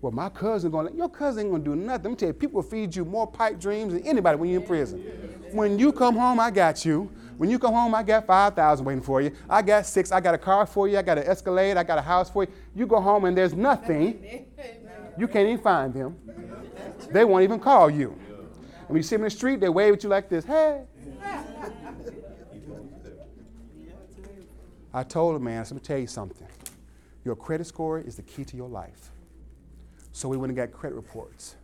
Well, 0.04 0.12
my 0.12 0.28
cousin 0.28 0.70
going, 0.70 0.88
to, 0.88 0.94
your 0.94 1.08
cousin 1.08 1.44
ain't 1.44 1.50
gonna 1.52 1.64
do 1.64 1.74
nothing. 1.74 2.02
Let 2.02 2.10
me 2.10 2.16
tell 2.16 2.28
you, 2.28 2.34
people 2.34 2.60
feed 2.60 2.94
you 2.94 3.06
more 3.06 3.26
pipe 3.26 3.58
dreams 3.58 3.94
than 3.94 4.02
anybody 4.02 4.36
when 4.36 4.50
you're 4.50 4.60
in 4.60 4.66
prison. 4.66 5.00
When 5.50 5.78
you 5.78 5.92
come 5.92 6.16
home, 6.16 6.38
I 6.38 6.50
got 6.50 6.84
you. 6.84 7.10
When 7.38 7.48
you 7.48 7.58
come 7.58 7.72
home, 7.72 7.94
I 7.94 8.02
got 8.02 8.26
5,000 8.26 8.84
waiting 8.84 9.02
for 9.02 9.22
you. 9.22 9.34
I 9.48 9.62
got 9.62 9.86
six. 9.86 10.12
I 10.12 10.20
got 10.20 10.34
a 10.34 10.38
car 10.38 10.66
for 10.66 10.88
you. 10.88 10.98
I 10.98 11.02
got 11.02 11.16
an 11.16 11.24
Escalade. 11.24 11.78
I 11.78 11.84
got 11.84 11.96
a 11.96 12.02
house 12.02 12.28
for 12.28 12.44
you. 12.44 12.50
You 12.74 12.86
go 12.86 13.00
home 13.00 13.24
and 13.24 13.34
there's 13.34 13.54
nothing. 13.54 14.44
You 15.18 15.26
can't 15.26 15.48
even 15.48 15.62
find 15.62 15.94
them. 15.94 16.18
They 17.10 17.24
won't 17.24 17.42
even 17.42 17.58
call 17.58 17.88
you. 17.88 18.10
And 18.10 18.88
when 18.88 18.98
you 18.98 19.02
see 19.02 19.16
them 19.16 19.22
in 19.22 19.28
the 19.28 19.30
street, 19.30 19.58
they 19.58 19.70
wave 19.70 19.94
at 19.94 20.02
you 20.02 20.10
like 20.10 20.28
this. 20.28 20.44
Hey. 20.44 20.82
I 24.92 25.02
told 25.02 25.36
him, 25.36 25.44
man, 25.44 25.62
let 25.62 25.72
me 25.72 25.80
tell 25.80 25.96
you 25.96 26.06
something. 26.06 26.46
Your 27.24 27.36
credit 27.36 27.66
score 27.66 28.00
is 28.00 28.16
the 28.16 28.22
key 28.22 28.44
to 28.44 28.54
your 28.54 28.68
life. 28.68 29.13
So 30.14 30.28
we 30.28 30.36
went 30.36 30.50
and 30.50 30.56
got 30.56 30.70
credit 30.70 30.94
reports. 30.94 31.56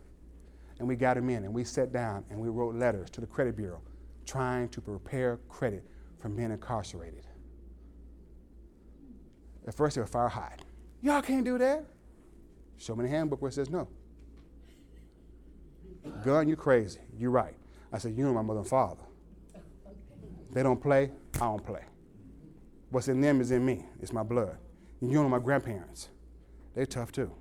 And 0.77 0.87
we 0.87 0.97
got 0.97 1.13
them 1.13 1.29
in, 1.29 1.45
and 1.45 1.53
we 1.53 1.63
sat 1.63 1.93
down 1.93 2.25
and 2.29 2.37
we 2.37 2.49
wrote 2.49 2.75
letters 2.75 3.09
to 3.11 3.21
the 3.21 3.27
credit 3.27 3.55
bureau 3.55 3.81
trying 4.25 4.67
to 4.69 4.81
prepare 4.81 5.39
credit 5.47 5.85
for 6.19 6.27
men 6.27 6.51
incarcerated. 6.51 7.25
At 9.65 9.73
first, 9.73 9.95
they 9.95 10.01
were 10.01 10.07
fire 10.07 10.27
hot. 10.27 10.63
Y'all 11.01 11.21
can't 11.21 11.45
do 11.45 11.57
that. 11.59 11.85
Show 12.77 12.95
me 12.95 13.03
the 13.05 13.09
handbook 13.09 13.41
where 13.41 13.49
it 13.49 13.53
says 13.53 13.69
no. 13.69 13.87
Gun, 16.23 16.49
you 16.49 16.57
crazy. 16.57 16.99
You 17.17 17.29
right. 17.29 17.55
I 17.93 17.99
said, 17.99 18.17
you 18.17 18.25
know 18.25 18.33
my 18.33 18.41
mother 18.41 18.59
and 18.59 18.67
father. 18.67 19.03
They 20.51 20.61
don't 20.61 20.81
play, 20.81 21.11
I 21.35 21.39
don't 21.39 21.65
play. 21.65 21.85
What's 22.89 23.07
in 23.07 23.21
them 23.21 23.39
is 23.39 23.51
in 23.51 23.63
me. 23.63 23.85
It's 24.01 24.11
my 24.11 24.23
blood. 24.23 24.57
You 24.99 25.07
know 25.07 25.29
my 25.29 25.39
grandparents. 25.39 26.09
They're 26.75 26.85
tough 26.85 27.13
too. 27.13 27.31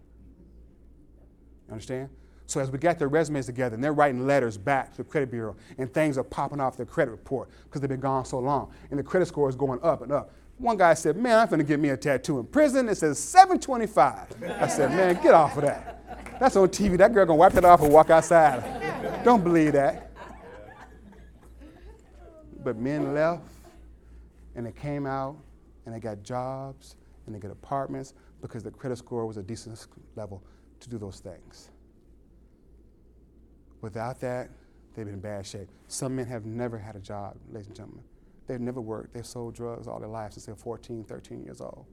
Understand? 1.71 2.09
So 2.47 2.59
as 2.59 2.69
we 2.71 2.79
got 2.79 2.99
their 2.99 3.07
resumes 3.07 3.47
together 3.47 3.77
and 3.77 3.85
they're 3.85 3.93
writing 3.93 4.27
letters 4.27 4.59
back 4.59 4.91
to 4.93 4.97
the 4.99 5.05
credit 5.05 5.31
bureau 5.31 5.55
and 5.79 5.93
things 5.95 6.19
are 6.19 6.25
popping 6.25 6.61
off 6.61 6.77
their 6.77 6.85
credit 6.85 7.13
report 7.13 7.49
because 7.65 7.81
they've 7.81 7.89
been 7.89 8.01
gone 8.01 8.25
so 8.25 8.41
long 8.41 8.73
and 8.91 8.99
the 8.99 9.05
credit 9.05 9.27
score 9.27 9.49
is 9.49 9.55
going 9.55 9.79
up 9.85 10.03
and 10.03 10.11
up. 10.11 10.33
One 10.59 10.77
guy 10.77 10.95
said, 10.95 11.17
man, 11.17 11.39
I'm 11.39 11.47
going 11.49 11.61
to 11.61 11.65
get 11.65 11.79
me 11.79 11.91
a 11.91 11.97
tattoo 11.97 12.41
in 12.41 12.47
prison. 12.47 12.89
It 12.89 12.97
says 12.97 13.21
725. 13.21 14.43
I 14.61 14.67
said, 14.67 14.91
man, 14.91 15.23
get 15.23 15.33
off 15.33 15.57
of 15.57 15.63
that. 15.63 16.39
That's 16.41 16.57
on 16.57 16.69
TV. 16.69 16.99
That 16.99 17.15
girl 17.15 17.25
going 17.25 17.37
to 17.37 17.41
wipe 17.41 17.53
that 17.53 17.65
off 17.65 17.83
and 17.83 17.93
walk 17.93 18.11
outside. 18.11 19.25
Don't 19.25 19.45
believe 19.45 19.73
that. 19.75 20.11
But 22.65 22.77
men 22.79 23.15
left 23.15 23.45
and 24.57 24.67
they 24.67 24.73
came 24.73 25.07
out 25.07 25.37
and 25.87 25.95
they 25.95 26.01
got 26.01 26.23
jobs 26.25 26.97
and 27.27 27.35
they 27.35 27.39
got 27.39 27.53
apartments 27.53 28.13
because 28.43 28.65
the 28.65 28.73
credit 28.73 28.99
score 28.99 29.25
was 29.25 29.37
a 29.37 29.43
decent 29.43 29.87
level 30.17 30.43
to 30.81 30.89
do 30.89 30.99
those 30.99 31.21
things. 31.21 31.71
Without 33.81 34.21
that, 34.21 34.51
they've 34.95 35.07
been 35.07 35.15
in 35.15 35.21
bad 35.21 35.47
shape. 35.47 35.69
Some 35.89 36.17
men 36.17 36.27
have 36.27 36.45
never 36.45 36.79
had 36.79 36.97
a 36.97 37.01
job, 37.01 37.37
ladies 37.51 37.69
and 37.69 37.77
gentlemen. 37.77 38.05
They've 38.47 38.61
never 38.61 38.81
worked. 38.81 39.15
They've 39.15 39.27
sold 39.27 39.55
drugs 39.55 39.87
all 39.87 40.01
their 40.01 40.09
lives 40.09 40.35
since 40.35 40.47
they're 40.47 40.57
14, 40.57 41.05
13 41.05 41.45
years 41.45 41.61
old. 41.61 41.87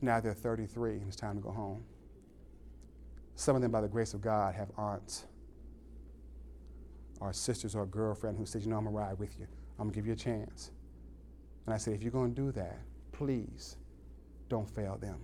Now 0.00 0.20
they're 0.20 0.34
33 0.34 0.94
and 0.94 1.06
it's 1.06 1.16
time 1.16 1.36
to 1.36 1.42
go 1.42 1.50
home. 1.50 1.84
Some 3.34 3.56
of 3.56 3.62
them, 3.62 3.70
by 3.70 3.80
the 3.80 3.88
grace 3.88 4.14
of 4.14 4.20
God, 4.20 4.54
have 4.54 4.70
aunts 4.76 5.26
or 7.20 7.32
sisters 7.32 7.74
or 7.74 7.82
a 7.82 7.86
girlfriend 7.86 8.36
who 8.36 8.46
says, 8.46 8.64
You 8.64 8.70
know, 8.70 8.78
I'm 8.78 8.84
going 8.84 8.96
to 8.96 9.00
ride 9.00 9.18
with 9.18 9.38
you. 9.38 9.46
I'm 9.78 9.84
going 9.84 9.90
to 9.90 9.94
give 9.94 10.06
you 10.06 10.12
a 10.12 10.16
chance. 10.16 10.70
And 11.66 11.74
I 11.74 11.78
said, 11.78 11.94
If 11.94 12.02
you're 12.02 12.12
going 12.12 12.34
to 12.34 12.40
do 12.40 12.52
that, 12.52 12.80
please 13.12 13.76
don't 14.48 14.68
fail 14.68 14.98
them. 14.98 15.20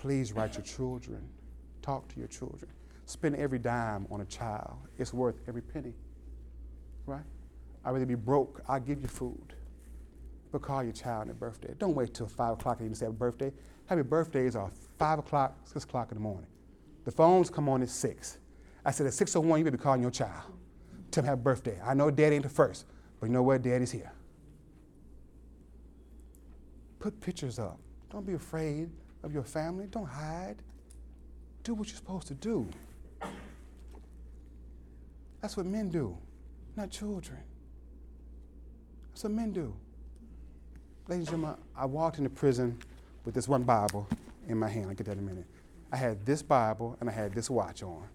Please 0.00 0.32
write 0.32 0.54
your 0.54 0.64
children, 0.64 1.20
talk 1.82 2.08
to 2.08 2.18
your 2.18 2.28
children. 2.28 2.70
Spend 3.04 3.36
every 3.36 3.58
dime 3.58 4.06
on 4.10 4.22
a 4.22 4.24
child. 4.24 4.78
It's 4.96 5.12
worth 5.12 5.36
every 5.46 5.60
penny, 5.60 5.92
right? 7.04 7.20
I'd 7.84 7.90
rather 7.90 8.06
be 8.06 8.14
broke. 8.14 8.62
I'll 8.66 8.80
give 8.80 9.02
you 9.02 9.08
food. 9.08 9.54
But 10.52 10.62
call 10.62 10.82
your 10.82 10.94
child 10.94 11.22
on 11.22 11.26
their 11.26 11.34
birthday. 11.34 11.74
Don't 11.78 11.94
wait 11.94 12.14
till 12.14 12.28
5 12.28 12.54
o'clock 12.54 12.78
and 12.78 12.86
even 12.86 12.94
say 12.94 13.08
birthday. 13.08 13.52
Happy 13.86 14.00
birthdays 14.00 14.56
are 14.56 14.70
5 14.98 15.18
o'clock, 15.18 15.54
6 15.64 15.84
o'clock 15.84 16.10
in 16.12 16.16
the 16.16 16.22
morning. 16.22 16.46
The 17.04 17.10
phones 17.10 17.50
come 17.50 17.68
on 17.68 17.82
at 17.82 17.90
6. 17.90 18.38
I 18.86 18.92
said 18.92 19.06
at 19.06 19.12
6.01, 19.12 19.58
you 19.58 19.64
better 19.64 19.76
be 19.76 19.82
calling 19.82 20.00
your 20.00 20.10
child. 20.10 20.50
Tell 21.10 21.22
him 21.22 21.28
happy 21.28 21.42
birthday. 21.42 21.78
I 21.84 21.92
know 21.92 22.10
daddy 22.10 22.36
ain't 22.36 22.44
the 22.44 22.48
first, 22.48 22.86
but 23.20 23.26
you 23.26 23.32
know 23.34 23.42
what? 23.42 23.60
Daddy's 23.60 23.92
here. 23.92 24.12
Put 26.98 27.20
pictures 27.20 27.58
up. 27.58 27.78
Don't 28.10 28.26
be 28.26 28.32
afraid 28.32 28.88
of 29.22 29.32
your 29.32 29.42
family. 29.42 29.86
Don't 29.86 30.08
hide. 30.08 30.56
Do 31.62 31.74
what 31.74 31.88
you're 31.88 31.96
supposed 31.96 32.26
to 32.28 32.34
do. 32.34 32.68
That's 35.40 35.56
what 35.56 35.66
men 35.66 35.88
do, 35.88 36.16
not 36.76 36.90
children. 36.90 37.38
That's 39.10 39.24
what 39.24 39.32
men 39.32 39.52
do. 39.52 39.74
Ladies 41.08 41.28
and 41.28 41.38
gentlemen, 41.38 41.56
I 41.76 41.86
walked 41.86 42.18
into 42.18 42.30
prison 42.30 42.78
with 43.24 43.34
this 43.34 43.48
one 43.48 43.62
Bible 43.62 44.06
in 44.48 44.58
my 44.58 44.68
hand. 44.68 44.88
I'll 44.88 44.94
get 44.94 45.06
that 45.06 45.12
in 45.12 45.18
a 45.18 45.22
minute. 45.22 45.46
I 45.92 45.96
had 45.96 46.24
this 46.24 46.42
Bible 46.42 46.96
and 47.00 47.08
I 47.08 47.12
had 47.12 47.34
this 47.34 47.50
watch 47.50 47.82
on. 47.82 48.06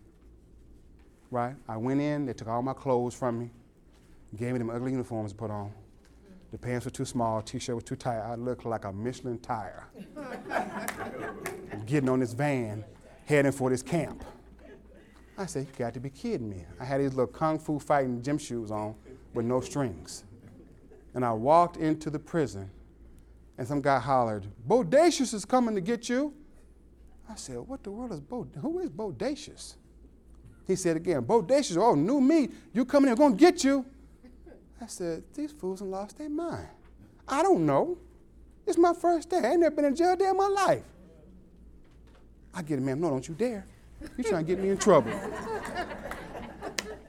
Right? 1.32 1.56
I 1.68 1.78
went 1.78 2.00
in, 2.00 2.26
they 2.26 2.34
took 2.34 2.48
all 2.48 2.62
my 2.62 2.74
clothes 2.74 3.14
from 3.14 3.40
me, 3.40 3.50
gave 4.36 4.54
me 4.54 4.60
them 4.60 4.70
ugly 4.70 4.92
uniforms 4.92 5.32
to 5.32 5.38
put 5.38 5.52
on. 5.52 5.72
The 6.56 6.60
pants 6.60 6.86
were 6.86 6.92
too 6.92 7.04
small, 7.04 7.42
t-shirt 7.42 7.76
was 7.76 7.84
too 7.84 7.98
tight. 7.98 8.20
I 8.20 8.36
looked 8.36 8.66
like 8.66 8.86
a 8.86 8.94
Michelin 8.94 9.40
tire. 9.40 9.90
getting 11.86 12.08
on 12.08 12.22
this 12.22 12.32
van, 12.32 12.86
heading 13.26 13.52
for 13.52 13.70
this 13.70 13.82
camp. 13.82 14.24
I 15.38 15.48
said, 15.48 15.68
you 15.68 15.74
got 15.78 15.94
to 15.96 16.00
be 16.00 16.10
kidding 16.10 16.50
me. 16.50 16.64
I 16.80 16.86
had 16.86 17.02
these 17.02 17.10
little 17.10 17.28
kung 17.28 17.60
fu 17.60 17.78
fighting 17.78 18.22
gym 18.22 18.38
shoes 18.38 18.72
on 18.72 18.96
with 19.34 19.46
no 19.46 19.60
strings. 19.60 20.24
And 21.14 21.26
I 21.26 21.34
walked 21.34 21.76
into 21.76 22.10
the 22.10 22.20
prison, 22.20 22.72
and 23.58 23.68
some 23.68 23.82
guy 23.82 24.00
hollered, 24.00 24.48
Bodacious 24.66 25.34
is 25.34 25.44
coming 25.44 25.76
to 25.76 25.82
get 25.82 26.08
you. 26.08 26.34
I 27.30 27.36
said, 27.36 27.58
what 27.58 27.84
the 27.84 27.92
world 27.92 28.14
is 28.14 28.22
Bo? 28.22 28.48
Who 28.62 28.80
is 28.80 28.90
Bodacious? 28.90 29.76
He 30.66 30.78
said 30.78 30.96
again, 30.96 31.22
Bodacious, 31.24 31.76
oh, 31.76 31.96
new 31.96 32.22
me. 32.22 32.48
You 32.72 32.86
coming 32.86 33.10
here, 33.10 33.18
gonna 33.18 33.36
get 33.36 33.66
you. 33.66 33.86
I 34.86 34.88
said, 34.88 35.24
these 35.34 35.52
fools 35.52 35.80
have 35.80 35.90
lost 35.90 36.20
their 36.20 36.30
mind. 36.30 36.68
I 37.28 37.42
don't 37.42 37.66
know. 37.66 37.98
It's 38.68 38.78
my 38.78 38.94
first 38.94 39.32
day. 39.32 39.40
I 39.44 39.54
ain't 39.54 39.62
never 39.62 39.76
been 39.76 39.86
in 39.86 39.96
jail 39.96 40.16
day 40.16 40.30
in 40.30 40.38
my 40.38 40.48
life. 40.48 40.84
I 42.54 42.62
get 42.62 42.78
it, 42.78 42.84
ma'am. 42.84 43.02
No, 43.02 43.10
don't 43.10 43.28
you 43.28 43.34
dare. 43.34 43.66
You 44.16 44.24
trying 44.24 44.46
to 44.46 44.48
get 44.48 44.62
me 44.62 44.70
in 44.70 44.78
trouble. 44.78 45.12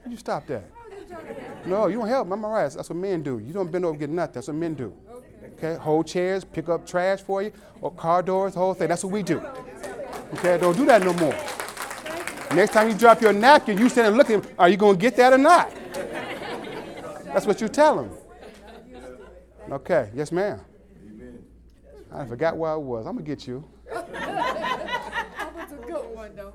You 0.08 0.16
stop 0.16 0.46
that. 0.46 0.64
No, 1.66 1.88
you 1.88 1.98
don't 1.98 2.08
help. 2.08 2.32
I'm 2.32 2.42
all 2.46 2.52
right. 2.52 2.72
That's 2.72 2.88
what 2.88 2.96
men 2.96 3.22
do. 3.22 3.40
You 3.40 3.52
don't 3.52 3.70
bend 3.70 3.84
over 3.84 3.98
get 3.98 4.08
nothing. 4.08 4.32
That's 4.32 4.46
what 4.46 4.56
men 4.56 4.72
do. 4.72 4.94
Okay? 5.58 5.74
Hold 5.74 6.06
chairs, 6.06 6.44
pick 6.44 6.70
up 6.70 6.86
trash 6.86 7.20
for 7.20 7.42
you, 7.42 7.52
or 7.82 7.90
car 7.90 8.22
doors, 8.22 8.54
the 8.54 8.58
whole 8.58 8.72
thing. 8.72 8.88
That's 8.88 9.04
what 9.04 9.12
we 9.12 9.22
do. 9.22 9.42
Okay? 10.32 10.56
Don't 10.56 10.78
do 10.78 10.86
that 10.86 11.02
no 11.02 11.12
more. 11.12 11.36
Next 12.56 12.72
time 12.72 12.88
you 12.88 12.96
drop 12.96 13.20
your 13.20 13.34
napkin, 13.34 13.76
you 13.76 13.90
stand 13.90 14.08
and 14.08 14.16
look 14.16 14.30
at 14.30 14.42
him. 14.42 14.54
Are 14.58 14.70
you 14.70 14.78
going 14.78 14.96
to 14.96 15.00
get 15.00 15.14
that 15.16 15.34
or 15.34 15.38
not? 15.38 15.75
That's 17.37 17.45
what 17.47 17.61
you 17.61 17.68
tell 17.68 18.01
him. 18.01 18.11
Okay. 19.70 20.09
Yes, 20.14 20.32
ma'am. 20.32 20.59
I 22.11 22.24
forgot 22.24 22.57
where 22.57 22.70
I 22.70 22.76
was. 22.76 23.05
I'm 23.07 23.12
going 23.12 23.26
to 23.26 23.30
get 23.30 23.47
you. 23.47 23.62
Able 23.91 24.05
to 24.05 25.76
go 25.87 26.09
one 26.14 26.34
though 26.34 26.55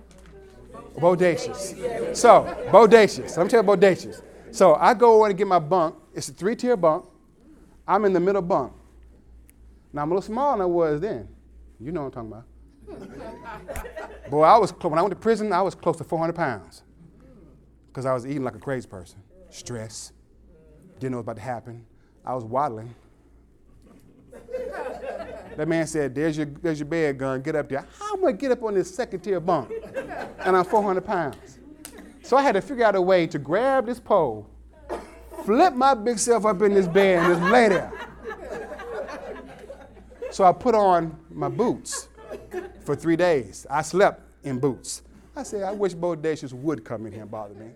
Bodacious. 0.96 2.18
So, 2.18 2.46
bodacious. 2.72 3.38
Let 3.38 3.44
me 3.44 3.50
tell 3.52 3.64
you 3.64 3.70
bodacious. 3.70 4.24
So 4.50 4.74
I 4.74 4.96
go 4.96 5.24
in 5.26 5.30
and 5.30 5.38
get 5.38 5.46
my 5.46 5.60
bunk. 5.60 5.98
It's 6.16 6.30
a 6.30 6.34
three 6.34 6.56
tier 6.56 6.76
bunk. 6.76 7.06
I'm 7.88 8.04
in 8.06 8.14
the 8.14 8.20
middle 8.20 8.42
bunk. 8.42 8.74
Now 9.94 10.02
I'm 10.02 10.12
a 10.12 10.16
little 10.16 10.26
smaller 10.26 10.54
than 10.54 10.62
I 10.64 10.66
was 10.66 11.00
then. 11.00 11.28
You 11.80 11.92
know 11.92 12.06
what 12.06 12.18
I'm 12.18 12.32
talking 12.32 12.44
about. 12.88 14.32
Boy, 14.32 14.42
I 14.42 14.58
was 14.58 14.72
when 14.72 14.98
I 14.98 15.04
went 15.04 15.12
to 15.12 15.20
prison, 15.20 15.54
I 15.54 15.62
was 15.62 15.76
close 15.76 15.98
to 15.98 16.04
400 16.04 16.34
pounds 16.34 16.82
because 17.90 18.08
I 18.08 18.16
was 18.16 18.26
eating 18.26 18.44
like 18.44 18.56
a 18.56 18.60
crazy 18.60 18.88
person. 18.88 19.20
Stress. 19.52 20.14
Didn't 21.02 21.14
know 21.14 21.18
what 21.18 21.26
was 21.26 21.32
about 21.32 21.36
to 21.38 21.42
happen. 21.42 21.86
I 22.24 22.36
was 22.36 22.44
waddling. 22.44 22.94
That 25.58 25.68
man 25.68 25.88
said, 25.88 26.14
there's 26.14 26.38
your, 26.38 26.46
there's 26.46 26.78
your 26.78 26.86
bed 26.86 27.18
gun, 27.18 27.42
get 27.42 27.56
up 27.56 27.70
there. 27.70 27.88
How 27.98 28.14
am 28.14 28.20
I 28.20 28.22
going 28.22 28.38
to 28.38 28.42
get 28.42 28.52
up 28.52 28.62
on 28.62 28.76
this 28.76 28.94
second 28.94 29.22
tier 29.22 29.40
bunk? 29.40 29.72
And 30.46 30.56
I'm 30.56 30.64
400 30.64 31.04
pounds. 31.04 31.58
So 32.22 32.38
I 32.38 32.44
had 32.44 32.52
to 32.52 32.62
figure 32.62 32.86
out 32.86 32.96
a 32.96 33.02
way 33.02 33.26
to 33.26 33.40
grab 33.40 33.88
this 33.88 34.00
pole, 34.00 34.48
flip 35.44 35.74
my 35.74 35.96
big 35.96 36.20
self 36.20 36.46
up 36.46 36.62
in 36.62 36.76
this 36.76 36.88
bed, 36.88 37.18
and 37.18 37.36
just 37.36 37.52
lay 37.52 37.70
there. 37.70 37.92
So 40.30 40.44
I 40.44 40.52
put 40.52 40.76
on 40.76 41.18
my 41.32 41.50
boots 41.50 42.10
for 42.86 42.96
three 42.96 43.16
days. 43.16 43.66
I 43.72 43.82
slept 43.82 44.22
in 44.44 44.60
boots. 44.60 45.02
I 45.36 45.42
said, 45.42 45.64
I 45.64 45.72
wish 45.72 45.96
Bodacious 45.96 46.54
would 46.54 46.86
come 46.86 47.08
in 47.08 47.12
here 47.12 47.24
and 47.24 47.32
bother 47.32 47.56
me. 47.56 47.72